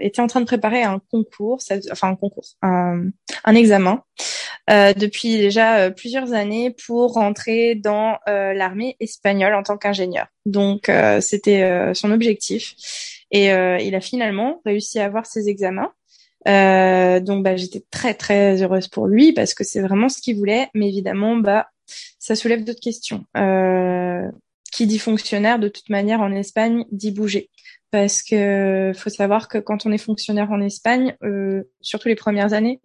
était 0.00 0.20
en 0.20 0.26
train 0.28 0.40
de 0.40 0.46
préparer 0.46 0.82
un 0.82 1.00
concours, 1.10 1.58
enfin 1.90 2.08
un 2.08 2.16
concours, 2.16 2.46
un, 2.62 3.10
examen 3.54 4.02
depuis 4.68 5.36
déjà 5.36 5.90
plusieurs 5.90 6.32
années 6.32 6.74
pour 6.86 7.12
rentrer 7.12 7.74
dans 7.76 8.18
l'armée 8.26 8.96
espagnole 8.98 9.54
en 9.54 9.62
tant 9.62 9.76
qu'ingénieur. 9.76 10.26
Donc 10.44 10.90
c'était 11.20 11.92
son 11.94 12.10
objectif 12.10 12.74
et 13.30 13.46
il 13.46 13.94
a 13.94 14.00
finalement 14.00 14.60
réussi 14.64 14.98
à 14.98 15.04
avoir 15.04 15.26
ses 15.26 15.48
examens. 15.48 15.92
Euh, 16.48 17.20
donc 17.20 17.42
bah, 17.44 17.56
j'étais 17.56 17.84
très 17.90 18.14
très 18.14 18.62
heureuse 18.62 18.88
pour 18.88 19.06
lui 19.06 19.32
parce 19.32 19.54
que 19.54 19.64
c'est 19.64 19.80
vraiment 19.80 20.08
ce 20.08 20.20
qu'il 20.20 20.36
voulait. 20.36 20.68
Mais 20.74 20.88
évidemment, 20.88 21.36
bah 21.36 21.68
ça 22.18 22.34
soulève 22.34 22.64
d'autres 22.64 22.80
questions. 22.80 23.24
Euh, 23.36 24.30
qui 24.72 24.86
dit 24.86 24.98
fonctionnaire, 24.98 25.58
de 25.58 25.68
toute 25.68 25.88
manière, 25.88 26.20
en 26.20 26.32
Espagne, 26.32 26.84
dit 26.92 27.10
bouger. 27.10 27.48
Parce 27.90 28.22
que 28.22 28.92
faut 28.94 29.10
savoir 29.10 29.48
que 29.48 29.58
quand 29.58 29.86
on 29.86 29.92
est 29.92 29.98
fonctionnaire 29.98 30.50
en 30.50 30.60
Espagne, 30.60 31.16
euh, 31.22 31.62
surtout 31.80 32.08
les 32.08 32.14
premières 32.14 32.52
années, 32.52 32.80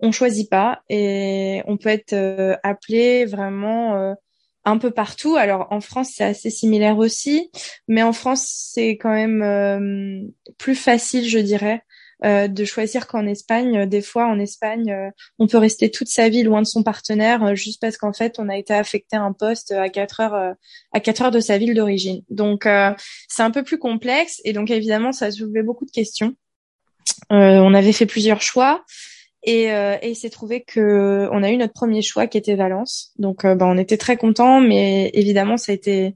on 0.00 0.12
choisit 0.12 0.48
pas 0.48 0.82
et 0.88 1.62
on 1.66 1.76
peut 1.76 1.90
être 1.90 2.12
euh, 2.14 2.56
appelé 2.62 3.26
vraiment 3.26 3.96
euh, 3.96 4.14
un 4.64 4.78
peu 4.78 4.90
partout. 4.90 5.36
Alors 5.36 5.68
en 5.70 5.80
France, 5.80 6.12
c'est 6.14 6.24
assez 6.24 6.50
similaire 6.50 6.98
aussi, 6.98 7.50
mais 7.88 8.02
en 8.02 8.12
France, 8.12 8.70
c'est 8.72 8.96
quand 8.96 9.12
même 9.12 9.42
euh, 9.42 10.22
plus 10.58 10.74
facile, 10.74 11.28
je 11.28 11.38
dirais, 11.38 11.82
euh, 12.24 12.48
de 12.48 12.64
choisir 12.64 13.06
qu'en 13.06 13.26
Espagne, 13.26 13.78
euh, 13.78 13.86
des 13.86 14.00
fois 14.00 14.26
en 14.26 14.38
Espagne, 14.38 14.92
euh, 14.92 15.10
on 15.38 15.46
peut 15.46 15.58
rester 15.58 15.90
toute 15.90 16.08
sa 16.08 16.28
vie 16.28 16.42
loin 16.44 16.62
de 16.62 16.66
son 16.66 16.82
partenaire 16.82 17.56
juste 17.56 17.80
parce 17.80 17.96
qu'en 17.96 18.12
fait 18.12 18.38
on 18.38 18.48
a 18.48 18.56
été 18.56 18.72
affecté 18.72 19.16
à 19.16 19.22
un 19.22 19.32
poste 19.32 19.72
à 19.72 19.88
quatre 19.88 20.20
heures 20.20 20.54
à 20.92 21.00
quatre 21.00 21.22
heures 21.22 21.30
de 21.30 21.40
sa 21.40 21.58
ville 21.58 21.74
d'origine. 21.74 22.22
Donc 22.30 22.68
c'est 23.28 23.42
un 23.42 23.50
peu 23.50 23.62
plus 23.62 23.78
complexe 23.78 24.40
et 24.44 24.52
donc 24.52 24.70
évidemment 24.70 25.12
ça 25.12 25.30
soulevait 25.30 25.62
beaucoup 25.62 25.84
de 25.84 25.90
questions. 25.90 26.34
on 27.30 27.74
avait 27.74 27.92
fait 27.92 28.06
plusieurs 28.06 28.42
choix. 28.42 28.84
Et, 29.46 29.70
euh, 29.72 29.98
et 30.00 30.12
il 30.12 30.14
s'est 30.16 30.30
trouvé 30.30 30.62
que 30.62 31.28
on 31.30 31.42
a 31.42 31.50
eu 31.50 31.58
notre 31.58 31.74
premier 31.74 32.00
choix 32.00 32.26
qui 32.26 32.38
était 32.38 32.54
Valence. 32.54 33.12
Donc 33.18 33.44
bah, 33.44 33.66
on 33.66 33.76
était 33.76 33.98
très 33.98 34.16
contents, 34.16 34.60
mais 34.60 35.10
évidemment 35.12 35.56
ça 35.58 35.72
a 35.72 35.74
été 35.74 36.14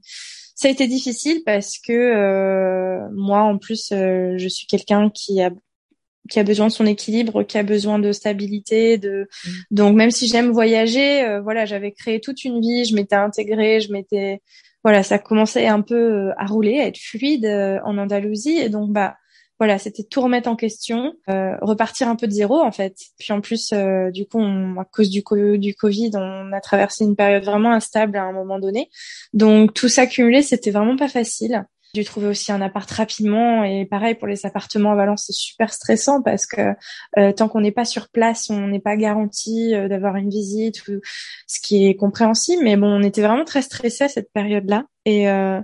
ça 0.55 0.67
a 0.67 0.71
été 0.71 0.87
difficile 0.87 1.43
parce 1.45 1.77
que 1.77 3.07
moi 3.13 3.41
en 3.41 3.57
plus 3.57 3.89
je 3.91 4.47
suis 4.49 4.65
quelqu'un 4.65 5.09
qui 5.11 5.41
a 5.41 5.51
qui 6.29 6.39
a 6.39 6.43
besoin 6.43 6.67
de 6.67 6.71
son 6.71 6.85
équilibre, 6.85 7.43
qui 7.43 7.57
a 7.57 7.63
besoin 7.63 7.99
de 7.99 8.11
stabilité, 8.11 8.97
de 8.97 9.27
mm. 9.45 9.49
donc 9.71 9.95
même 9.95 10.11
si 10.11 10.27
j'aime 10.27 10.51
voyager, 10.51 11.23
euh, 11.23 11.41
voilà, 11.41 11.65
j'avais 11.65 11.91
créé 11.91 12.19
toute 12.21 12.43
une 12.43 12.61
vie, 12.61 12.85
je 12.85 12.95
m'étais 12.95 13.15
intégrée, 13.15 13.81
je 13.81 13.91
m'étais 13.91 14.41
voilà, 14.83 15.03
ça 15.03 15.19
commençait 15.19 15.67
un 15.67 15.81
peu 15.81 15.95
euh, 16.29 16.31
à 16.37 16.45
rouler, 16.45 16.79
à 16.79 16.87
être 16.87 16.97
fluide 16.97 17.45
euh, 17.45 17.79
en 17.83 17.97
Andalousie 17.97 18.57
et 18.57 18.69
donc 18.69 18.91
bah 18.91 19.15
voilà, 19.59 19.77
c'était 19.77 20.03
tout 20.03 20.21
remettre 20.21 20.47
en 20.47 20.55
question, 20.55 21.15
repartir 21.27 22.07
un 22.07 22.15
peu 22.15 22.27
de 22.27 22.31
zéro 22.31 22.61
en 22.61 22.71
fait. 22.71 22.95
Puis 23.19 23.33
en 23.33 23.41
plus, 23.41 23.73
du 24.13 24.25
coup, 24.25 24.39
à 24.39 24.85
cause 24.85 25.09
du, 25.09 25.21
du 25.57 25.75
Covid, 25.75 26.11
on 26.13 26.53
a 26.53 26.61
traversé 26.61 27.03
une 27.03 27.17
période 27.17 27.43
vraiment 27.43 27.73
instable 27.73 28.15
à 28.15 28.23
un 28.23 28.31
moment 28.31 28.57
donné. 28.57 28.89
Donc 29.33 29.73
tout 29.73 29.89
ça 29.89 30.07
cumulé, 30.07 30.43
c'était 30.43 30.71
vraiment 30.71 30.95
pas 30.95 31.09
facile 31.09 31.65
dû 31.93 32.03
trouver 32.03 32.27
aussi 32.27 32.51
un 32.51 32.61
appart 32.61 32.89
rapidement. 32.89 33.63
Et 33.63 33.85
pareil 33.85 34.15
pour 34.15 34.27
les 34.27 34.45
appartements 34.45 34.91
à 34.91 34.95
Valence 34.95 35.25
c'est 35.27 35.33
super 35.33 35.73
stressant 35.73 36.21
parce 36.21 36.45
que 36.45 36.73
euh, 37.17 37.31
tant 37.31 37.47
qu'on 37.47 37.61
n'est 37.61 37.71
pas 37.71 37.85
sur 37.85 38.09
place 38.09 38.49
on 38.49 38.67
n'est 38.67 38.79
pas 38.79 38.95
garanti 38.95 39.73
euh, 39.73 39.87
d'avoir 39.87 40.15
une 40.15 40.29
visite 40.29 40.87
ou 40.87 41.01
ce 41.47 41.59
qui 41.61 41.87
est 41.87 41.95
compréhensible. 41.95 42.63
Mais 42.63 42.75
bon 42.75 42.87
on 42.87 43.03
était 43.03 43.21
vraiment 43.21 43.45
très 43.45 43.61
stressés 43.61 44.05
à 44.05 44.09
cette 44.09 44.31
période 44.33 44.69
là 44.69 44.85
et 45.05 45.29
euh, 45.29 45.61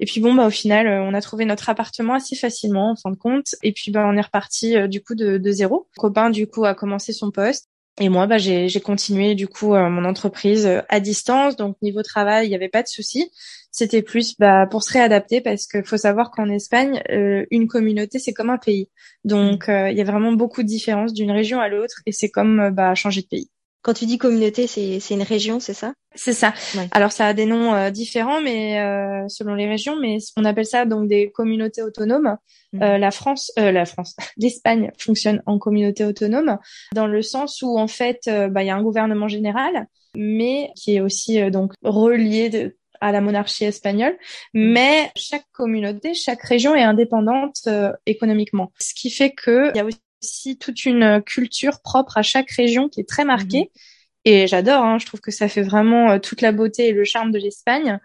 et 0.00 0.06
puis 0.06 0.20
bon 0.20 0.34
bah 0.34 0.46
au 0.46 0.50
final 0.50 0.88
on 0.88 1.12
a 1.14 1.20
trouvé 1.20 1.44
notre 1.44 1.68
appartement 1.68 2.14
assez 2.14 2.36
facilement 2.36 2.92
en 2.92 2.96
fin 2.96 3.10
de 3.10 3.16
compte. 3.16 3.54
Et 3.62 3.72
puis 3.72 3.90
bah 3.90 4.06
on 4.06 4.16
est 4.16 4.22
reparti 4.22 4.88
du 4.88 5.02
coup 5.02 5.14
de, 5.14 5.38
de 5.38 5.50
zéro. 5.50 5.88
Le 5.96 6.00
copain 6.00 6.30
du 6.30 6.46
coup 6.46 6.64
a 6.64 6.74
commencé 6.74 7.12
son 7.12 7.30
poste 7.30 7.68
Et 8.00 8.08
moi, 8.08 8.26
bah, 8.26 8.38
j'ai 8.38 8.80
continué 8.80 9.34
du 9.34 9.48
coup 9.48 9.74
mon 9.74 10.04
entreprise 10.04 10.68
à 10.88 11.00
distance. 11.00 11.56
Donc 11.56 11.76
niveau 11.82 12.02
travail, 12.02 12.46
il 12.46 12.50
n'y 12.50 12.54
avait 12.54 12.68
pas 12.68 12.82
de 12.82 12.88
souci. 12.88 13.30
C'était 13.70 14.02
plus 14.02 14.36
bah, 14.38 14.66
pour 14.66 14.82
se 14.82 14.92
réadapter 14.92 15.40
parce 15.40 15.66
qu'il 15.66 15.84
faut 15.84 15.96
savoir 15.96 16.30
qu'en 16.30 16.48
Espagne, 16.48 17.02
une 17.08 17.66
communauté 17.68 18.18
c'est 18.18 18.32
comme 18.32 18.50
un 18.50 18.58
pays. 18.58 18.88
Donc 19.24 19.64
il 19.68 19.96
y 19.96 20.00
a 20.00 20.04
vraiment 20.04 20.32
beaucoup 20.32 20.62
de 20.62 20.68
différences 20.68 21.12
d'une 21.12 21.32
région 21.32 21.60
à 21.60 21.68
l'autre 21.68 22.00
et 22.06 22.12
c'est 22.12 22.30
comme 22.30 22.70
bah, 22.70 22.94
changer 22.94 23.22
de 23.22 23.26
pays. 23.26 23.50
Quand 23.88 23.94
tu 23.94 24.04
dis 24.04 24.18
communauté, 24.18 24.66
c'est 24.66 25.14
une 25.14 25.22
région, 25.22 25.60
c'est 25.60 25.72
ça? 25.72 25.94
C'est 26.14 26.34
ça. 26.34 26.52
Alors 26.90 27.10
ça 27.10 27.26
a 27.26 27.32
des 27.32 27.46
noms 27.46 27.72
euh, 27.72 27.88
différents, 27.88 28.42
mais 28.42 28.78
euh, 28.82 29.26
selon 29.28 29.54
les 29.54 29.66
régions, 29.66 29.98
mais 29.98 30.18
on 30.36 30.44
appelle 30.44 30.66
ça 30.66 30.84
donc 30.84 31.08
des 31.08 31.30
communautés 31.30 31.80
autonomes. 31.80 32.36
Mhm. 32.74 32.82
Euh, 32.82 32.98
la 32.98 33.10
France, 33.10 33.50
la 33.56 33.86
France, 33.86 34.14
l'Espagne 34.36 34.90
fonctionne 34.98 35.42
en 35.46 35.58
communauté 35.58 36.04
autonome 36.04 36.58
dans 36.94 37.06
le 37.06 37.22
sens 37.22 37.62
où 37.62 37.78
en 37.78 37.88
fait, 37.88 38.28
bah, 38.50 38.62
il 38.62 38.66
y 38.66 38.70
a 38.70 38.76
un 38.76 38.82
gouvernement 38.82 39.26
général, 39.26 39.86
mais 40.14 40.70
qui 40.76 40.96
est 40.96 41.00
aussi 41.00 41.50
donc 41.50 41.72
relié 41.82 42.74
à 43.00 43.10
la 43.10 43.22
monarchie 43.22 43.64
espagnole, 43.64 44.18
mhm. 44.52 44.70
mais 44.70 45.12
chaque 45.16 45.46
communauté, 45.52 46.12
chaque 46.12 46.42
région 46.42 46.74
est 46.74 46.82
indépendante 46.82 47.66
économiquement. 48.04 48.70
Ce 48.78 48.92
qui 48.92 49.08
fait 49.08 49.30
que 49.30 49.70
il 49.72 49.78
y 49.78 49.80
a 49.80 49.86
aussi 49.86 49.98
aussi 50.22 50.58
toute 50.58 50.84
une 50.84 51.22
culture 51.22 51.80
propre 51.80 52.18
à 52.18 52.22
chaque 52.22 52.50
région 52.50 52.88
qui 52.88 53.00
est 53.00 53.08
très 53.08 53.24
marquée. 53.24 53.70
Mhm. 53.74 53.80
Et 54.24 54.46
j'adore, 54.46 54.84
hein, 54.84 54.98
je 54.98 55.06
trouve 55.06 55.20
que 55.20 55.30
ça 55.30 55.48
fait 55.48 55.62
vraiment 55.62 56.10
euh, 56.10 56.18
toute 56.18 56.40
la 56.40 56.52
beauté 56.52 56.88
et 56.88 56.92
le 56.92 57.04
charme 57.04 57.30
de 57.30 57.38
l'Espagne. 57.38 57.98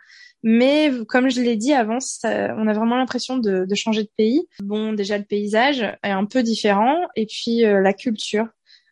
Mais 0.43 0.91
comme 1.07 1.29
je 1.29 1.41
l'ai 1.41 1.55
dit 1.55 1.73
avant, 1.73 1.99
on 2.25 2.67
a 2.67 2.73
vraiment 2.73 2.97
l'impression 2.97 3.37
de, 3.37 3.65
de, 3.65 3.75
changer 3.75 4.03
de 4.03 4.09
pays. 4.17 4.45
Bon, 4.61 4.91
déjà 4.91 5.17
le 5.17 5.23
paysage 5.23 5.81
est 6.03 6.09
un 6.09 6.25
peu 6.25 6.43
différent, 6.43 6.97
et 7.15 7.25
puis 7.25 7.65
euh, 7.65 7.79
la 7.79 7.93
culture. 7.93 8.47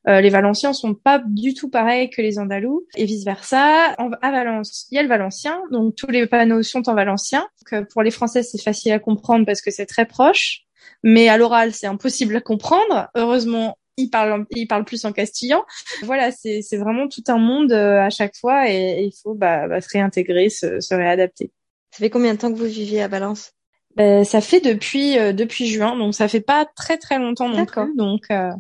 Euh, 0.08 0.22
les 0.22 0.30
Valenciens 0.30 0.72
sont 0.72 0.96
pas 0.96 1.22
du 1.26 1.54
tout 1.54 1.70
pareils 1.70 2.10
que 2.10 2.22
les 2.22 2.40
Andalous, 2.40 2.88
et 2.96 3.04
vice 3.04 3.26
versa. 3.26 3.94
à 3.98 4.32
Valence, 4.32 4.88
il 4.92 4.96
y 4.96 4.98
a 4.98 5.04
le 5.04 5.10
Valencien, 5.10 5.62
donc 5.72 5.96
tous 5.96 6.08
les 6.08 6.26
panneaux 6.26 6.64
sont 6.64 6.88
en 6.88 6.96
valencien. 6.96 7.46
Donc, 7.72 7.88
pour 7.90 8.02
les 8.02 8.12
Français, 8.12 8.44
c'est 8.44 8.62
facile 8.62 8.94
à 8.94 9.00
comprendre 9.00 9.46
parce 9.46 9.62
que 9.62 9.72
c'est 9.72 9.86
très 9.86 10.06
proche 10.06 10.64
mais 11.04 11.28
à 11.28 11.38
l'oral, 11.38 11.74
c'est 11.74 11.88
impossible 11.88 12.36
à 12.36 12.42
comprendre. 12.42 13.10
Heureusement, 13.16 13.78
il 13.98 14.10
parle, 14.10 14.46
il 14.52 14.68
parle 14.68 14.86
plus 14.86 15.06
en 15.06 15.12
castillan. 15.12 15.64
Voilà, 16.04 16.32
c'est, 16.32 16.62
vraiment 16.74 17.08
tout 17.08 17.24
un 17.28 17.38
monde 17.38 17.72
euh, 17.72 18.00
à 18.00 18.10
chaque 18.10 18.36
fois 18.36 18.70
et, 18.70 19.04
il 19.04 19.14
faut 19.22 19.34
bah, 19.34 19.68
bah, 19.68 19.82
se 19.82 19.90
réintégrer, 19.90 20.50
se, 20.50 20.80
se, 20.80 20.94
réadapter. 20.94 21.52
Ça 21.92 22.00
fait 22.00 22.10
combien 22.10 22.34
de 22.34 22.40
temps 22.40 22.52
que 22.52 22.58
vous 22.58 22.66
vivez 22.66 23.02
à 23.02 23.08
Valence? 23.08 23.54
Ben, 23.96 24.24
Ça 24.24 24.42
fait 24.42 24.62
depuis 24.62 25.18
euh, 25.18 25.34
depuis 25.34 25.68
juin, 25.68 25.98
donc 25.98 26.16
ça 26.16 26.28
fait 26.28 26.42
pas 26.42 26.66
très 26.76 26.98
très 26.98 27.20
longtemps 27.20 27.50
non 27.50 27.66
plus. 27.66 27.96
Donc, 27.96 28.26
euh... 28.32 28.52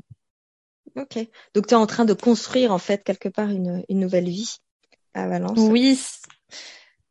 ok. 0.98 1.28
Donc 1.56 1.68
tu 1.68 1.74
es 1.74 1.78
en 1.78 1.88
train 1.88 2.06
de 2.06 2.14
construire 2.14 2.72
en 2.72 2.80
fait 2.80 3.04
quelque 3.04 3.30
part 3.30 3.50
une, 3.50 3.84
une 3.88 4.00
nouvelle 4.00 4.30
vie 4.30 4.58
à 5.14 5.28
Valence? 5.28 5.58
Oui, 5.58 5.98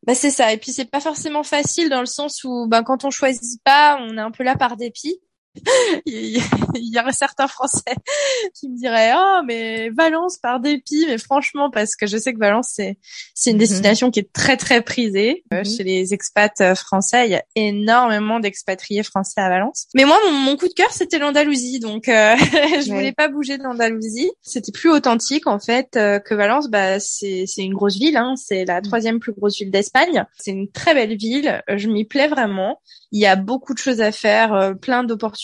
bah 0.07 0.15
c'est 0.15 0.31
ça. 0.31 0.53
Et 0.53 0.57
puis 0.57 0.73
c'est 0.73 0.91
pas 0.91 1.01
forcément 1.01 1.43
facile 1.43 1.89
dans 1.91 2.01
le 2.01 2.07
sens 2.07 2.43
où 2.45 2.67
bah, 2.69 2.83
quand 2.83 3.05
on 3.05 3.11
choisit 3.11 3.63
pas, 3.65 3.99
on 4.01 4.17
est 4.17 4.21
un 4.21 4.31
peu 4.31 4.45
là 4.45 4.57
par 4.57 4.77
dépit. 4.77 5.21
il 6.07 6.41
y 6.75 6.99
aurait 7.01 7.13
certains 7.13 7.49
Français 7.49 7.97
qui 8.55 8.69
me 8.69 8.79
diraient 8.79 9.13
oh 9.17 9.41
mais 9.45 9.91
Valence 9.91 10.39
par 10.39 10.61
dépit 10.61 11.07
mais 11.09 11.19
franchement 11.19 11.71
parce 11.71 11.97
que 11.97 12.07
je 12.07 12.17
sais 12.19 12.33
que 12.33 12.39
Valence 12.39 12.71
c'est 12.75 12.99
c'est 13.35 13.51
une 13.51 13.57
mhm. 13.57 13.61
destination 13.61 14.11
qui 14.13 14.21
est 14.21 14.33
très 14.33 14.57
très 14.57 14.81
prisée. 14.81 15.45
Euh, 15.53 15.59
mhm. 15.59 15.65
chez 15.65 15.83
les 15.83 16.15
expats 16.15 16.61
euh, 16.61 16.77
français 16.77 17.27
il 17.27 17.33
y 17.33 17.35
a 17.35 17.43
énormément 17.57 18.39
d'expatriés 18.39 19.03
français 19.03 19.41
à 19.41 19.49
Valence. 19.49 19.89
Mais 19.95 20.05
moi 20.05 20.19
mon, 20.31 20.57
coup 20.57 20.69
de 20.69 20.73
cœur 20.73 20.93
c'était 20.93 21.19
l'Andalousie. 21.19 21.81
Donc 21.81 22.09
euh, 22.09 22.37
je 22.39 22.93
voulais 22.93 23.13
pas 23.13 23.29
bouger 23.29 23.59
de 23.59 23.65
l'Andalousie. 23.65 24.31
C'était 24.43 24.73
plus 24.73 24.91
authentique 24.91 25.49
en 25.49 25.59
fait 25.59 25.91
que 25.93 26.35
Valence. 26.35 26.69
Bah 26.69 27.01
c'est 27.01 27.45
c'est 27.47 27.63
une 27.63 27.75
grosse 27.75 27.97
ville 27.97 28.17
hein. 28.17 28.35
c'est 28.37 28.65
la 28.65 28.77
mhm. 28.77 28.83
troisième 28.83 29.19
plus 29.19 29.33
grosse 29.33 29.59
ville 29.59 29.73
d'Espagne. 29.73 30.25
C'est 30.39 30.53
une 30.53 30.71
très 30.71 30.95
belle 30.95 31.17
ville. 31.17 31.63
Je 31.69 31.89
m'y 31.89 32.05
plais 32.05 32.29
vraiment. 32.29 32.81
Il 33.11 33.21
y 33.21 33.27
a 33.27 33.35
beaucoup 33.35 33.75
de 33.75 33.79
choses 33.79 34.01
à 34.01 34.13
faire 34.13 34.75
plein 34.81 35.03
d'opportunités 35.03 35.40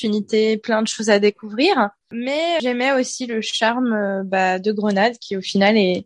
plein 0.63 0.83
de 0.83 0.89
choses 0.89 1.11
à 1.11 1.19
découvrir. 1.19 1.91
Mais 2.13 2.59
j'aimais 2.61 2.93
aussi 2.93 3.27
le 3.27 3.41
charme 3.41 3.93
euh, 3.93 4.23
bah, 4.25 4.59
de 4.59 4.73
Grenade, 4.73 5.19
qui 5.19 5.37
au 5.37 5.43
final 5.43 5.77
est 5.77 6.05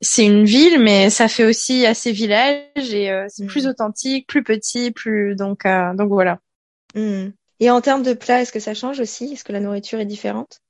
c'est 0.00 0.24
une 0.24 0.44
ville, 0.44 0.78
mais 0.78 1.10
ça 1.10 1.28
fait 1.28 1.44
aussi 1.44 1.84
assez 1.84 2.12
village 2.12 2.62
et 2.76 3.10
euh, 3.10 3.26
c'est 3.28 3.46
plus 3.46 3.66
mm. 3.66 3.70
authentique, 3.70 4.26
plus 4.28 4.44
petit, 4.44 4.90
plus 4.92 5.34
donc 5.34 5.66
euh, 5.66 5.94
donc 5.94 6.08
voilà. 6.08 6.38
Mm. 6.94 7.28
Et 7.60 7.70
en 7.70 7.80
termes 7.80 8.04
de 8.04 8.12
plats, 8.12 8.42
est-ce 8.42 8.52
que 8.52 8.60
ça 8.60 8.74
change 8.74 9.00
aussi? 9.00 9.32
Est-ce 9.32 9.42
que 9.42 9.52
la 9.52 9.60
nourriture 9.60 9.98
est 9.98 10.06
différente? 10.06 10.60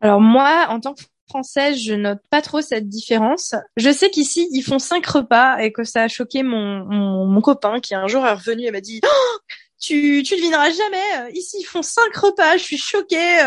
Alors 0.00 0.20
moi, 0.20 0.66
en 0.68 0.78
tant 0.78 0.94
que 0.94 1.02
française, 1.28 1.76
je 1.82 1.94
note 1.94 2.20
pas 2.30 2.42
trop 2.42 2.60
cette 2.60 2.88
différence. 2.88 3.56
Je 3.76 3.90
sais 3.90 4.10
qu'ici 4.10 4.48
ils 4.52 4.62
font 4.62 4.78
cinq 4.78 5.04
repas 5.06 5.58
et 5.58 5.72
que 5.72 5.82
ça 5.82 6.02
a 6.02 6.08
choqué 6.08 6.44
mon 6.44 6.84
mon, 6.84 7.26
mon 7.26 7.40
copain 7.40 7.80
qui 7.80 7.96
un 7.96 8.06
jour 8.06 8.24
est 8.24 8.32
revenu 8.32 8.66
et 8.66 8.70
m'a 8.70 8.80
dit 8.80 9.00
oh 9.04 9.38
tu 9.80 10.22
tu 10.24 10.36
devineras 10.36 10.70
jamais. 10.70 11.32
Ici, 11.34 11.58
ils 11.60 11.64
font 11.64 11.82
cinq 11.82 12.14
repas. 12.16 12.56
Je 12.56 12.64
suis 12.64 12.78
choquée. 12.78 13.38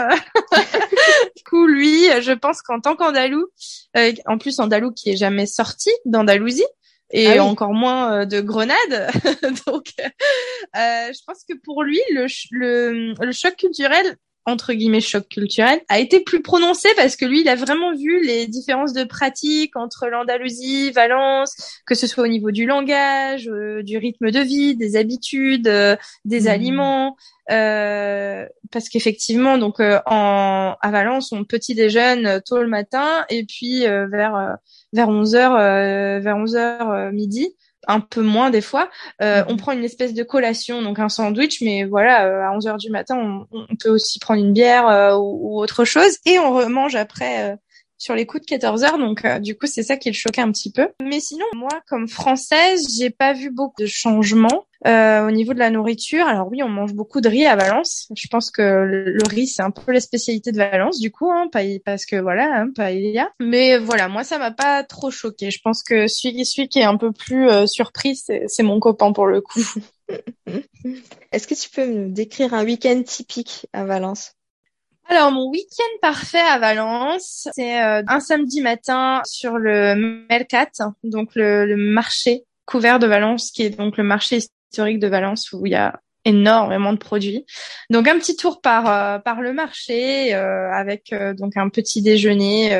du 1.35 1.43
coup, 1.43 1.65
lui, 1.65 2.05
je 2.21 2.31
pense 2.31 2.61
qu'en 2.61 2.79
tant 2.79 2.95
qu'Andalou, 2.95 3.45
euh, 3.97 4.13
en 4.25 4.37
plus 4.37 4.59
Andalou 4.59 4.91
qui 4.91 5.11
est 5.11 5.17
jamais 5.17 5.45
sorti 5.45 5.89
d'Andalousie 6.05 6.65
et 7.11 7.39
ah 7.39 7.43
encore 7.43 7.73
moins 7.73 8.13
euh, 8.13 8.25
de 8.25 8.39
Grenade, 8.39 8.77
donc 9.65 9.93
euh, 9.99 10.09
je 10.75 11.23
pense 11.25 11.43
que 11.47 11.55
pour 11.63 11.83
lui, 11.83 11.99
le, 12.11 12.27
le, 12.51 13.13
le 13.19 13.31
choc 13.31 13.55
culturel 13.55 14.15
entre 14.49 14.73
guillemets 14.73 15.01
choc 15.01 15.27
culturel 15.29 15.79
a 15.89 15.99
été 15.99 16.19
plus 16.19 16.41
prononcé 16.41 16.89
parce 16.95 17.15
que 17.15 17.25
lui 17.25 17.41
il 17.41 17.49
a 17.49 17.55
vraiment 17.55 17.95
vu 17.95 18.25
les 18.25 18.47
différences 18.47 18.93
de 18.93 19.03
pratique 19.03 19.75
entre 19.75 20.07
l'Andalousie, 20.07 20.91
Valence, 20.91 21.81
que 21.85 21.95
ce 21.95 22.07
soit 22.07 22.23
au 22.23 22.27
niveau 22.27 22.51
du 22.51 22.65
langage, 22.65 23.47
euh, 23.47 23.83
du 23.83 23.97
rythme 23.97 24.31
de 24.31 24.39
vie, 24.39 24.75
des 24.75 24.95
habitudes, 24.95 25.67
euh, 25.67 25.95
des 26.25 26.41
mmh. 26.41 26.47
aliments. 26.47 27.15
Euh, 27.51 28.45
parce 28.71 28.89
qu'effectivement, 28.89 29.57
donc 29.57 29.79
en 29.79 30.75
à 30.81 30.91
Valence, 30.91 31.31
on 31.31 31.43
petit 31.43 31.73
déjeune 31.73 32.41
tôt 32.45 32.61
le 32.61 32.67
matin 32.67 33.25
et 33.29 33.43
puis 33.43 33.85
vers 33.85 34.57
vers 34.93 35.09
11 35.09 35.35
h 35.35 36.19
vers 36.21 36.35
11 36.35 36.55
h 36.55 37.11
midi 37.11 37.55
un 37.87 37.99
peu 37.99 38.21
moins 38.21 38.49
des 38.49 38.61
fois. 38.61 38.89
Euh, 39.21 39.43
on 39.47 39.53
mhm. 39.53 39.57
prend 39.57 39.71
une 39.71 39.83
espèce 39.83 40.13
de 40.13 40.23
collation, 40.23 40.81
donc 40.81 40.99
un 40.99 41.09
sandwich, 41.09 41.61
mais 41.61 41.85
voilà, 41.85 42.25
euh, 42.25 42.47
à 42.47 42.51
11 42.55 42.67
heures 42.67 42.77
du 42.77 42.89
matin, 42.89 43.45
on, 43.51 43.75
peut 43.81 43.89
aussi 43.89 44.19
prendre 44.19 44.41
une 44.43 44.53
bière 44.53 44.87
euh, 44.87 45.15
ou, 45.17 45.59
autre 45.59 45.85
chose, 45.85 46.17
et 46.25 46.39
on 46.39 46.53
remange 46.53 46.95
après 46.95 47.57
sur 47.99 48.15
les 48.15 48.25
coups 48.25 48.41
de 48.41 48.47
14 48.47 48.83
heures. 48.83 48.97
Donc, 48.97 49.25
du 49.41 49.55
coup, 49.55 49.67
c'est 49.67 49.83
ça 49.83 49.97
qui 49.97 50.09
le 50.09 50.15
choquait 50.15 50.41
un 50.41 50.51
petit 50.51 50.71
peu. 50.71 50.87
Mais 51.03 51.19
sinon, 51.19 51.45
moi, 51.55 51.69
comme 51.87 52.07
française, 52.07 52.87
j'ai 52.97 53.11
pas 53.11 53.33
vu 53.33 53.51
beaucoup 53.51 53.81
de 53.81 53.85
changements. 53.85 54.65
Euh, 54.87 55.27
au 55.27 55.31
niveau 55.31 55.53
de 55.53 55.59
la 55.59 55.71
nourriture, 55.71 56.25
alors 56.25 56.47
oui, 56.49 56.63
on 56.63 56.69
mange 56.69 56.93
beaucoup 56.93 57.19
de 57.19 57.27
riz 57.27 57.45
à 57.45 57.57
Valence. 57.57 58.07
Je 58.15 58.27
pense 58.27 58.49
que 58.49 58.61
le, 58.61 59.17
riz, 59.29 59.47
c'est 59.47 59.61
un 59.61 59.71
peu 59.71 59.91
la 59.91 59.99
spécialité 59.99 60.51
de 60.51 60.57
Valence, 60.57 60.99
du 60.99 61.11
coup, 61.11 61.29
hein, 61.29 61.49
parce 61.83 62.05
que 62.05 62.15
voilà, 62.15 62.63
hein, 62.63 62.71
a. 62.79 63.29
Mais 63.41 63.77
voilà, 63.77 64.07
moi, 64.07 64.23
ça 64.23 64.37
m'a 64.37 64.51
pas 64.51 64.83
trop 64.83 65.11
choqué. 65.11 65.51
Je 65.51 65.59
pense 65.61 65.83
que 65.83 66.07
celui, 66.07 66.69
qui 66.69 66.79
est 66.79 66.83
un 66.83 66.95
peu 66.95 67.11
plus 67.11 67.49
euh, 67.49 67.65
surpris, 67.67 68.15
c'est 68.15 68.63
mon 68.63 68.79
copain 68.79 69.11
pour 69.11 69.27
le 69.27 69.41
coup. 69.41 69.65
Est-ce 71.31 71.47
que 71.47 71.55
tu 71.55 71.69
peux 71.69 71.85
me 71.85 72.07
décrire 72.07 72.53
un 72.53 72.63
week-end 72.63 73.01
typique 73.03 73.67
à 73.73 73.83
Valence? 73.83 74.38
Alors 75.09 75.31
mon 75.31 75.49
week-end 75.49 75.97
parfait 76.01 76.39
à 76.39 76.59
Valence, 76.59 77.47
c'est 77.53 77.81
euh, 77.81 78.03
un 78.07 78.19
samedi 78.19 78.61
matin 78.61 79.21
sur 79.25 79.57
le 79.57 79.95
Mercat, 80.29 80.69
donc 81.03 81.31
le, 81.35 81.65
le, 81.65 81.75
marché 81.75 82.45
couvert 82.65 82.99
de 82.99 83.07
Valence, 83.07 83.51
qui 83.51 83.63
est 83.63 83.71
donc 83.71 83.97
le 83.97 84.03
marché 84.03 84.37
historique 84.37 84.99
de 84.99 85.07
Valence 85.07 85.51
où 85.51 85.65
il 85.65 85.71
y 85.71 85.75
a 85.75 85.99
énormément 86.25 86.93
de 86.93 86.97
produits. 86.97 87.45
Donc 87.89 88.07
un 88.07 88.17
petit 88.19 88.35
tour 88.35 88.61
par 88.61 88.91
euh, 88.91 89.19
par 89.19 89.41
le 89.41 89.53
marché 89.53 90.33
euh, 90.33 90.71
avec 90.71 91.13
euh, 91.13 91.33
donc 91.33 91.55
un 91.55 91.69
petit 91.69 92.01
déjeuner 92.01 92.79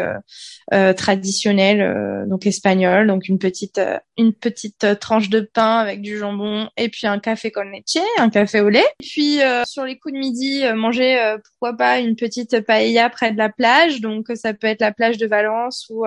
traditionnel 0.96 2.26
donc 2.28 2.46
espagnol 2.46 3.08
donc 3.08 3.28
une 3.28 3.40
petite 3.40 3.82
une 4.18 4.34
petite 4.34 5.00
tranche 5.00 5.30
de 5.30 5.40
pain 5.40 5.80
avec 5.80 6.02
du 6.02 6.18
jambon 6.18 6.70
et 6.78 6.90
puis 6.90 7.08
un 7.08 7.18
café 7.18 7.52
con 7.52 7.64
leche, 7.64 8.04
un 8.20 8.30
café 8.30 8.62
au 8.62 8.70
lait. 8.70 8.86
Puis 9.00 9.40
sur 9.66 9.86
les 9.86 9.98
coups 9.98 10.14
de 10.14 10.20
midi 10.20 10.64
manger 10.76 11.36
pourquoi 11.44 11.76
pas 11.76 12.00
une 12.00 12.16
petite 12.16 12.62
paella 12.62 13.10
près 13.10 13.32
de 13.32 13.38
la 13.38 13.50
plage 13.50 14.02
donc 14.02 14.28
ça 14.36 14.54
peut 14.54 14.68
être 14.68 14.82
la 14.82 14.92
plage 14.92 15.18
de 15.18 15.26
Valence 15.26 15.88
ou 15.90 16.06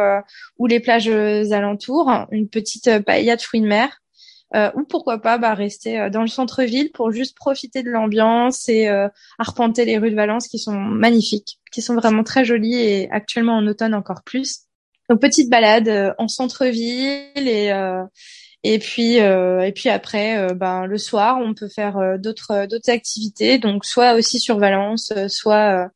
ou 0.58 0.66
les 0.66 0.80
plages 0.80 1.08
alentours, 1.08 2.10
une 2.30 2.48
petite 2.48 3.00
paella 3.04 3.36
de 3.36 3.42
fruits 3.42 3.62
de 3.62 3.66
mer 3.66 4.01
euh, 4.01 4.01
ou 4.74 4.84
pourquoi 4.84 5.18
pas 5.18 5.38
bah, 5.38 5.54
rester 5.54 5.98
euh, 5.98 6.10
dans 6.10 6.20
le 6.20 6.26
centre-ville 6.26 6.90
pour 6.92 7.10
juste 7.10 7.36
profiter 7.36 7.82
de 7.82 7.90
l'ambiance 7.90 8.68
et 8.68 8.88
euh, 8.88 9.08
arpenter 9.38 9.84
les 9.84 9.98
rues 9.98 10.10
de 10.10 10.16
Valence 10.16 10.48
qui 10.48 10.58
sont 10.58 10.74
magnifiques, 10.74 11.58
qui 11.70 11.82
sont 11.82 11.94
vraiment 11.94 12.22
très 12.24 12.44
jolies 12.44 12.74
et 12.74 13.10
actuellement 13.10 13.56
en 13.56 13.66
automne 13.66 13.94
encore 13.94 14.22
plus. 14.24 14.60
Donc 15.08 15.20
petite 15.20 15.50
balade 15.50 16.14
en 16.18 16.28
centre-ville 16.28 17.48
et 17.48 17.72
et 18.62 18.78
puis 18.78 19.16
et 19.16 19.72
puis 19.74 19.88
après 19.88 20.54
ben 20.54 20.86
le 20.86 20.96
soir 20.96 21.38
on 21.40 21.54
peut 21.54 21.68
faire 21.68 22.18
d'autres 22.18 22.66
d'autres 22.66 22.88
activités 22.88 23.58
donc 23.58 23.84
soit 23.84 24.14
aussi 24.14 24.38
sur 24.38 24.58
Valence 24.58 25.12
soit 25.26 25.90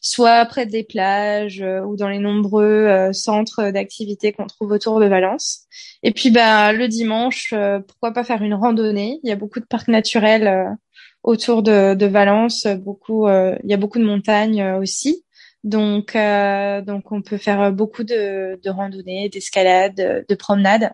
soit 0.00 0.44
près 0.46 0.66
des 0.66 0.84
plages 0.84 1.64
ou 1.86 1.96
dans 1.96 2.08
les 2.08 2.18
nombreux 2.18 3.12
centres 3.12 3.70
d'activités 3.70 4.32
qu'on 4.32 4.46
trouve 4.46 4.72
autour 4.72 5.00
de 5.00 5.06
Valence. 5.06 5.66
Et 6.02 6.12
puis 6.12 6.30
bah 6.30 6.72
le 6.72 6.88
dimanche, 6.88 7.54
pourquoi 7.86 8.12
pas 8.12 8.24
faire 8.24 8.42
une 8.42 8.54
randonnée 8.54 9.20
Il 9.22 9.28
y 9.28 9.32
a 9.32 9.36
beaucoup 9.36 9.60
de 9.60 9.66
parcs 9.66 9.88
naturels 9.88 10.76
autour 11.22 11.62
de, 11.62 11.94
de 11.94 12.06
Valence, 12.06 12.66
beaucoup 12.66 13.28
il 13.28 13.70
y 13.70 13.74
a 13.74 13.78
beaucoup 13.78 13.98
de 13.98 14.04
montagnes 14.04 14.62
aussi. 14.80 15.24
Donc, 15.64 16.14
euh, 16.14 16.80
donc 16.82 17.10
on 17.12 17.22
peut 17.22 17.36
faire 17.36 17.72
beaucoup 17.72 18.04
de, 18.04 18.60
de 18.62 18.70
randonnées, 18.70 19.28
d'escalades, 19.28 20.24
de 20.28 20.34
promenades. 20.34 20.92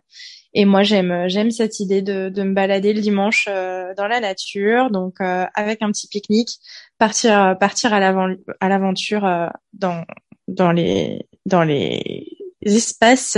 Et 0.55 0.65
moi, 0.65 0.85
j'aime, 0.85 1.29
j'aime 1.29 1.51
cette 1.51 1.81
idée 1.81 2.01
de, 2.01 2.29
de 2.29 2.43
me 2.45 2.55
balader 2.55 2.93
le 2.93 3.01
dimanche 3.01 3.49
euh, 3.51 3.93
dans 3.97 4.07
la 4.07 4.21
nature, 4.21 4.91
donc 4.91 5.21
euh, 5.21 5.47
avec 5.55 5.83
un 5.83 5.91
petit 5.91 6.07
pique-nique, 6.07 6.61
partir, 7.05 7.59
partir 7.59 7.93
à 7.93 8.69
l'aventure 8.69 9.51
dans, 9.73 10.05
dans 10.49 10.73
les, 10.73 11.27
dans 11.45 11.63
les 11.63 12.27
espaces 12.63 13.37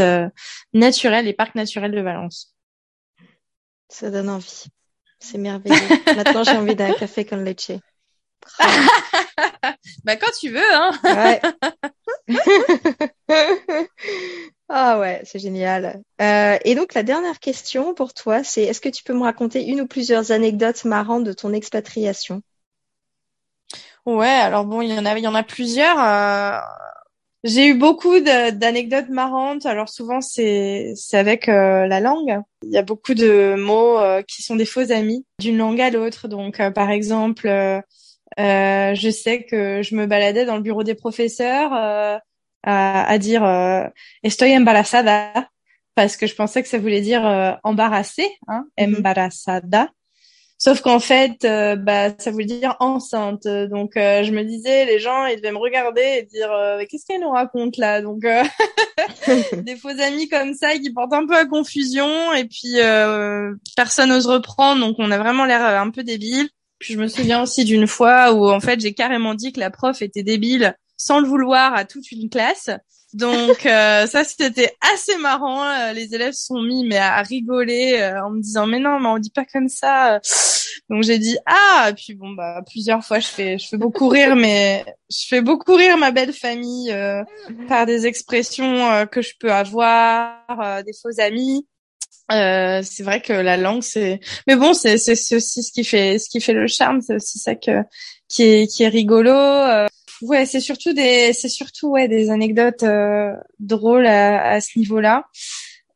naturels, 0.73 1.25
les 1.25 1.35
parcs 1.35 1.57
naturels 1.57 1.93
de 1.93 2.01
Valence. 2.01 2.55
Ça 3.89 4.11
donne 4.11 4.29
envie. 4.29 4.67
C'est 5.19 5.39
merveilleux. 5.39 5.77
Maintenant, 6.17 6.45
j'ai 6.45 6.57
envie 6.57 6.77
d'un 6.77 6.93
café 6.93 7.25
con 7.25 7.37
leche. 7.37 7.73
bah 10.05 10.15
quand 10.17 10.31
tu 10.39 10.51
veux, 10.51 10.73
hein. 10.73 10.93
ouais. 11.03 11.41
ah 14.69 15.01
ouais, 15.01 15.23
c'est 15.25 15.41
génial. 15.41 16.01
Euh, 16.21 16.59
et 16.65 16.77
donc 16.77 16.95
la 16.95 17.03
dernière 17.03 17.41
question 17.41 17.95
pour 17.95 18.15
toi, 18.15 18.45
c'est 18.45 18.63
est-ce 18.63 18.81
que 18.81 18.89
tu 18.89 19.03
peux 19.03 19.15
me 19.15 19.25
raconter 19.25 19.65
une 19.65 19.81
ou 19.81 19.89
plusieurs 19.89 20.31
anecdotes 20.31 20.85
marrantes 20.85 21.25
de 21.25 21.33
ton 21.33 21.53
expatriation? 21.53 22.41
Ouais, 24.07 24.27
alors 24.27 24.65
bon, 24.65 24.83
il 24.83 24.95
y 24.95 24.99
en 24.99 25.05
a, 25.05 25.19
il 25.19 25.25
y 25.25 25.29
en 25.29 25.35
a 25.35 25.43
plusieurs. 25.43 25.99
Euh, 26.01 26.59
j'ai 27.45 27.67
eu 27.69 27.75
beaucoup 27.75 28.21
d'anecdotes 28.21 29.09
marrantes. 29.09 29.67
Alors 29.67 29.89
souvent 29.89 30.21
c'est 30.21 30.93
c'est 30.97 31.19
avec 31.19 31.49
euh, 31.49 31.87
la 31.87 32.01
langue. 32.01 32.41
Il 32.63 32.71
y 32.71 32.79
a 32.79 32.83
beaucoup 32.83 33.15
de 33.15 33.55
mots 33.57 33.99
qui 34.27 34.43
sont 34.43 34.57
des 34.57 34.65
faux 34.65 34.91
amis 34.93 35.25
d'une 35.41 35.59
langue 35.59 35.81
à 35.81 35.91
l'autre. 35.91 36.29
Donc 36.29 36.61
par 36.73 36.91
exemple 36.91 37.49
euh, 38.39 38.95
je 38.95 39.11
sais 39.11 39.45
que 39.45 39.83
je 39.83 39.95
me 39.95 40.07
baladais 40.07 40.45
dans 40.45 40.57
le 40.57 40.63
bureau 40.63 40.83
des 40.83 40.95
professeurs 40.95 41.73
euh, 41.73 42.19
à, 42.65 43.09
à, 43.09 43.19
dire 43.19 43.45
euh, 43.45 43.85
estoy 44.23 44.57
embarazada 44.57 45.49
parce 45.95 46.17
que 46.17 46.27
je 46.27 46.35
pensais 46.35 46.63
que 46.63 46.69
ça 46.69 46.79
voulait 46.79 47.01
dire 47.01 47.27
euh, 47.27 47.53
embarrassée, 47.65 48.29
hein, 48.49 48.67
mm-hmm. 48.79 48.99
embarazada. 48.99 49.89
Sauf 50.59 50.81
qu'en 50.81 51.01
fait, 51.01 51.45
euh, 51.45 51.77
bah, 51.77 52.11
ça 52.19 52.31
voulait 52.31 52.47
dire 52.47 52.77
enceinte. 52.81 53.47
Donc, 53.47 53.93
je 53.95 54.31
me 54.31 54.43
disais, 54.43 54.87
les 54.87 54.99
gens, 54.99 55.27
ils 55.27 55.37
devaient 55.37 55.53
me 55.53 55.59
regarder 55.59 56.03
et 56.19 56.23
dire, 56.23 56.51
qu'est-ce 56.89 57.05
qu'elle 57.07 57.21
nous 57.21 57.31
raconte 57.31 57.77
là? 57.77 58.01
Donc, 58.01 58.23
des 59.53 59.77
faux 59.77 59.89
amis 59.89 60.29
comme 60.29 60.55
ça 60.55 60.77
qui 60.79 60.93
portent 60.93 61.13
un 61.13 61.27
peu 61.27 61.37
à 61.37 61.45
confusion 61.45 62.33
et 62.33 62.45
puis 62.45 62.77
personne 63.77 64.09
n'ose 64.09 64.27
reprendre. 64.27 64.81
Donc, 64.81 64.97
on 64.99 65.11
a 65.11 65.19
vraiment 65.19 65.45
l'air 65.45 65.63
un 65.63 65.91
peu 65.91 66.03
débile. 66.03 66.49
Puis 66.79 66.95
je 66.95 66.99
me 66.99 67.09
souviens 67.09 67.43
aussi 67.43 67.65
d'une 67.65 67.87
fois 67.87 68.33
où 68.33 68.51
en 68.51 68.61
fait 68.61 68.81
j'ai 68.81 68.93
carrément 68.93 69.35
dit 69.35 69.53
que 69.53 69.61
la 69.61 69.71
prof 69.71 70.03
était 70.03 70.23
débile 70.23 70.77
sans 70.97 71.21
le 71.21 71.27
vouloir 71.27 71.75
à 71.75 71.85
toute 71.85 72.11
une 72.13 72.29
classe. 72.29 72.71
Donc 73.17 73.65
euh, 73.65 74.07
ça 74.07 74.25
c'était 74.25 74.77
assez 74.93 75.17
marrant. 75.17 75.65
Euh, 75.65 75.95
les 75.95 76.15
élèves 76.15 76.35
sont 76.35 76.61
mis 76.61 76.87
mais 76.87 76.99
à 76.99 77.23
rigoler 77.23 77.97
euh, 77.99 78.23
en 78.23 78.31
me 78.31 78.43
disant 78.43 78.67
mais 78.67 78.79
non 78.79 79.01
mais 79.01 79.09
on 79.09 79.19
dit 79.19 79.31
pas 79.31 79.47
comme 79.47 79.71
ça. 79.71 80.21
Donc 80.91 81.03
j'ai 81.03 81.19
dit 81.19 81.39
ah 81.47 81.89
et 81.89 81.95
puis 81.95 82.15
bon 82.15 82.33
bah 82.33 82.61
plusieurs 82.71 83.03
fois 83.03 83.19
je 83.19 83.27
fais 83.27 83.57
je 83.57 83.69
fais 83.69 83.79
beaucoup 83.79 84.09
rire 84.09 84.37
mais 84.37 84.85
je 85.11 85.27
fais 85.29 85.41
beaucoup 85.41 85.77
rire 85.77 85.97
ma 85.97 86.11
belle 86.11 86.35
famille 86.35 86.95
par 87.69 87.87
des 87.87 88.07
expressions 88.07 89.07
que 89.11 89.23
je 89.23 89.33
peux 89.41 89.51
avoir 89.51 90.85
des 90.85 90.93
faux 90.93 91.19
amis. 91.19 91.67
Euh, 92.33 92.83
c'est 92.83 93.05
vrai 93.05 93.23
que 93.23 93.33
la 93.33 93.57
langue, 93.57 93.83
c'est. 93.83 94.21
Mais 94.47 94.57
bon, 94.57 94.75
c'est 94.75 94.99
c'est 94.99 95.37
aussi 95.37 95.63
ce 95.63 95.73
qui 95.73 95.85
fait 95.85 96.19
ce 96.19 96.29
qui 96.29 96.41
fait 96.41 96.53
le 96.53 96.67
charme. 96.67 97.01
C'est 97.01 97.15
aussi 97.15 97.39
ça 97.39 97.55
que 97.55 97.83
qui 98.29 98.43
est 98.43 98.67
qui 98.67 98.83
est 98.83 98.89
rigolo. 98.89 99.33
Euh, 100.23 100.27
ouais, 100.27 100.47
c'est 100.47 100.61
surtout 100.61 100.93
des 100.93 101.33
c'est 101.33 101.49
surtout 101.49 101.89
ouais 101.91 102.09
des 102.09 102.31
anecdotes 102.31 102.83
euh, 102.83 103.33
drôles 103.59 104.07
à, 104.07 104.51
à 104.51 104.61
ce 104.61 104.79
niveau-là. 104.79 105.25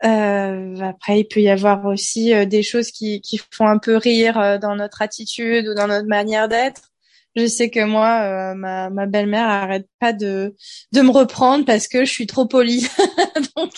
Euh, 0.05 0.77
après, 0.81 1.21
il 1.21 1.25
peut 1.29 1.41
y 1.41 1.51
avoir 1.51 1.85
aussi 1.87 2.33
des 2.47 2.63
choses 2.63 2.91
qui 2.91 3.21
qui 3.21 3.41
font 3.51 3.67
un 3.67 3.79
peu 3.79 3.97
rire 3.97 4.59
dans 4.61 4.75
notre 4.77 5.03
attitude 5.03 5.69
ou 5.69 5.75
dans 5.75 5.87
notre 5.87 6.09
manière 6.09 6.49
d'être. 6.49 6.91
Je 7.37 7.47
sais 7.47 7.71
que 7.71 7.85
moi, 7.85 8.23
euh, 8.25 8.55
ma, 8.55 8.91
ma 8.91 9.07
belle-mère 9.07 9.47
arrête 9.49 9.89
pas 10.01 10.13
de 10.13 10.57
de 10.93 11.01
me 11.01 11.11
reprendre 11.11 11.65
parce 11.65 11.87
que 11.87 12.05
je 12.05 12.11
suis 12.11 12.27
trop 12.27 12.47
polie. 12.47 12.89
donc, 13.57 13.73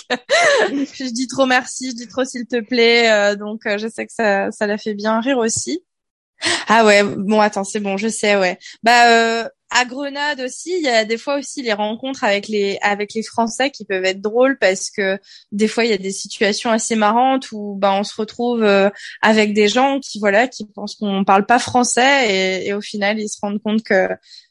je 0.71 1.13
dis 1.13 1.27
trop 1.27 1.45
merci, 1.45 1.91
je 1.91 1.97
dis 1.97 2.09
trop 2.09 2.25
s'il 2.25 2.47
te 2.47 2.61
plaît. 2.61 3.11
Euh, 3.11 3.37
donc, 3.37 3.67
euh, 3.67 3.77
je 3.77 3.89
sais 3.89 4.07
que 4.07 4.13
ça 4.13 4.51
ça 4.53 4.67
la 4.67 4.79
fait 4.79 4.95
bien 4.95 5.21
rire 5.21 5.37
aussi. 5.39 5.85
Ah 6.69 6.85
ouais, 6.85 7.03
bon 7.05 7.41
attends, 7.41 7.65
c'est 7.65 7.81
bon, 7.81 7.97
je 7.97 8.09
sais, 8.09 8.37
ouais. 8.37 8.59
Bah 8.83 9.49
à 9.75 9.85
Grenade 9.85 10.41
aussi, 10.41 10.73
il 10.77 10.85
y 10.85 10.89
a 10.89 11.05
des 11.05 11.17
fois 11.17 11.39
aussi 11.39 11.63
les 11.63 11.73
rencontres 11.73 12.25
avec 12.25 12.49
les 12.49 12.79
avec 12.83 13.15
les 13.15 13.23
Français 13.23 13.71
qui 13.71 13.85
peuvent 13.85 14.05
être 14.05 14.21
drôles 14.21 14.59
parce 14.59 14.91
que 14.91 15.19
des 15.51 15.69
fois 15.69 15.85
il 15.85 15.91
y 15.91 15.95
a 15.95 15.99
des 15.99 16.13
situations 16.13 16.71
assez 16.71 16.95
marrantes 16.95 17.51
où 17.53 17.77
bah 17.79 17.95
on 17.95 18.05
se 18.05 18.15
retrouve 18.15 18.63
euh, 18.63 18.91
avec 19.23 19.55
des 19.55 19.69
gens 19.69 19.99
qui 20.01 20.19
voilà 20.21 20.47
qui 20.47 20.67
pensent 20.67 20.97
qu'on 20.97 21.25
parle 21.25 21.47
pas 21.47 21.59
français 21.59 22.61
et, 22.65 22.69
et, 22.69 22.75
au 22.75 22.81
final 22.83 23.19
ils 23.19 23.29
se 23.29 23.39
rendent 23.41 23.63
compte 23.63 23.83
que 23.83 24.09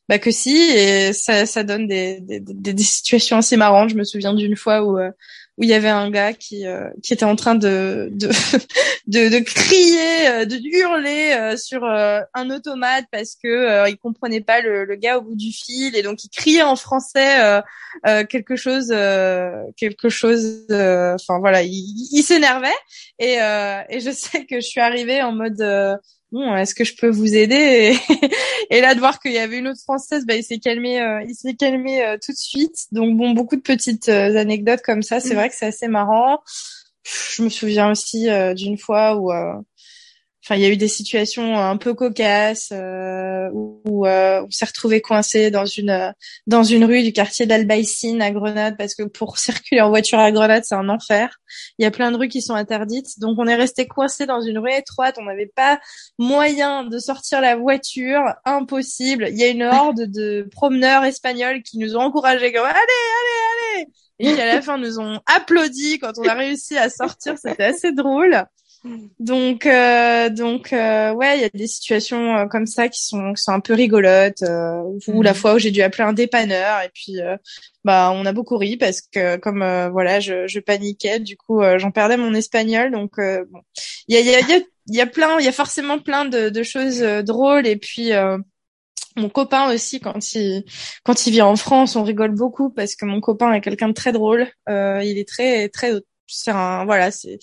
bah 0.10 0.18
que 0.20 0.32
si 0.32 0.58
et 0.58 1.14
ça 1.14 1.46
ça 1.46 1.64
donne 1.64 1.88
des 1.88 2.20
des, 2.22 2.40
des, 2.40 2.74
des 2.74 2.84
situations 2.84 3.38
assez 3.38 3.58
marrantes. 3.58 3.90
Je 3.92 3.96
me 3.96 4.04
souviens 4.04 4.34
d'une 4.34 4.56
fois 4.56 4.84
où 4.84 4.98
euh, 4.98 5.12
où 5.58 5.64
il 5.64 5.70
y 5.70 5.74
avait 5.74 5.90
un 5.90 6.10
gars 6.10 6.34
qui 6.34 6.66
euh, 6.66 6.90
qui 7.04 7.14
était 7.14 7.26
en 7.26 7.36
train 7.36 7.56
de 7.56 8.10
de 8.14 8.28
de, 9.08 9.30
de 9.30 9.40
crier, 9.40 10.28
euh, 10.30 10.46
de 10.46 10.56
hurler 10.56 11.36
euh, 11.38 11.58
sur 11.58 11.84
un 11.84 12.50
automate 12.50 13.06
parce 13.12 13.36
que 13.42 13.90
il 13.90 13.98
comprenait 13.98 14.42
pas 14.42 14.62
le, 14.62 14.86
le, 14.86 14.96
gars 14.96 15.18
au 15.18 15.22
bout 15.22 15.36
du 15.36 15.52
fil 15.52 15.96
et 15.96 16.04
donc 16.04 16.24
il 16.24 16.30
criait 16.30 16.62
en 16.62 16.76
français 16.76 17.62
quelque 18.30 18.56
chose 18.56 18.90
quelque 19.78 20.10
chose 20.10 20.66
enfin 20.70 21.40
voilà 21.40 21.64
il, 21.64 22.08
il 22.12 22.24
s'énervait 22.24 22.70
et 23.20 23.36
et 23.90 24.00
je 24.00 24.12
sais 24.16 24.46
que 24.46 24.56
je 24.56 24.66
suis 24.66 24.82
arrivée 24.82 25.22
en 25.22 25.34
mode 25.34 25.62
bon, 26.32 26.56
est-ce 26.56 26.76
que 26.76 26.84
je 26.84 26.96
peux 26.96 27.10
vous 27.10 27.36
aider 27.36 27.98
et, 28.70 28.82
là 28.82 28.96
de 28.96 29.00
voir 29.00 29.20
qu'il 29.20 29.32
y 29.32 29.38
avait 29.38 29.60
une 29.60 29.68
autre 29.68 29.82
française, 29.82 30.26
bah, 30.26 30.36
il 30.36 30.44
s'est 30.44 30.60
calmé, 30.60 31.02
euh, 31.02 31.24
il 31.28 31.36
s'est 31.36 31.56
calmé 31.56 32.04
euh, 32.04 32.18
tout 32.24 32.32
de 32.32 32.38
suite. 32.38 32.88
Donc 32.92 33.18
bon, 33.18 33.32
beaucoup 33.32 33.56
de 33.56 33.62
petites 33.62 34.10
euh, 34.10 34.36
anecdotes 34.36 34.82
comme 34.82 35.04
ça. 35.04 35.20
C'est 35.20 35.34
mm. 35.34 35.38
vrai 35.38 35.50
que 35.50 35.56
c'est 35.56 35.68
assez 35.68 35.88
marrant. 35.88 36.40
Je 37.36 37.44
me 37.44 37.50
souviens 37.50 37.92
aussi 37.92 38.28
d'une 38.56 38.78
fois 38.78 39.18
où 39.18 39.32
Enfin, 40.44 40.56
il 40.56 40.62
y 40.62 40.66
a 40.66 40.70
eu 40.70 40.78
des 40.78 40.88
situations 40.88 41.60
un 41.60 41.78
peu 41.78 41.94
cocasses 41.94 42.70
euh, 42.72 43.50
où, 43.54 44.08
euh, 44.08 44.42
on 44.42 44.50
s'est 44.50 44.66
retrouvé 44.66 45.00
coincé 45.00 45.52
dans 45.52 45.66
une 45.66 46.14
dans 46.48 46.64
une 46.64 46.84
rue 46.84 47.04
du 47.04 47.14
quartier 47.14 47.46
d'Albaïcine 47.46 48.24
à 48.24 48.32
Grenade 48.32 48.76
parce 48.76 48.96
que 48.96 49.04
pour 49.04 49.38
circuler 49.38 49.82
en 49.82 49.90
voiture 49.90 50.18
à 50.18 50.32
Grenade 50.32 50.64
c'est 50.66 50.76
un 50.76 50.90
enfer. 50.90 51.38
Il 51.78 51.84
y 51.84 51.86
a 51.86 51.92
plein 51.92 52.12
de 52.12 52.18
rues 52.18 52.28
qui 52.28 52.42
sont 52.42 52.56
interdites, 52.56 53.20
donc 53.20 53.38
on 53.38 53.46
est 53.46 53.56
resté 53.56 53.88
coincé 53.88 54.26
dans 54.26 54.42
une 54.42 54.58
rue 54.58 54.74
étroite. 54.74 55.18
On 55.20 55.26
n'avait 55.26 55.52
pas 55.56 55.80
moyen 56.18 56.86
de 56.86 56.98
sortir 56.98 57.40
la 57.42 57.56
voiture, 57.56 58.24
impossible. 58.44 59.28
Il 59.30 59.38
y 59.38 59.44
a 59.44 59.48
une 59.50 59.64
horde 59.64 60.06
de 60.08 60.48
promeneurs 60.52 61.04
espagnols 61.04 61.62
qui 61.62 61.78
nous 61.78 61.96
ont 61.96 62.02
encouragés 62.02 62.52
comme 62.52 62.66
allez 62.66 62.74
allez 62.74 63.82
allez 63.82 63.88
et 64.22 64.36
qui 64.36 64.42
à 64.42 64.46
la 64.46 64.62
fin 64.62 64.78
nous 64.78 65.00
ont 65.00 65.20
applaudi 65.26 66.00
quand 66.00 66.14
on 66.18 66.28
a 66.28 66.34
réussi 66.34 66.78
à 66.78 66.90
sortir. 66.90 67.38
C'était 67.38 67.66
assez 67.66 67.92
drôle. 67.92 68.46
Donc, 69.20 69.68
euh, 69.68 70.30
donc, 70.30 70.74
euh, 70.74 71.14
ouais, 71.14 71.38
il 71.38 71.42
y 71.42 71.46
a 71.46 71.50
des 71.50 71.68
situations 71.68 72.36
euh, 72.36 72.46
comme 72.48 72.66
ça 72.66 72.90
qui 72.90 73.04
sont, 73.04 73.34
qui 73.34 73.44
sont 73.44 73.52
un 73.52 73.60
peu 73.60 73.74
rigolotes. 73.74 74.42
Euh, 74.42 74.82
ou 75.08 75.22
la 75.22 75.32
mhm. 75.32 75.38
fois 75.38 75.54
où 75.54 75.60
j'ai 75.60 75.72
dû 75.72 75.82
appeler 75.82 76.04
un 76.04 76.14
dépanneur 76.14 76.82
et 76.82 76.90
puis, 76.90 77.18
bah, 77.84 78.12
on 78.14 78.26
a 78.26 78.34
beaucoup 78.34 78.58
ri 78.58 78.78
parce 78.78 79.02
que 79.02 79.38
comme 79.38 79.60
voilà, 79.92 80.20
je, 80.20 80.48
je 80.48 80.60
paniquais, 80.60 81.20
du 81.20 81.38
coup, 81.38 81.62
j'en 81.78 81.92
perdais 81.92 82.18
mon 82.18 82.34
espagnol. 82.34 82.92
Donc, 82.92 83.18
bon, 83.18 83.62
il 84.08 84.16
y 84.16 84.18
a, 84.18 84.22
il 84.22 84.28
y 84.28 84.36
a, 84.36 84.40
il 84.40 84.50
y 84.50 84.54
a, 84.54 84.60
y 84.88 85.02
a 85.02 85.08
plein, 85.08 85.40
il 85.40 85.46
y 85.46 85.50
a 85.50 85.52
forcément 85.52 86.00
plein 86.00 86.26
de, 86.26 86.50
de 86.50 86.64
choses 86.64 87.02
drôles 87.02 87.68
et 87.68 87.78
puis. 87.78 88.12
Mon 89.18 89.28
copain 89.28 89.70
aussi, 89.74 90.00
quand 90.00 90.36
il 90.36 90.64
quand 91.04 91.28
il 91.28 91.32
vient 91.32 91.46
en 91.46 91.58
France, 91.58 91.98
on 91.98 92.04
rigole 92.04 92.32
beaucoup 92.34 92.70
parce 92.70 92.96
que 92.96 93.04
mon 93.04 93.20
copain 93.20 93.52
est 93.52 93.60
quelqu'un 93.60 93.90
de 93.90 93.94
très 93.94 94.14
drôle. 94.14 94.48
il 94.70 95.18
est 95.18 95.28
très 95.28 95.68
très, 95.68 95.92
c'est 96.28 96.52
un 96.52 96.86
voilà, 96.86 97.12
c'est 97.12 97.38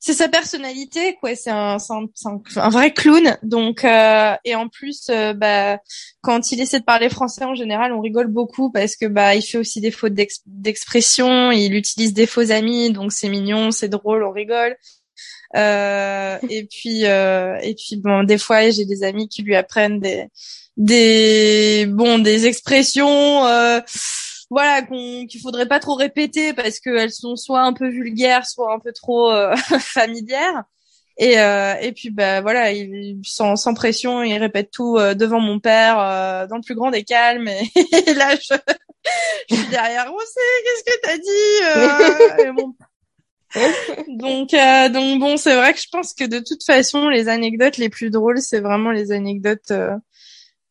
c'est 0.00 0.12
sa 0.12 0.28
personnalité 0.28 1.16
quoi. 1.20 1.34
C'est 1.34 1.50
un, 1.50 1.76
un, 1.76 2.40
un, 2.56 2.68
vrai 2.68 2.92
clown. 2.92 3.36
Donc 3.42 3.84
euh, 3.84 4.34
et 4.44 4.54
en 4.54 4.68
plus 4.68 5.08
euh, 5.10 5.32
bah 5.32 5.78
quand 6.20 6.52
il 6.52 6.60
essaie 6.60 6.80
de 6.80 6.84
parler 6.84 7.08
français 7.08 7.44
en 7.44 7.54
général 7.54 7.92
on 7.92 8.00
rigole 8.00 8.28
beaucoup 8.28 8.70
parce 8.70 8.96
que 8.96 9.06
bah 9.06 9.34
il 9.34 9.42
fait 9.42 9.58
aussi 9.58 9.80
des 9.80 9.90
fautes 9.90 10.14
d'expression. 10.46 11.50
Il 11.50 11.74
utilise 11.74 12.12
des 12.12 12.26
faux 12.26 12.50
amis. 12.52 12.92
Donc 12.92 13.12
c'est 13.12 13.28
mignon 13.28 13.70
c'est 13.70 13.88
drôle 13.88 14.22
on 14.22 14.30
rigole. 14.30 14.76
Euh, 15.56 16.38
et 16.50 16.64
puis 16.64 17.06
euh, 17.06 17.56
et 17.62 17.74
puis 17.74 17.96
bon 17.96 18.22
des 18.22 18.36
fois 18.36 18.68
j'ai 18.68 18.84
des 18.84 19.02
amis 19.02 19.28
qui 19.28 19.42
lui 19.42 19.56
apprennent 19.56 19.98
des 19.98 20.26
des 20.76 21.86
bon 21.86 22.18
des 22.18 22.46
expressions 22.46 23.46
euh, 23.46 23.80
voilà 24.50 24.82
qu'on 24.82 25.26
qu'il 25.26 25.40
faudrait 25.40 25.68
pas 25.68 25.80
trop 25.80 25.94
répéter 25.94 26.52
parce 26.52 26.80
qu'elles 26.80 27.12
sont 27.12 27.36
soit 27.36 27.62
un 27.62 27.72
peu 27.72 27.88
vulgaires 27.88 28.46
soit 28.46 28.72
un 28.72 28.78
peu 28.78 28.92
trop 28.92 29.30
euh, 29.30 29.54
familières. 29.80 30.64
Et 31.20 31.40
euh, 31.40 31.74
et 31.80 31.92
puis 31.92 32.10
bah 32.10 32.40
voilà 32.42 32.70
il, 32.70 33.20
sans 33.24 33.56
sans 33.56 33.74
pression 33.74 34.22
il 34.22 34.38
répète 34.38 34.70
tout 34.70 34.96
euh, 34.96 35.14
devant 35.14 35.40
mon 35.40 35.58
père 35.58 35.98
euh, 35.98 36.46
dans 36.46 36.56
le 36.56 36.62
plus 36.62 36.76
grand 36.76 36.90
des 36.90 37.02
calmes. 37.02 37.48
Et, 37.48 37.70
et 38.06 38.14
là 38.14 38.34
je, 38.36 38.54
je 39.50 39.56
suis 39.56 39.66
derrière 39.68 40.12
on 40.12 40.18
sait 40.18 40.40
qu'est-ce 40.64 40.84
que 40.84 41.00
t'as 41.02 41.18
dit 41.18 42.46
et 42.46 42.52
mon 42.52 42.74
donc, 44.08 44.52
euh, 44.54 44.88
donc 44.88 45.20
bon, 45.20 45.36
c'est 45.36 45.56
vrai 45.56 45.72
que 45.72 45.80
je 45.80 45.88
pense 45.90 46.12
que 46.12 46.24
de 46.24 46.38
toute 46.38 46.64
façon, 46.64 47.08
les 47.08 47.28
anecdotes 47.28 47.78
les 47.78 47.88
plus 47.88 48.10
drôles, 48.10 48.40
c'est 48.40 48.60
vraiment 48.60 48.90
les 48.90 49.12
anecdotes 49.12 49.72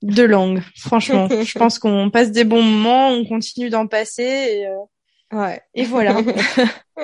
euh, 0.04 0.08
de 0.12 0.24
langue. 0.24 0.62
Franchement, 0.78 1.28
je 1.44 1.58
pense 1.58 1.80
qu'on 1.80 2.10
passe 2.10 2.32
des 2.32 2.44
bons 2.44 2.62
moments, 2.64 3.10
on 3.10 3.26
continue 3.26 3.70
d'en 3.70 3.88
passer, 3.88 4.24
et, 4.24 4.68
euh, 4.68 4.76
Ouais. 5.34 5.62
et 5.76 5.84
voilà. 5.86 6.18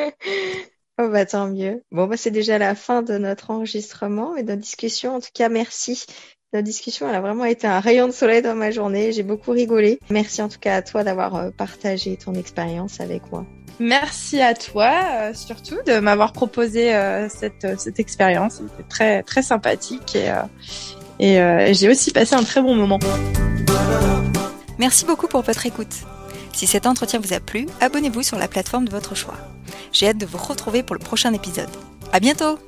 Oh 1.02 1.10
bah 1.10 1.26
tant 1.26 1.48
mieux. 1.48 1.82
Bon 1.91 2.06
bah 2.06 2.18
c'est 2.18 2.30
déjà 2.30 2.60
la 2.60 2.76
fin 2.76 3.02
de 3.02 3.18
notre 3.18 3.50
enregistrement 3.50 4.36
et 4.36 4.44
de 4.44 4.50
notre 4.50 4.62
discussion. 4.62 5.16
En 5.16 5.20
tout 5.20 5.32
cas, 5.34 5.50
merci. 5.50 6.06
Notre 6.54 6.66
discussion, 6.66 7.10
elle 7.10 7.16
a 7.16 7.22
vraiment 7.22 7.46
été 7.46 7.66
un 7.66 7.80
rayon 7.80 8.06
de 8.06 8.12
soleil 8.14 8.44
dans 8.44 8.54
ma 8.54 8.70
journée. 8.70 9.12
J'ai 9.12 9.24
beaucoup 9.24 9.50
rigolé. 9.50 9.98
Merci 10.12 10.44
en 10.44 10.50
tout 10.50 10.60
cas 10.60 10.76
à 10.76 10.82
toi 10.84 11.04
d'avoir 11.04 11.36
euh, 11.36 11.50
partagé 11.50 12.16
ton 12.16 12.36
expérience 12.36 13.00
avec 13.02 13.32
moi. 13.32 13.44
Merci 13.80 14.39
à 14.39 14.54
toi, 14.54 14.94
euh, 15.14 15.34
surtout 15.34 15.78
de 15.88 15.98
m'avoir 15.98 16.32
proposé 16.32 16.94
euh, 16.94 17.28
cette 17.28 17.80
cette 17.80 18.00
expérience. 18.00 18.62
C'était 18.78 18.88
très 18.88 19.24
très 19.24 19.41
sympathique 19.41 20.16
et 20.16 20.26
et, 20.26 20.30
euh, 20.30 20.44
euh, 21.24 21.60
et 21.68 21.74
j'ai 21.74 21.90
aussi 21.90 22.12
passé 22.12 22.36
un 22.36 22.44
très 22.44 22.62
bon 22.62 22.76
moment. 22.76 23.00
Merci 24.78 25.06
beaucoup 25.06 25.28
pour 25.28 25.42
votre 25.42 25.66
écoute. 25.66 25.96
Si 26.54 26.68
cet 26.68 26.86
entretien 26.86 27.20
vous 27.20 27.34
a 27.34 27.40
plu, 27.40 27.68
abonnez-vous 27.82 28.24
sur 28.24 28.38
la 28.38 28.48
plateforme 28.48 28.86
de 28.86 28.92
votre 28.92 29.16
choix. 29.16 29.36
J'ai 29.92 30.08
hâte 30.08 30.18
de 30.18 30.26
vous 30.26 30.38
retrouver 30.38 30.84
pour 30.84 30.96
le 30.96 31.00
prochain 31.00 31.34
épisode. 31.34 31.70
À 32.12 32.20
bientôt! 32.20 32.60